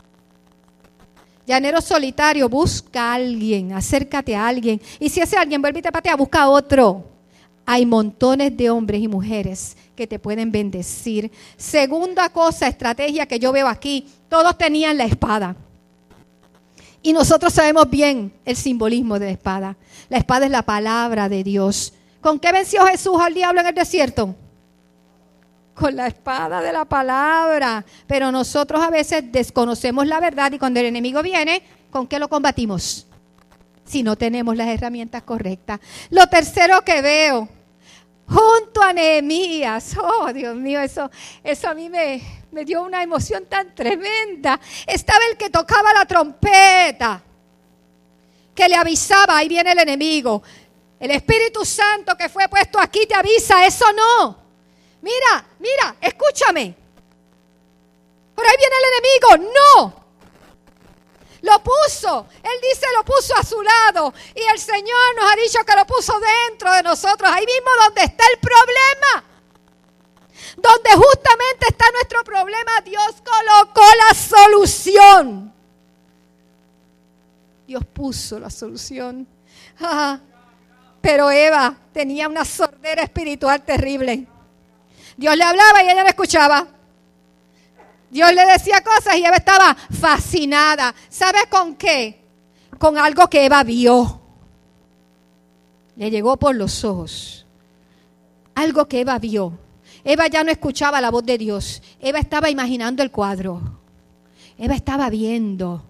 Llanero 1.45 1.81
solitario, 1.81 2.47
busca 2.47 3.11
a 3.11 3.13
alguien, 3.15 3.73
acércate 3.73 4.35
a 4.35 4.47
alguien. 4.47 4.81
Y 4.99 5.09
si 5.09 5.19
ese 5.19 5.37
alguien 5.37 5.61
vuelve 5.61 5.79
y 5.79 5.81
te 5.81 5.91
patea, 5.91 6.15
busca 6.15 6.43
a 6.43 6.49
otro. 6.49 7.05
Hay 7.65 7.85
montones 7.85 8.55
de 8.55 8.69
hombres 8.69 9.01
y 9.01 9.07
mujeres 9.07 9.77
que 9.95 10.07
te 10.07 10.19
pueden 10.19 10.51
bendecir. 10.51 11.31
Segunda 11.57 12.29
cosa, 12.29 12.67
estrategia 12.67 13.25
que 13.25 13.39
yo 13.39 13.51
veo 13.51 13.67
aquí, 13.67 14.07
todos 14.29 14.57
tenían 14.57 14.97
la 14.97 15.05
espada. 15.05 15.55
Y 17.01 17.11
nosotros 17.11 17.53
sabemos 17.53 17.89
bien 17.89 18.33
el 18.45 18.55
simbolismo 18.55 19.19
de 19.19 19.25
la 19.25 19.31
espada. 19.33 19.77
La 20.09 20.17
espada 20.17 20.45
es 20.45 20.51
la 20.51 20.63
palabra 20.63 21.27
de 21.27 21.43
Dios. 21.43 21.93
¿Con 22.21 22.39
qué 22.39 22.53
venció 22.53 22.85
Jesús 22.85 23.17
al 23.19 23.33
diablo 23.33 23.59
en 23.59 23.67
el 23.67 23.75
desierto? 23.75 24.35
Con 25.73 25.95
la 25.95 26.07
espada 26.07 26.61
de 26.61 26.71
la 26.71 26.85
palabra. 26.85 27.85
Pero 28.07 28.31
nosotros 28.31 28.81
a 28.81 28.89
veces 28.89 29.31
desconocemos 29.31 30.07
la 30.07 30.19
verdad 30.19 30.51
y 30.51 30.59
cuando 30.59 30.79
el 30.79 30.87
enemigo 30.87 31.21
viene, 31.21 31.63
¿con 31.89 32.07
qué 32.07 32.19
lo 32.19 32.29
combatimos? 32.29 33.07
Si 33.85 34.03
no 34.03 34.15
tenemos 34.15 34.55
las 34.55 34.67
herramientas 34.67 35.23
correctas. 35.23 35.79
Lo 36.09 36.27
tercero 36.27 36.81
que 36.83 37.01
veo, 37.01 37.49
junto 38.27 38.81
a 38.81 38.93
Nehemías, 38.93 39.95
oh 40.01 40.31
Dios 40.31 40.55
mío, 40.55 40.79
eso, 40.79 41.09
eso 41.43 41.69
a 41.69 41.73
mí 41.73 41.89
me, 41.89 42.21
me 42.51 42.63
dio 42.63 42.83
una 42.83 43.03
emoción 43.03 43.45
tan 43.45 43.75
tremenda. 43.75 44.59
Estaba 44.87 45.19
el 45.29 45.37
que 45.37 45.49
tocaba 45.49 45.93
la 45.93 46.05
trompeta, 46.05 47.21
que 48.55 48.69
le 48.69 48.75
avisaba, 48.75 49.37
ahí 49.37 49.49
viene 49.49 49.71
el 49.73 49.79
enemigo. 49.79 50.41
El 50.99 51.11
Espíritu 51.11 51.65
Santo 51.65 52.15
que 52.15 52.29
fue 52.29 52.47
puesto 52.47 52.79
aquí 52.79 53.05
te 53.05 53.15
avisa, 53.15 53.65
eso 53.65 53.85
no 53.91 54.42
mira, 55.03 55.45
mira, 55.59 55.95
escúchame. 56.01 56.75
Por 58.33 58.45
ahí 58.45 58.55
viene 58.57 58.75
el 58.79 58.87
enemigo. 58.93 59.53
No. 59.53 60.03
Lo 61.41 61.61
puso. 61.61 62.27
Él 62.41 62.59
dice 62.61 62.85
lo 62.95 63.03
puso 63.03 63.35
a 63.35 63.43
su 63.43 63.61
lado. 63.61 64.13
Y 64.33 64.41
el 64.41 64.59
Señor 64.59 65.15
nos 65.17 65.31
ha 65.31 65.35
dicho 65.35 65.63
que 65.65 65.75
lo 65.75 65.85
puso 65.85 66.13
dentro 66.19 66.71
de 66.71 66.81
nosotros. 66.83 67.29
Ahí 67.31 67.45
mismo 67.45 67.69
donde 67.85 68.03
está 68.03 68.23
el 68.31 68.39
problema. 68.39 69.29
Donde 70.55 70.89
justamente 70.91 71.67
está 71.69 71.85
nuestro 71.91 72.23
problema, 72.23 72.81
Dios 72.81 73.15
colocó 73.23 73.83
la 74.07 74.13
solución. 74.13 75.53
Dios 77.67 77.83
puso 77.93 78.39
la 78.39 78.49
solución. 78.49 79.27
pero 81.01 81.29
Eva 81.29 81.75
tenía 81.91 82.29
una 82.29 82.45
sordera 82.45 83.03
espiritual 83.03 83.63
terrible. 83.63 84.27
Dios 85.17 85.37
le 85.37 85.43
hablaba 85.43 85.83
y 85.83 85.89
ella 85.89 86.03
le 86.03 86.09
escuchaba. 86.09 86.67
Dios 88.09 88.33
le 88.33 88.45
decía 88.45 88.81
cosas 88.81 89.15
y 89.15 89.19
ella 89.19 89.35
estaba 89.35 89.75
fascinada. 89.75 90.93
¿Sabe 91.09 91.39
con 91.49 91.75
qué? 91.75 92.21
Con 92.77 92.97
algo 92.97 93.27
que 93.27 93.45
Eva 93.45 93.63
vio. 93.63 94.21
Le 95.95 96.11
llegó 96.11 96.37
por 96.37 96.55
los 96.55 96.83
ojos. 96.83 97.45
Algo 98.55 98.87
que 98.87 99.01
Eva 99.01 99.17
vio. 99.19 99.57
Eva 100.03 100.27
ya 100.27 100.43
no 100.43 100.51
escuchaba 100.51 101.01
la 101.01 101.11
voz 101.11 101.25
de 101.25 101.37
Dios. 101.37 101.81
Eva 101.99 102.19
estaba 102.19 102.49
imaginando 102.49 103.01
el 103.03 103.11
cuadro. 103.11 103.61
Eva 104.57 104.75
estaba 104.75 105.09
viendo. 105.09 105.83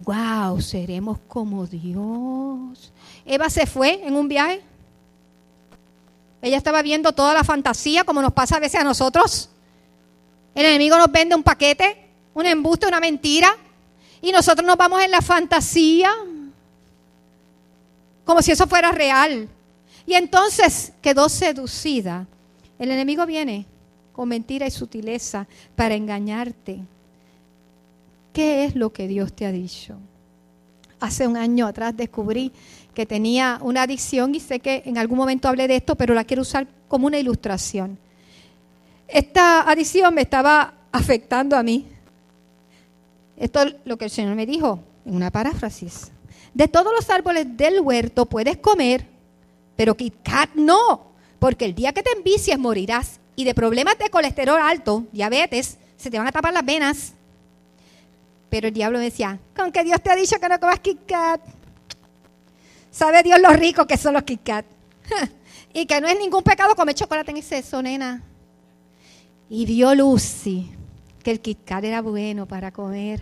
Wow, 0.00 0.60
seremos 0.60 1.18
como 1.26 1.66
Dios. 1.66 2.92
Eva 3.24 3.50
se 3.50 3.66
fue 3.66 4.06
en 4.06 4.14
un 4.14 4.28
viaje 4.28 4.62
ella 6.40 6.56
estaba 6.56 6.82
viendo 6.82 7.12
toda 7.12 7.34
la 7.34 7.44
fantasía, 7.44 8.04
como 8.04 8.22
nos 8.22 8.32
pasa 8.32 8.56
a 8.56 8.60
veces 8.60 8.80
a 8.80 8.84
nosotros. 8.84 9.50
El 10.54 10.66
enemigo 10.66 10.96
nos 10.96 11.10
vende 11.10 11.34
un 11.34 11.42
paquete, 11.42 12.08
un 12.34 12.46
embuste, 12.46 12.86
una 12.86 13.00
mentira, 13.00 13.56
y 14.20 14.32
nosotros 14.32 14.66
nos 14.66 14.76
vamos 14.76 15.02
en 15.02 15.10
la 15.10 15.22
fantasía, 15.22 16.10
como 18.24 18.42
si 18.42 18.52
eso 18.52 18.66
fuera 18.66 18.92
real. 18.92 19.48
Y 20.06 20.14
entonces 20.14 20.92
quedó 21.02 21.28
seducida. 21.28 22.26
El 22.78 22.90
enemigo 22.90 23.26
viene 23.26 23.66
con 24.12 24.28
mentira 24.28 24.66
y 24.66 24.70
sutileza 24.70 25.46
para 25.76 25.94
engañarte. 25.94 26.80
¿Qué 28.32 28.64
es 28.64 28.74
lo 28.74 28.92
que 28.92 29.08
Dios 29.08 29.32
te 29.32 29.46
ha 29.46 29.52
dicho? 29.52 29.96
Hace 31.00 31.26
un 31.26 31.36
año 31.36 31.66
atrás 31.66 31.96
descubrí 31.96 32.52
que 32.98 33.06
tenía 33.06 33.60
una 33.62 33.82
adicción 33.82 34.34
y 34.34 34.40
sé 34.40 34.58
que 34.58 34.82
en 34.84 34.98
algún 34.98 35.18
momento 35.18 35.46
hablé 35.46 35.68
de 35.68 35.76
esto, 35.76 35.94
pero 35.94 36.14
la 36.14 36.24
quiero 36.24 36.42
usar 36.42 36.66
como 36.88 37.06
una 37.06 37.16
ilustración. 37.16 37.96
Esta 39.06 39.70
adicción 39.70 40.12
me 40.12 40.22
estaba 40.22 40.74
afectando 40.90 41.56
a 41.56 41.62
mí. 41.62 41.86
Esto 43.36 43.62
es 43.62 43.76
lo 43.84 43.96
que 43.96 44.06
el 44.06 44.10
Señor 44.10 44.34
me 44.34 44.46
dijo 44.46 44.80
en 45.06 45.14
una 45.14 45.30
paráfrasis. 45.30 46.10
De 46.52 46.66
todos 46.66 46.92
los 46.92 47.08
árboles 47.08 47.56
del 47.56 47.78
huerto 47.82 48.26
puedes 48.26 48.56
comer, 48.56 49.06
pero 49.76 49.94
KitKat 49.94 50.56
no, 50.56 51.12
porque 51.38 51.66
el 51.66 51.76
día 51.76 51.92
que 51.92 52.02
te 52.02 52.10
envicies 52.10 52.58
morirás 52.58 53.20
y 53.36 53.44
de 53.44 53.54
problemas 53.54 53.96
de 53.98 54.10
colesterol 54.10 54.60
alto, 54.60 55.04
diabetes, 55.12 55.78
se 55.96 56.10
te 56.10 56.18
van 56.18 56.26
a 56.26 56.32
tapar 56.32 56.52
las 56.52 56.64
venas. 56.64 57.12
Pero 58.50 58.66
el 58.66 58.74
diablo 58.74 58.98
me 58.98 59.04
decía, 59.04 59.38
con 59.54 59.70
que 59.70 59.84
Dios 59.84 60.02
te 60.02 60.10
ha 60.10 60.16
dicho 60.16 60.40
que 60.40 60.48
no 60.48 60.58
comas 60.58 60.80
KitKat. 60.80 61.57
Sabe 62.90 63.22
Dios 63.22 63.40
lo 63.40 63.50
rico 63.50 63.86
que 63.86 63.96
son 63.96 64.14
los 64.14 64.22
Kit 64.22 64.42
Kat. 64.42 64.64
y 65.72 65.86
que 65.86 66.00
no 66.00 66.08
es 66.08 66.18
ningún 66.18 66.42
pecado 66.42 66.74
comer 66.74 66.94
chocolate 66.94 67.30
en 67.30 67.36
exceso, 67.38 67.82
nena. 67.82 68.22
Y 69.50 69.64
vio 69.66 69.94
Lucy 69.94 70.70
que 71.22 71.30
el 71.30 71.40
Kit 71.40 71.64
Kat 71.64 71.84
era 71.84 72.02
bueno 72.02 72.46
para 72.46 72.72
comer. 72.72 73.20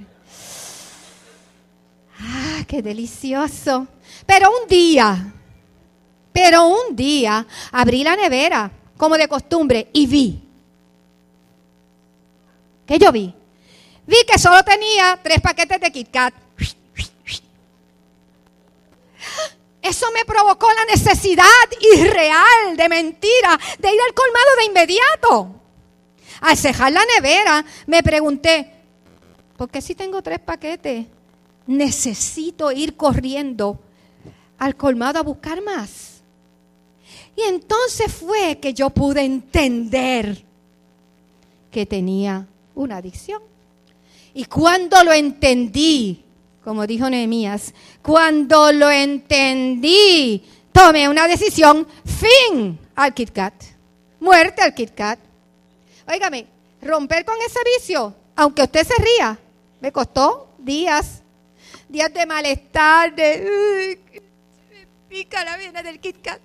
¡Ah, 2.19 2.65
qué 2.67 2.83
delicioso! 2.83 3.87
Pero 4.25 4.49
un 4.51 4.69
día, 4.69 5.33
pero 6.33 6.67
un 6.67 6.97
día 6.97 7.47
abrí 7.73 8.03
la 8.03 8.17
nevera, 8.17 8.71
como 8.97 9.17
de 9.17 9.29
costumbre, 9.29 9.91
y 9.93 10.07
vi. 10.07 10.43
¿Qué 12.87 12.99
yo 12.99 13.13
vi? 13.13 13.35
Vi 14.07 14.17
que 14.27 14.39
solo 14.39 14.63
tenía 14.63 15.19
tres 15.23 15.41
paquetes 15.41 15.81
de 15.81 15.91
Kit 15.91 16.11
Kat. 16.11 16.35
Eso 19.89 20.07
me 20.13 20.25
provocó 20.25 20.67
la 20.73 20.85
necesidad 20.87 21.45
irreal 21.95 22.77
de 22.77 22.89
mentira 22.89 23.59
de 23.79 23.89
ir 23.89 24.01
al 24.01 24.15
colmado 24.15 24.57
de 24.59 24.65
inmediato. 24.65 25.61
Al 26.41 26.57
cejar 26.57 26.93
la 26.93 27.05
nevera, 27.15 27.65
me 27.87 28.03
pregunté, 28.03 28.73
¿por 29.57 29.71
qué 29.71 29.81
si 29.81 29.95
tengo 29.95 30.23
tres 30.23 30.41
paquetes? 30.41 31.07
Necesito 31.67 32.73
ir 32.73 32.97
corriendo 32.97 33.79
al 34.59 34.77
colmado 34.77 35.21
a 35.21 35.23
buscar 35.23 35.63
más. 35.63 36.23
Y 37.37 37.43
entonces 37.43 38.13
fue 38.13 38.59
que 38.59 38.75
yo 38.75 38.91
pude 38.91 39.23
entender 39.23 40.45
que 41.71 41.87
tenía 41.87 42.47
una 42.75 42.97
adicción. 42.97 43.43
Y 44.35 44.47
cuando 44.47 45.03
lo 45.05 45.13
entendí, 45.13 46.26
como 46.67 46.85
dijo 46.85 47.09
Nehemías, 47.09 47.73
cuando 48.03 48.73
lo 48.73 48.91
entendí, 48.91 50.45
tomé 50.73 51.09
una 51.09 51.29
decisión, 51.29 51.87
fin 52.05 52.77
al 52.97 53.15
Kit 53.15 53.31
Kat, 53.31 53.55
muerte 54.19 54.63
al 54.63 54.75
Kit 54.75 54.93
Kat. 54.93 55.17
Óigame, 56.09 56.45
romper 56.83 57.25
con 57.25 57.37
ese 57.37 57.61
vicio, 57.77 58.13
aunque 58.35 58.65
usted 58.65 58.85
se 58.85 59.01
ría, 59.01 59.39
me 59.81 59.93
costó 59.93 60.57
días, 60.59 61.23
días 61.89 62.13
de 62.13 62.27
malestar, 62.27 63.15
de 63.15 64.01
pica 65.09 65.45
la 65.45 65.57
vena 65.57 65.85
del 65.85 66.01
Kit 66.01 66.21
Kat. 66.21 66.41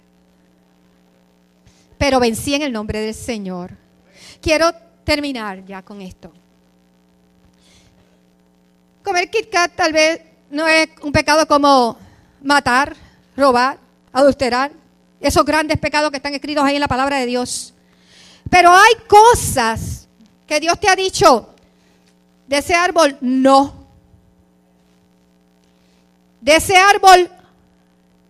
Pero 1.97 2.19
vencí 2.19 2.53
en 2.53 2.61
el 2.61 2.71
nombre 2.71 2.99
del 2.99 3.15
Señor. 3.15 3.71
Quiero 4.39 4.71
terminar 5.03 5.65
ya 5.65 5.81
con 5.81 5.99
esto. 5.99 6.31
Comer 9.03 9.29
Kit 9.29 9.49
Kat 9.49 9.71
tal 9.75 9.93
vez 9.93 10.21
no 10.49 10.67
es 10.67 10.89
un 11.01 11.11
pecado 11.11 11.47
como 11.47 11.97
matar, 12.41 12.95
robar, 13.35 13.77
adulterar, 14.11 14.71
esos 15.19 15.45
grandes 15.45 15.77
pecados 15.77 16.09
que 16.11 16.17
están 16.17 16.33
escritos 16.33 16.63
ahí 16.63 16.75
en 16.75 16.81
la 16.81 16.87
palabra 16.87 17.17
de 17.17 17.25
Dios. 17.25 17.73
Pero 18.49 18.71
hay 18.71 18.93
cosas 19.07 20.07
que 20.47 20.59
Dios 20.59 20.79
te 20.79 20.89
ha 20.89 20.95
dicho, 20.95 21.49
de 22.47 22.57
ese 22.57 22.75
árbol 22.75 23.17
no. 23.21 23.73
De 26.41 26.55
ese 26.55 26.75
árbol 26.75 27.29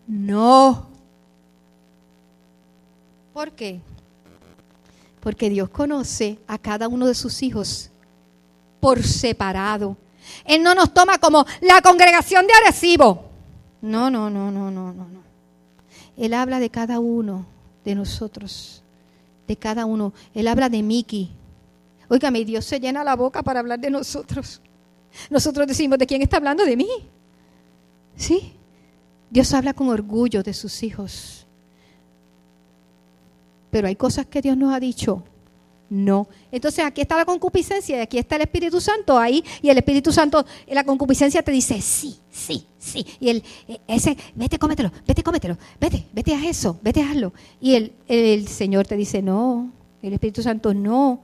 no. 0.06 0.88
¿Por 3.34 3.52
qué? 3.54 3.80
Porque 5.22 5.50
Dios 5.50 5.70
conoce 5.70 6.38
a 6.48 6.58
cada 6.58 6.88
uno 6.88 7.08
de 7.08 7.16
sus 7.16 7.42
hijos 7.42 7.90
por 8.80 9.02
separado. 9.02 9.98
Él 10.46 10.64
no 10.64 10.76
nos 10.76 10.94
toma 10.94 11.18
como 11.18 11.46
la 11.62 11.82
congregación 11.82 12.46
de 12.48 12.54
Arecibo. 12.54 13.30
No, 13.82 14.10
no, 14.10 14.30
no, 14.30 14.52
no, 14.52 14.72
no, 14.72 14.94
no, 14.94 15.08
no. 15.08 15.22
Él 16.18 16.34
habla 16.34 16.60
de 16.60 16.70
cada 16.70 17.00
uno 17.00 17.46
de 17.84 17.96
nosotros, 17.96 18.84
de 19.48 19.56
cada 19.58 19.86
uno. 19.86 20.14
Él 20.34 20.48
habla 20.48 20.70
de 20.70 20.84
Miki. 20.84 21.32
Óigame, 22.08 22.46
Dios 22.46 22.66
se 22.66 22.80
llena 22.80 23.04
la 23.04 23.16
boca 23.16 23.42
para 23.42 23.60
hablar 23.60 23.80
de 23.80 23.90
nosotros. 23.90 24.62
Nosotros 25.30 25.68
decimos, 25.68 25.98
¿de 25.98 26.08
quién 26.08 26.22
está 26.22 26.38
hablando? 26.38 26.64
De 26.64 26.76
mí. 26.78 26.90
¿Sí? 28.16 28.54
Dios 29.30 29.54
habla 29.54 29.74
con 29.74 29.90
orgullo 29.90 30.44
de 30.44 30.54
sus 30.54 30.84
hijos. 30.84 31.48
Pero 33.70 33.88
hay 33.88 33.96
cosas 33.96 34.26
que 34.26 34.42
Dios 34.42 34.58
nos 34.58 34.74
ha 34.74 34.80
dicho 34.80 35.24
no. 35.92 36.30
Entonces 36.54 36.86
aquí 36.86 37.02
está 37.02 37.18
la 37.18 37.26
concupiscencia 37.26 37.98
y 37.98 38.00
aquí 38.00 38.18
está 38.18 38.38
el 38.38 38.44
Espíritu 38.44 38.80
Santo 38.80 39.20
ahí 39.20 39.44
y 39.62 39.70
el 39.70 39.78
Espíritu 39.78 40.14
Santo 40.14 40.46
en 40.66 40.76
la 40.76 40.86
concupiscencia 40.86 41.44
te 41.44 41.52
dice 41.52 41.82
sí, 41.82 42.18
sí, 42.32 42.66
sí. 42.80 43.06
Y 43.20 43.30
el, 43.30 43.44
e, 43.68 43.82
ese, 43.88 44.16
vete, 44.34 44.58
cómetelo, 44.58 44.90
vete, 45.06 45.22
cómetelo, 45.22 45.58
vete, 45.82 46.06
vete 46.14 46.34
a 46.34 46.46
eso, 46.48 46.80
vete, 46.82 47.02
a 47.04 47.12
hazlo. 47.12 47.34
Y 47.60 47.76
el, 47.76 47.92
el 48.08 48.48
Señor 48.48 48.88
te 48.88 48.96
dice 48.96 49.22
no, 49.22 49.70
el 50.02 50.14
Espíritu 50.14 50.42
Santo 50.42 50.74
no. 50.74 51.20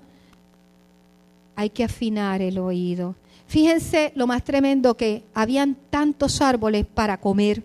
Hay 1.56 1.70
que 1.70 1.86
afinar 1.86 2.42
el 2.42 2.60
oído. 2.60 3.16
Fíjense 3.48 4.12
lo 4.16 4.28
más 4.28 4.44
tremendo 4.44 4.98
que 4.98 5.24
habían 5.34 5.78
tantos 5.90 6.42
árboles 6.42 6.86
para 6.86 7.18
comer. 7.22 7.64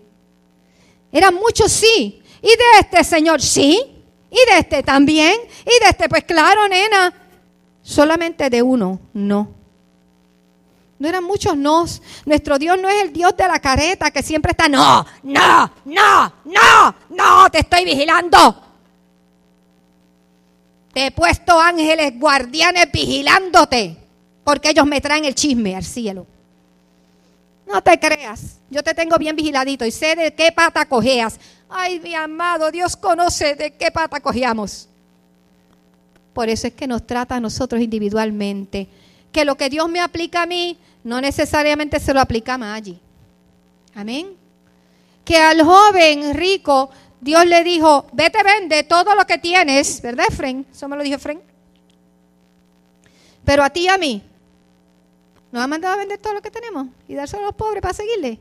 Eran 1.11 1.35
muchos 1.35 1.69
sí. 1.69 2.21
Y 2.41 2.47
de 2.47 2.79
este 2.79 3.03
Señor 3.03 3.41
sí. 3.41 3.92
Y 4.33 4.51
de 4.51 4.59
este 4.59 4.81
también. 4.81 5.35
Y 5.61 5.83
de 5.83 5.89
este, 5.91 6.09
pues 6.09 6.23
claro, 6.23 6.67
nena. 6.67 7.13
Solamente 7.83 8.49
de 8.49 8.61
uno, 8.61 8.99
no. 9.13 9.63
No 10.97 11.09
eran 11.09 11.23
muchos 11.23 11.55
no. 11.55 11.85
Nuestro 12.25 12.57
Dios 12.57 12.79
no 12.81 12.89
es 12.89 13.03
el 13.03 13.13
Dios 13.13 13.37
de 13.37 13.47
la 13.47 13.59
careta 13.59 14.09
que 14.09 14.23
siempre 14.23 14.51
está, 14.51 14.67
no, 14.69 15.05
no, 15.21 15.71
no, 15.85 16.33
no, 16.45 16.95
no, 17.09 17.49
te 17.51 17.59
estoy 17.59 17.83
vigilando. 17.83 18.63
Te 20.93 21.07
he 21.07 21.11
puesto 21.11 21.59
ángeles 21.59 22.17
guardianes 22.17 22.89
vigilándote, 22.91 23.97
porque 24.43 24.69
ellos 24.69 24.85
me 24.85 25.01
traen 25.01 25.25
el 25.25 25.35
chisme 25.35 25.75
al 25.75 25.83
cielo. 25.83 26.25
No 27.67 27.81
te 27.81 27.99
creas, 27.99 28.59
yo 28.69 28.81
te 28.81 28.93
tengo 28.93 29.17
bien 29.17 29.35
vigiladito 29.35 29.85
y 29.85 29.91
sé 29.91 30.15
de 30.15 30.33
qué 30.33 30.51
pata 30.51 30.85
cojeas. 30.85 31.39
Ay, 31.75 31.99
mi 31.99 32.13
amado, 32.13 32.69
Dios 32.69 32.95
conoce 32.95 33.55
de 33.55 33.73
qué 33.73 33.89
pata 33.89 34.19
cojeamos. 34.19 34.87
Por 36.31 36.47
eso 36.47 36.67
es 36.67 36.73
que 36.73 36.85
nos 36.85 37.05
trata 37.07 37.37
a 37.37 37.39
nosotros 37.39 37.81
individualmente. 37.81 38.87
Que 39.31 39.43
lo 39.43 39.55
que 39.55 39.71
Dios 39.71 39.89
me 39.89 39.99
aplica 39.99 40.43
a 40.43 40.45
mí, 40.45 40.77
no 41.03 41.19
necesariamente 41.19 41.99
se 41.99 42.13
lo 42.13 42.21
aplica 42.21 42.53
a 42.53 42.57
Maggi. 42.59 42.99
Amén. 43.95 44.35
Que 45.25 45.37
al 45.37 45.63
joven 45.63 46.35
rico, 46.35 46.91
Dios 47.19 47.43
le 47.47 47.63
dijo, 47.63 48.05
vete, 48.13 48.43
vende 48.43 48.83
todo 48.83 49.15
lo 49.15 49.25
que 49.25 49.39
tienes, 49.39 49.99
¿verdad, 49.99 50.27
Efren? 50.29 50.67
Eso 50.71 50.87
me 50.87 50.95
lo 50.95 51.01
dijo 51.01 51.15
Efren. 51.15 51.41
Pero 53.43 53.63
a 53.63 53.71
ti 53.71 53.85
y 53.85 53.87
a 53.87 53.97
mí, 53.97 54.21
¿nos 55.51 55.63
ha 55.63 55.67
mandado 55.67 55.95
a 55.95 55.97
vender 55.97 56.19
todo 56.19 56.33
lo 56.33 56.41
que 56.43 56.51
tenemos 56.51 56.85
y 57.07 57.15
dárselo 57.15 57.41
a 57.41 57.45
los 57.47 57.55
pobres 57.55 57.81
para 57.81 57.95
seguirle? 57.95 58.39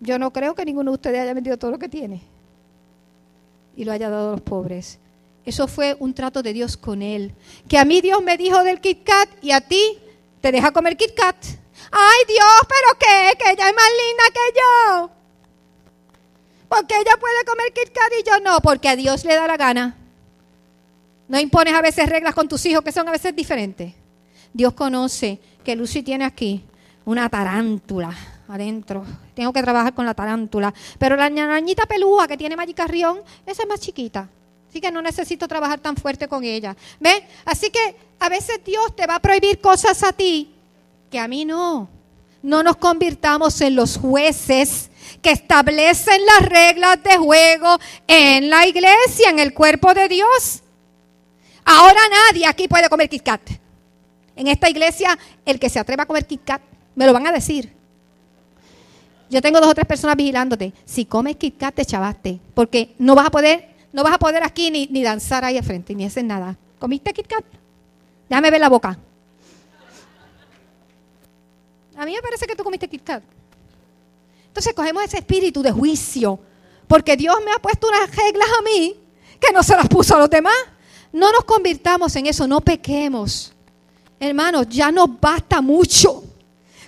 Yo 0.00 0.18
no 0.18 0.32
creo 0.32 0.54
que 0.54 0.64
ninguno 0.64 0.90
de 0.90 0.94
ustedes 0.96 1.20
haya 1.20 1.34
vendido 1.34 1.56
todo 1.56 1.70
lo 1.70 1.78
que 1.78 1.88
tiene 1.88 2.22
y 3.76 3.84
lo 3.84 3.92
haya 3.92 4.10
dado 4.10 4.30
a 4.30 4.32
los 4.32 4.40
pobres. 4.40 4.98
Eso 5.44 5.68
fue 5.68 5.96
un 6.00 6.12
trato 6.12 6.42
de 6.42 6.52
Dios 6.52 6.76
con 6.76 7.02
él. 7.02 7.32
Que 7.68 7.78
a 7.78 7.84
mí 7.84 8.00
Dios 8.00 8.22
me 8.22 8.36
dijo 8.36 8.62
del 8.64 8.80
Kit 8.80 9.04
Kat 9.04 9.28
y 9.42 9.52
a 9.52 9.60
ti 9.60 9.98
te 10.40 10.50
deja 10.50 10.72
comer 10.72 10.96
Kit 10.96 11.14
Kat. 11.14 11.36
Ay 11.92 12.24
Dios, 12.26 12.60
pero 12.68 12.98
qué, 12.98 13.38
que 13.38 13.52
ella 13.52 13.68
es 13.68 13.74
más 13.74 13.90
linda 14.02 14.24
que 14.32 14.58
yo. 14.58 15.10
Porque 16.68 16.94
ella 16.96 17.16
puede 17.20 17.44
comer 17.44 17.72
Kit 17.72 17.92
Kat 17.92 18.12
y 18.20 18.28
yo 18.28 18.40
no, 18.40 18.60
porque 18.60 18.88
a 18.88 18.96
Dios 18.96 19.24
le 19.24 19.34
da 19.34 19.46
la 19.46 19.56
gana. 19.56 19.96
No 21.28 21.38
impones 21.38 21.74
a 21.74 21.82
veces 21.82 22.08
reglas 22.08 22.34
con 22.34 22.48
tus 22.48 22.64
hijos 22.66 22.82
que 22.82 22.92
son 22.92 23.08
a 23.08 23.12
veces 23.12 23.34
diferentes. 23.34 23.94
Dios 24.52 24.72
conoce 24.72 25.38
que 25.62 25.76
Lucy 25.76 26.02
tiene 26.02 26.24
aquí 26.24 26.64
una 27.04 27.28
tarántula 27.28 28.16
adentro. 28.48 29.04
Tengo 29.34 29.52
que 29.52 29.62
trabajar 29.62 29.94
con 29.94 30.06
la 30.06 30.14
tarántula. 30.14 30.72
Pero 30.98 31.16
la 31.16 31.28
ñañita 31.28 31.86
pelúa 31.86 32.28
que 32.28 32.36
tiene 32.36 32.56
Magic 32.56 32.76
Carrión, 32.76 33.20
esa 33.44 33.62
es 33.62 33.68
más 33.68 33.80
chiquita. 33.80 34.28
Así 34.68 34.80
que 34.80 34.90
no 34.90 35.00
necesito 35.00 35.48
trabajar 35.48 35.80
tan 35.80 35.96
fuerte 35.96 36.28
con 36.28 36.44
ella. 36.44 36.76
¿Ves? 37.00 37.22
Así 37.44 37.70
que 37.70 37.96
a 38.18 38.28
veces 38.28 38.60
Dios 38.64 38.94
te 38.94 39.06
va 39.06 39.16
a 39.16 39.20
prohibir 39.20 39.60
cosas 39.60 40.02
a 40.02 40.12
ti 40.12 40.54
que 41.10 41.18
a 41.18 41.28
mí 41.28 41.44
no. 41.44 41.88
No 42.42 42.62
nos 42.62 42.76
convirtamos 42.76 43.60
en 43.60 43.74
los 43.74 43.96
jueces 43.96 44.90
que 45.22 45.30
establecen 45.30 46.24
las 46.26 46.48
reglas 46.48 47.02
de 47.02 47.16
juego 47.16 47.78
en 48.06 48.50
la 48.50 48.66
iglesia, 48.66 49.30
en 49.30 49.38
el 49.38 49.54
cuerpo 49.54 49.94
de 49.94 50.08
Dios. 50.08 50.62
Ahora 51.64 52.00
nadie 52.08 52.46
aquí 52.46 52.68
puede 52.68 52.88
comer 52.88 53.08
Kit 53.08 53.22
Kat. 53.22 53.40
En 54.36 54.46
esta 54.46 54.68
iglesia, 54.68 55.18
el 55.44 55.58
que 55.58 55.68
se 55.68 55.78
atreva 55.78 56.04
a 56.04 56.06
comer 56.06 56.26
Kit 56.26 56.44
Kat, 56.44 56.62
me 56.94 57.06
lo 57.06 57.12
van 57.12 57.26
a 57.26 57.32
decir. 57.32 57.75
Yo 59.28 59.42
tengo 59.42 59.60
dos 59.60 59.70
o 59.70 59.74
tres 59.74 59.86
personas 59.86 60.16
vigilándote. 60.16 60.72
Si 60.84 61.04
comes 61.04 61.36
Kit 61.36 61.58
Kat, 61.58 61.74
te 61.74 61.84
chavaste. 61.84 62.40
Porque 62.54 62.94
no 62.98 63.14
vas 63.14 63.26
a 63.26 63.30
poder, 63.30 63.74
no 63.92 64.04
vas 64.04 64.14
a 64.14 64.18
poder 64.18 64.42
aquí 64.44 64.70
ni, 64.70 64.86
ni 64.86 65.02
danzar 65.02 65.44
ahí 65.44 65.58
al 65.58 65.64
frente, 65.64 65.94
ni 65.94 66.04
hacer 66.04 66.24
nada. 66.24 66.56
¿Comiste 66.78 67.12
Kit 67.12 67.26
Kat? 67.26 67.44
Déjame 68.28 68.50
ver 68.50 68.60
la 68.60 68.68
boca. 68.68 68.98
A 71.96 72.04
mí 72.04 72.12
me 72.12 72.22
parece 72.22 72.46
que 72.46 72.54
tú 72.54 72.62
comiste 72.62 72.88
Kit 72.88 73.02
Kat. 73.02 73.22
Entonces 74.48 74.74
cogemos 74.74 75.02
ese 75.02 75.18
espíritu 75.18 75.62
de 75.62 75.72
juicio. 75.72 76.38
Porque 76.86 77.16
Dios 77.16 77.36
me 77.44 77.52
ha 77.52 77.58
puesto 77.58 77.88
unas 77.88 78.14
reglas 78.14 78.48
a 78.58 78.62
mí 78.62 78.96
que 79.40 79.52
no 79.52 79.62
se 79.62 79.76
las 79.76 79.88
puso 79.88 80.14
a 80.14 80.18
los 80.18 80.30
demás. 80.30 80.54
No 81.12 81.32
nos 81.32 81.44
convirtamos 81.44 82.14
en 82.16 82.26
eso, 82.26 82.46
no 82.46 82.60
pequemos. 82.60 83.52
Hermanos, 84.20 84.68
ya 84.68 84.92
nos 84.92 85.20
basta 85.20 85.60
mucho 85.60 86.25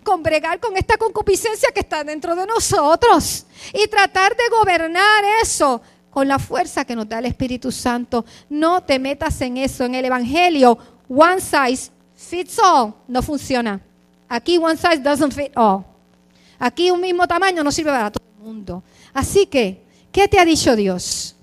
con 0.09 0.23
bregar 0.23 0.59
con 0.59 0.75
esta 0.75 0.97
concupiscencia 0.97 1.69
que 1.71 1.81
está 1.81 2.03
dentro 2.03 2.35
de 2.35 2.47
nosotros 2.47 3.45
y 3.75 3.87
tratar 3.89 4.35
de 4.35 4.49
gobernar 4.59 5.23
eso 5.43 5.83
con 6.09 6.27
la 6.27 6.39
fuerza 6.39 6.87
que 6.87 6.97
nos 6.97 7.07
da 7.07 7.19
el 7.19 7.27
Espíritu 7.27 7.71
Santo. 7.71 8.25
No 8.49 8.83
te 8.83 8.99
metas 8.99 9.39
en 9.43 9.59
eso. 9.59 9.85
En 9.85 9.95
el 9.95 10.07
Evangelio, 10.07 10.79
one 11.11 11.43
size 11.43 11.91
fits 12.17 12.59
all 12.59 12.95
no 13.07 13.21
funciona. 13.21 13.83
Aquí 14.31 14.57
one 14.57 14.79
size 14.79 15.03
doesn't 15.03 15.35
fit 15.35 15.53
all. 15.55 15.85
Aquí 16.59 16.91
un 16.91 17.03
mismo 17.03 17.29
tamaño 17.29 17.63
no 17.63 17.71
sirve 17.71 17.91
para 17.91 18.11
todo 18.11 18.25
el 18.39 18.43
mundo. 18.43 18.83
Así 19.13 19.45
que, 19.45 19.85
¿qué 20.11 20.27
te 20.27 20.41
ha 20.41 20.45
dicho 20.47 20.75
Dios? 20.75 21.37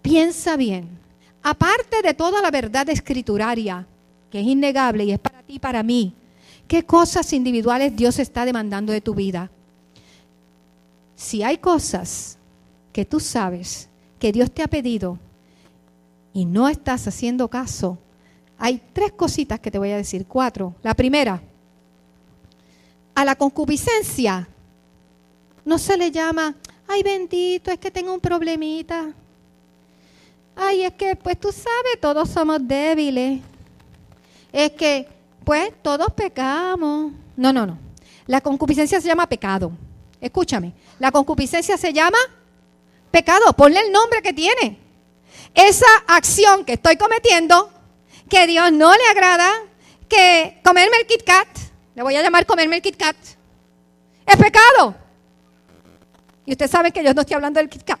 Piensa 0.00 0.56
bien. 0.56 0.98
Aparte 1.42 2.00
de 2.00 2.14
toda 2.14 2.40
la 2.40 2.50
verdad 2.50 2.88
escrituraria, 2.88 3.86
que 4.30 4.40
es 4.40 4.46
innegable 4.46 5.04
y 5.04 5.12
es 5.12 5.18
para 5.18 5.42
ti 5.42 5.56
y 5.56 5.58
para 5.58 5.82
mí, 5.82 6.14
¿Qué 6.68 6.84
cosas 6.84 7.32
individuales 7.32 7.94
Dios 7.94 8.18
está 8.18 8.44
demandando 8.44 8.92
de 8.92 9.00
tu 9.00 9.14
vida? 9.14 9.50
Si 11.14 11.42
hay 11.42 11.58
cosas 11.58 12.38
que 12.92 13.04
tú 13.04 13.20
sabes 13.20 13.88
que 14.18 14.32
Dios 14.32 14.50
te 14.50 14.62
ha 14.62 14.68
pedido 14.68 15.18
y 16.32 16.44
no 16.44 16.68
estás 16.68 17.06
haciendo 17.06 17.48
caso, 17.48 17.98
hay 18.58 18.80
tres 18.92 19.12
cositas 19.12 19.60
que 19.60 19.70
te 19.70 19.78
voy 19.78 19.90
a 19.90 19.96
decir, 19.96 20.26
cuatro. 20.26 20.74
La 20.82 20.94
primera, 20.94 21.40
a 23.14 23.24
la 23.24 23.36
concupiscencia 23.36 24.48
no 25.64 25.78
se 25.78 25.96
le 25.96 26.10
llama, 26.10 26.54
ay 26.88 27.02
bendito, 27.02 27.70
es 27.70 27.78
que 27.78 27.90
tengo 27.90 28.12
un 28.12 28.20
problemita. 28.20 29.12
Ay, 30.58 30.84
es 30.84 30.94
que, 30.94 31.14
pues 31.16 31.38
tú 31.38 31.52
sabes, 31.52 32.00
todos 32.00 32.30
somos 32.30 32.66
débiles. 32.66 33.42
Es 34.52 34.72
que, 34.72 35.06
pues, 35.46 35.72
todos 35.80 36.08
pecamos. 36.12 37.12
No, 37.36 37.52
no, 37.52 37.64
no. 37.64 37.78
La 38.26 38.40
concupiscencia 38.40 39.00
se 39.00 39.06
llama 39.06 39.28
pecado. 39.28 39.70
Escúchame, 40.20 40.72
la 40.98 41.12
concupiscencia 41.12 41.78
se 41.78 41.92
llama 41.92 42.18
pecado. 43.12 43.52
Ponle 43.52 43.78
el 43.78 43.92
nombre 43.92 44.20
que 44.22 44.32
tiene. 44.32 44.76
Esa 45.54 45.86
acción 46.08 46.64
que 46.64 46.72
estoy 46.72 46.96
cometiendo, 46.96 47.70
que 48.28 48.48
Dios 48.48 48.72
no 48.72 48.92
le 48.92 49.04
agrada, 49.08 49.48
que 50.08 50.60
comerme 50.64 50.96
el 50.96 51.06
Kit 51.06 51.22
Kat, 51.22 51.46
le 51.94 52.02
voy 52.02 52.16
a 52.16 52.22
llamar 52.22 52.44
comerme 52.44 52.74
el 52.76 52.82
Kit 52.82 52.96
Kat, 52.96 53.16
es 54.26 54.36
pecado. 54.36 54.96
Y 56.44 56.52
usted 56.52 56.68
sabe 56.68 56.90
que 56.90 57.04
yo 57.04 57.14
no 57.14 57.20
estoy 57.20 57.34
hablando 57.34 57.60
del 57.60 57.68
Kit 57.68 57.84
Kat. 57.84 58.00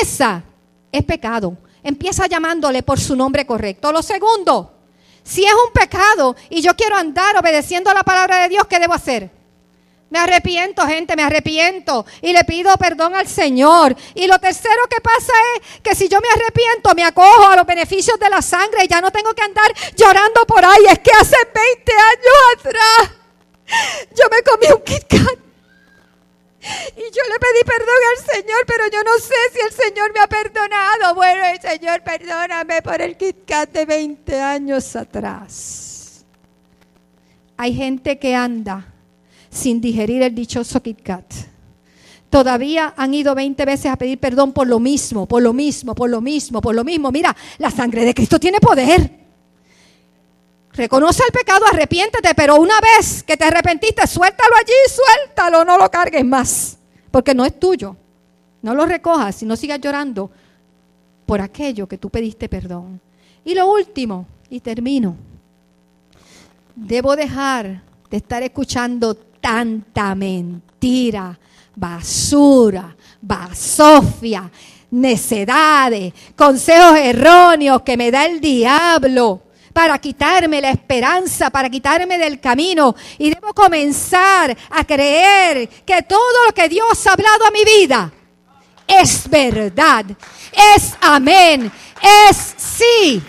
Esa 0.00 0.42
es 0.90 1.04
pecado. 1.04 1.58
Empieza 1.82 2.26
llamándole 2.26 2.82
por 2.82 2.98
su 2.98 3.14
nombre 3.14 3.44
correcto. 3.46 3.92
Lo 3.92 4.02
segundo, 4.02 4.73
si 5.24 5.44
es 5.44 5.52
un 5.52 5.72
pecado 5.72 6.36
y 6.50 6.60
yo 6.60 6.76
quiero 6.76 6.96
andar 6.96 7.36
obedeciendo 7.36 7.90
a 7.90 7.94
la 7.94 8.02
palabra 8.02 8.42
de 8.42 8.50
Dios, 8.50 8.66
¿qué 8.68 8.78
debo 8.78 8.94
hacer? 8.94 9.30
Me 10.10 10.18
arrepiento, 10.20 10.86
gente, 10.86 11.16
me 11.16 11.24
arrepiento 11.24 12.06
y 12.22 12.32
le 12.32 12.44
pido 12.44 12.76
perdón 12.76 13.16
al 13.16 13.26
Señor. 13.26 13.96
Y 14.14 14.28
lo 14.28 14.38
tercero 14.38 14.86
que 14.88 15.00
pasa 15.00 15.32
es 15.56 15.80
que 15.80 15.94
si 15.96 16.08
yo 16.08 16.20
me 16.20 16.28
arrepiento, 16.28 16.94
me 16.94 17.02
acojo 17.02 17.48
a 17.48 17.56
los 17.56 17.66
beneficios 17.66 18.16
de 18.20 18.30
la 18.30 18.40
sangre 18.40 18.84
y 18.84 18.88
ya 18.88 19.00
no 19.00 19.10
tengo 19.10 19.34
que 19.34 19.42
andar 19.42 19.72
llorando 19.96 20.46
por 20.46 20.64
ahí. 20.64 20.84
Es 20.88 20.98
que 21.00 21.10
hace 21.10 21.36
20 21.52 21.92
años 21.92 22.36
atrás 22.58 23.10
yo 24.14 24.24
me 24.30 24.42
comí 24.42 24.72
un 24.72 24.84
Kit 24.84 25.04
Kat. 25.08 25.43
Y 26.96 27.00
yo 27.00 27.22
le 27.28 27.38
pedí 27.38 27.64
perdón 27.66 28.00
al 28.10 28.34
Señor, 28.34 28.64
pero 28.66 28.84
yo 28.92 29.02
no 29.04 29.18
sé 29.18 29.34
si 29.52 29.60
el 29.60 29.72
Señor 29.72 30.12
me 30.14 30.20
ha 30.20 30.26
perdonado. 30.26 31.14
Bueno, 31.14 31.44
el 31.44 31.60
Señor, 31.60 32.02
perdóname 32.02 32.82
por 32.82 33.00
el 33.02 33.16
Kit 33.16 33.44
Kat 33.46 33.70
de 33.70 33.84
20 33.84 34.40
años 34.40 34.96
atrás. 34.96 36.24
Hay 37.56 37.74
gente 37.74 38.18
que 38.18 38.34
anda 38.34 38.92
sin 39.50 39.80
digerir 39.80 40.22
el 40.22 40.34
dichoso 40.34 40.82
Kit 40.82 41.02
Kat. 41.02 41.24
Todavía 42.30 42.94
han 42.96 43.14
ido 43.14 43.34
20 43.34 43.64
veces 43.64 43.92
a 43.92 43.96
pedir 43.96 44.18
perdón 44.18 44.52
por 44.52 44.66
lo 44.66 44.80
mismo, 44.80 45.26
por 45.26 45.42
lo 45.42 45.52
mismo, 45.52 45.94
por 45.94 46.10
lo 46.10 46.20
mismo, 46.20 46.60
por 46.60 46.74
lo 46.74 46.82
mismo. 46.82 47.12
Mira, 47.12 47.36
la 47.58 47.70
sangre 47.70 48.04
de 48.04 48.14
Cristo 48.14 48.40
tiene 48.40 48.58
poder. 48.58 49.23
Reconoce 50.74 51.22
el 51.24 51.32
pecado, 51.32 51.66
arrepiéntete, 51.66 52.34
pero 52.34 52.56
una 52.56 52.74
vez 52.80 53.22
que 53.22 53.36
te 53.36 53.44
arrepentiste, 53.44 54.06
suéltalo 54.08 54.56
allí, 54.56 54.72
suéltalo, 54.88 55.64
no 55.64 55.78
lo 55.78 55.88
cargues 55.88 56.24
más, 56.24 56.78
porque 57.12 57.32
no 57.32 57.44
es 57.44 57.58
tuyo. 57.60 57.96
No 58.60 58.74
lo 58.74 58.84
recojas 58.84 59.42
y 59.42 59.46
no 59.46 59.56
sigas 59.56 59.78
llorando 59.80 60.30
por 61.26 61.40
aquello 61.40 61.86
que 61.86 61.98
tú 61.98 62.10
pediste 62.10 62.48
perdón. 62.48 63.00
Y 63.44 63.54
lo 63.54 63.70
último, 63.70 64.26
y 64.50 64.58
termino, 64.60 65.16
debo 66.74 67.14
dejar 67.14 67.82
de 68.10 68.16
estar 68.16 68.42
escuchando 68.42 69.14
tanta 69.14 70.14
mentira, 70.14 71.38
basura, 71.76 72.96
basofia, 73.20 74.50
necedades, 74.90 76.12
consejos 76.34 76.98
erróneos 76.98 77.82
que 77.82 77.96
me 77.96 78.10
da 78.10 78.26
el 78.26 78.40
diablo 78.40 79.43
para 79.74 79.98
quitarme 79.98 80.62
la 80.62 80.70
esperanza, 80.70 81.50
para 81.50 81.68
quitarme 81.68 82.16
del 82.16 82.40
camino. 82.40 82.94
Y 83.18 83.28
debo 83.28 83.52
comenzar 83.52 84.56
a 84.70 84.84
creer 84.84 85.68
que 85.84 86.02
todo 86.04 86.46
lo 86.46 86.54
que 86.54 86.70
Dios 86.70 87.06
ha 87.06 87.12
hablado 87.12 87.46
a 87.46 87.50
mi 87.50 87.64
vida 87.64 88.10
es 88.86 89.28
verdad, 89.28 90.04
es 90.76 90.94
amén, 91.00 91.70
es 92.28 92.54
sí. 92.56 93.22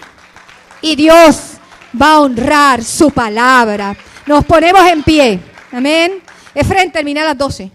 Y 0.82 0.96
Dios 0.96 1.54
va 2.00 2.14
a 2.14 2.20
honrar 2.20 2.84
su 2.84 3.12
palabra. 3.12 3.96
Nos 4.26 4.46
ponemos 4.46 4.86
en 4.88 5.04
pie. 5.04 5.40
Amén. 5.72 6.22
Efren, 6.54 6.92
termina 6.92 7.22
a 7.22 7.26
las 7.26 7.38
12. 7.38 7.72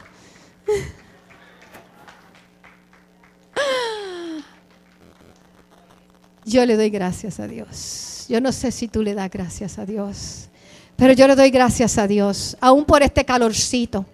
Yo 6.44 6.66
le 6.66 6.76
doy 6.76 6.90
gracias 6.90 7.40
a 7.40 7.46
Dios. 7.46 8.09
Yo 8.30 8.40
no 8.40 8.52
sé 8.52 8.70
si 8.70 8.86
tú 8.86 9.02
le 9.02 9.12
das 9.12 9.28
gracias 9.28 9.76
a 9.76 9.84
Dios, 9.84 10.48
pero 10.94 11.12
yo 11.14 11.26
le 11.26 11.34
doy 11.34 11.50
gracias 11.50 11.98
a 11.98 12.06
Dios, 12.06 12.56
aún 12.60 12.84
por 12.84 13.02
este 13.02 13.24
calorcito. 13.24 14.06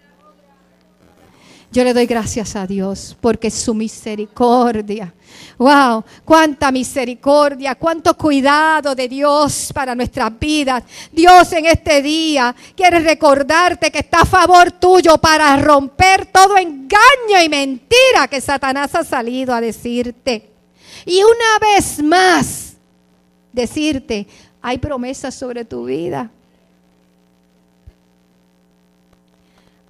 Yo 1.71 1.85
le 1.85 1.93
doy 1.93 2.07
gracias 2.07 2.57
a 2.57 2.67
Dios 2.67 3.15
porque 3.21 3.51
su 3.51 3.75
misericordia. 3.75 5.13
Wow, 5.59 6.03
cuánta 6.25 6.73
misericordia, 6.73 7.75
cuánto 7.75 8.17
cuidado 8.17 8.95
de 8.95 9.07
Dios 9.07 9.71
para 9.75 9.95
nuestras 9.95 10.33
vidas. 10.39 10.85
Dios 11.13 11.53
en 11.53 11.67
este 11.67 12.01
día 12.01 12.57
quiere 12.75 13.01
recordarte 13.01 13.91
que 13.91 13.99
está 13.99 14.23
a 14.23 14.25
favor 14.25 14.73
tuyo 14.73 15.19
para 15.19 15.55
romper 15.59 16.25
todo 16.25 16.57
engaño 16.57 17.43
y 17.45 17.51
mentira 17.51 18.29
que 18.31 18.41
Satanás 18.41 18.95
ha 18.95 19.05
salido 19.05 19.53
a 19.53 19.61
decirte. 19.61 20.49
Y 21.05 21.19
una 21.23 21.59
vez 21.61 22.03
más, 22.03 22.66
decirte, 23.57 24.27
hay 24.63 24.79
promesas 24.79 25.35
sobre 25.35 25.65
tu 25.65 25.87
vida. 25.87 26.31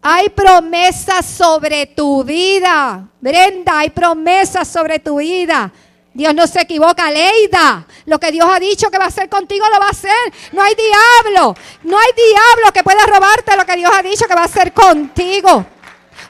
Hay 0.00 0.28
promesas 0.28 1.26
sobre 1.26 1.86
tu 1.86 2.22
vida. 2.22 3.08
Brenda, 3.20 3.80
hay 3.80 3.90
promesas 3.90 4.68
sobre 4.68 5.00
tu 5.00 5.16
vida. 5.16 5.72
Dios 6.14 6.32
no 6.32 6.46
se 6.46 6.60
equivoca, 6.60 7.10
Leida. 7.10 7.84
Lo 8.06 8.20
que 8.20 8.30
Dios 8.30 8.48
ha 8.48 8.60
dicho 8.60 8.88
que 8.88 8.98
va 8.98 9.04
a 9.04 9.08
hacer 9.08 9.28
contigo 9.28 9.66
lo 9.68 9.80
va 9.80 9.88
a 9.88 9.90
hacer. 9.90 10.32
No 10.52 10.62
hay 10.62 10.74
diablo. 10.74 11.56
No 11.82 11.98
hay 11.98 12.12
diablo 12.14 12.72
que 12.72 12.84
pueda 12.84 13.04
robarte 13.04 13.56
lo 13.56 13.66
que 13.66 13.76
Dios 13.76 13.90
ha 13.92 14.02
dicho 14.02 14.26
que 14.26 14.34
va 14.34 14.42
a 14.42 14.44
hacer 14.44 14.72
contigo. 14.72 15.66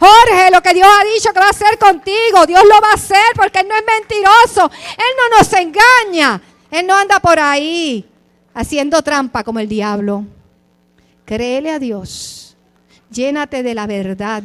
Jorge, 0.00 0.50
lo 0.50 0.62
que 0.62 0.74
Dios 0.74 0.88
ha 0.88 1.04
dicho 1.04 1.32
que 1.32 1.38
va 1.38 1.46
a 1.46 1.50
hacer 1.50 1.78
contigo, 1.78 2.46
Dios 2.46 2.62
lo 2.64 2.80
va 2.80 2.90
a 2.92 2.94
hacer 2.94 3.32
porque 3.36 3.60
Él 3.60 3.68
no 3.68 3.76
es 3.76 3.84
mentiroso. 3.86 4.70
Él 4.96 5.12
no 5.18 5.38
nos 5.38 5.52
engaña. 5.52 6.40
Él 6.70 6.86
no 6.86 6.94
anda 6.94 7.20
por 7.20 7.38
ahí 7.38 8.04
haciendo 8.54 9.02
trampa 9.02 9.44
como 9.44 9.58
el 9.58 9.68
diablo. 9.68 10.24
Créele 11.24 11.70
a 11.70 11.78
Dios. 11.78 12.56
Llénate 13.10 13.62
de 13.62 13.74
la 13.74 13.86
verdad. 13.86 14.42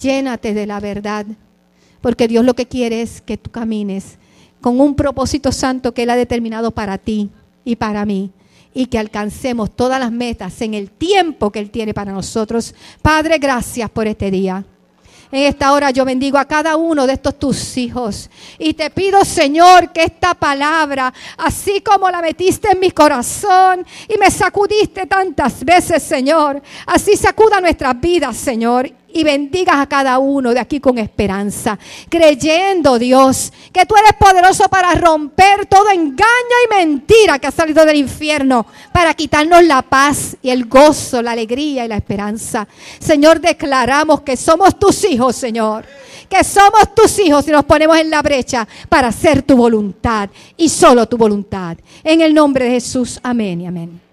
Llénate 0.00 0.54
de 0.54 0.66
la 0.66 0.80
verdad. 0.80 1.26
Porque 2.00 2.28
Dios 2.28 2.44
lo 2.44 2.54
que 2.54 2.66
quiere 2.66 3.02
es 3.02 3.20
que 3.20 3.36
tú 3.36 3.50
camines 3.50 4.18
con 4.60 4.80
un 4.80 4.94
propósito 4.94 5.52
santo 5.52 5.92
que 5.92 6.02
Él 6.02 6.10
ha 6.10 6.16
determinado 6.16 6.70
para 6.70 6.98
ti 6.98 7.30
y 7.64 7.76
para 7.76 8.04
mí. 8.04 8.30
Y 8.72 8.86
que 8.86 8.98
alcancemos 8.98 9.74
todas 9.74 9.98
las 9.98 10.12
metas 10.12 10.60
en 10.62 10.74
el 10.74 10.90
tiempo 10.90 11.50
que 11.50 11.58
Él 11.58 11.70
tiene 11.70 11.92
para 11.92 12.12
nosotros. 12.12 12.74
Padre, 13.02 13.38
gracias 13.38 13.90
por 13.90 14.06
este 14.06 14.30
día. 14.30 14.64
En 15.32 15.44
esta 15.44 15.72
hora 15.72 15.90
yo 15.90 16.04
bendigo 16.04 16.38
a 16.38 16.44
cada 16.44 16.76
uno 16.76 17.06
de 17.06 17.12
estos 17.12 17.38
tus 17.38 17.76
hijos. 17.76 18.28
Y 18.58 18.74
te 18.74 18.90
pido, 18.90 19.24
Señor, 19.24 19.92
que 19.92 20.02
esta 20.02 20.34
palabra, 20.34 21.12
así 21.38 21.80
como 21.80 22.10
la 22.10 22.20
metiste 22.20 22.72
en 22.72 22.80
mi 22.80 22.90
corazón 22.90 23.86
y 24.08 24.18
me 24.18 24.30
sacudiste 24.30 25.06
tantas 25.06 25.64
veces, 25.64 26.02
Señor, 26.02 26.60
así 26.86 27.16
sacuda 27.16 27.60
nuestras 27.60 28.00
vidas, 28.00 28.36
Señor 28.36 28.99
y 29.12 29.24
bendigas 29.24 29.76
a 29.76 29.86
cada 29.86 30.18
uno 30.18 30.52
de 30.52 30.60
aquí 30.60 30.80
con 30.80 30.98
esperanza, 30.98 31.78
creyendo, 32.08 32.98
Dios, 32.98 33.52
que 33.72 33.86
tú 33.86 33.94
eres 33.96 34.12
poderoso 34.18 34.68
para 34.68 34.94
romper 34.94 35.66
todo 35.66 35.90
engaño 35.90 36.56
y 36.66 36.74
mentira 36.74 37.38
que 37.38 37.46
ha 37.46 37.50
salido 37.50 37.84
del 37.84 37.96
infierno, 37.96 38.66
para 38.92 39.14
quitarnos 39.14 39.64
la 39.64 39.82
paz 39.82 40.36
y 40.42 40.50
el 40.50 40.66
gozo, 40.66 41.22
la 41.22 41.32
alegría 41.32 41.84
y 41.84 41.88
la 41.88 41.96
esperanza. 41.96 42.66
Señor, 42.98 43.40
declaramos 43.40 44.20
que 44.22 44.36
somos 44.36 44.78
tus 44.78 45.04
hijos, 45.04 45.36
Señor. 45.36 45.84
Que 46.28 46.44
somos 46.44 46.94
tus 46.94 47.18
hijos 47.18 47.46
y 47.48 47.50
nos 47.50 47.64
ponemos 47.64 47.98
en 47.98 48.08
la 48.08 48.22
brecha 48.22 48.66
para 48.88 49.08
hacer 49.08 49.42
tu 49.42 49.56
voluntad 49.56 50.30
y 50.56 50.68
solo 50.68 51.06
tu 51.06 51.16
voluntad. 51.16 51.76
En 52.04 52.20
el 52.20 52.32
nombre 52.32 52.66
de 52.66 52.70
Jesús, 52.72 53.18
amén 53.22 53.60
y 53.62 53.66
amén. 53.66 54.09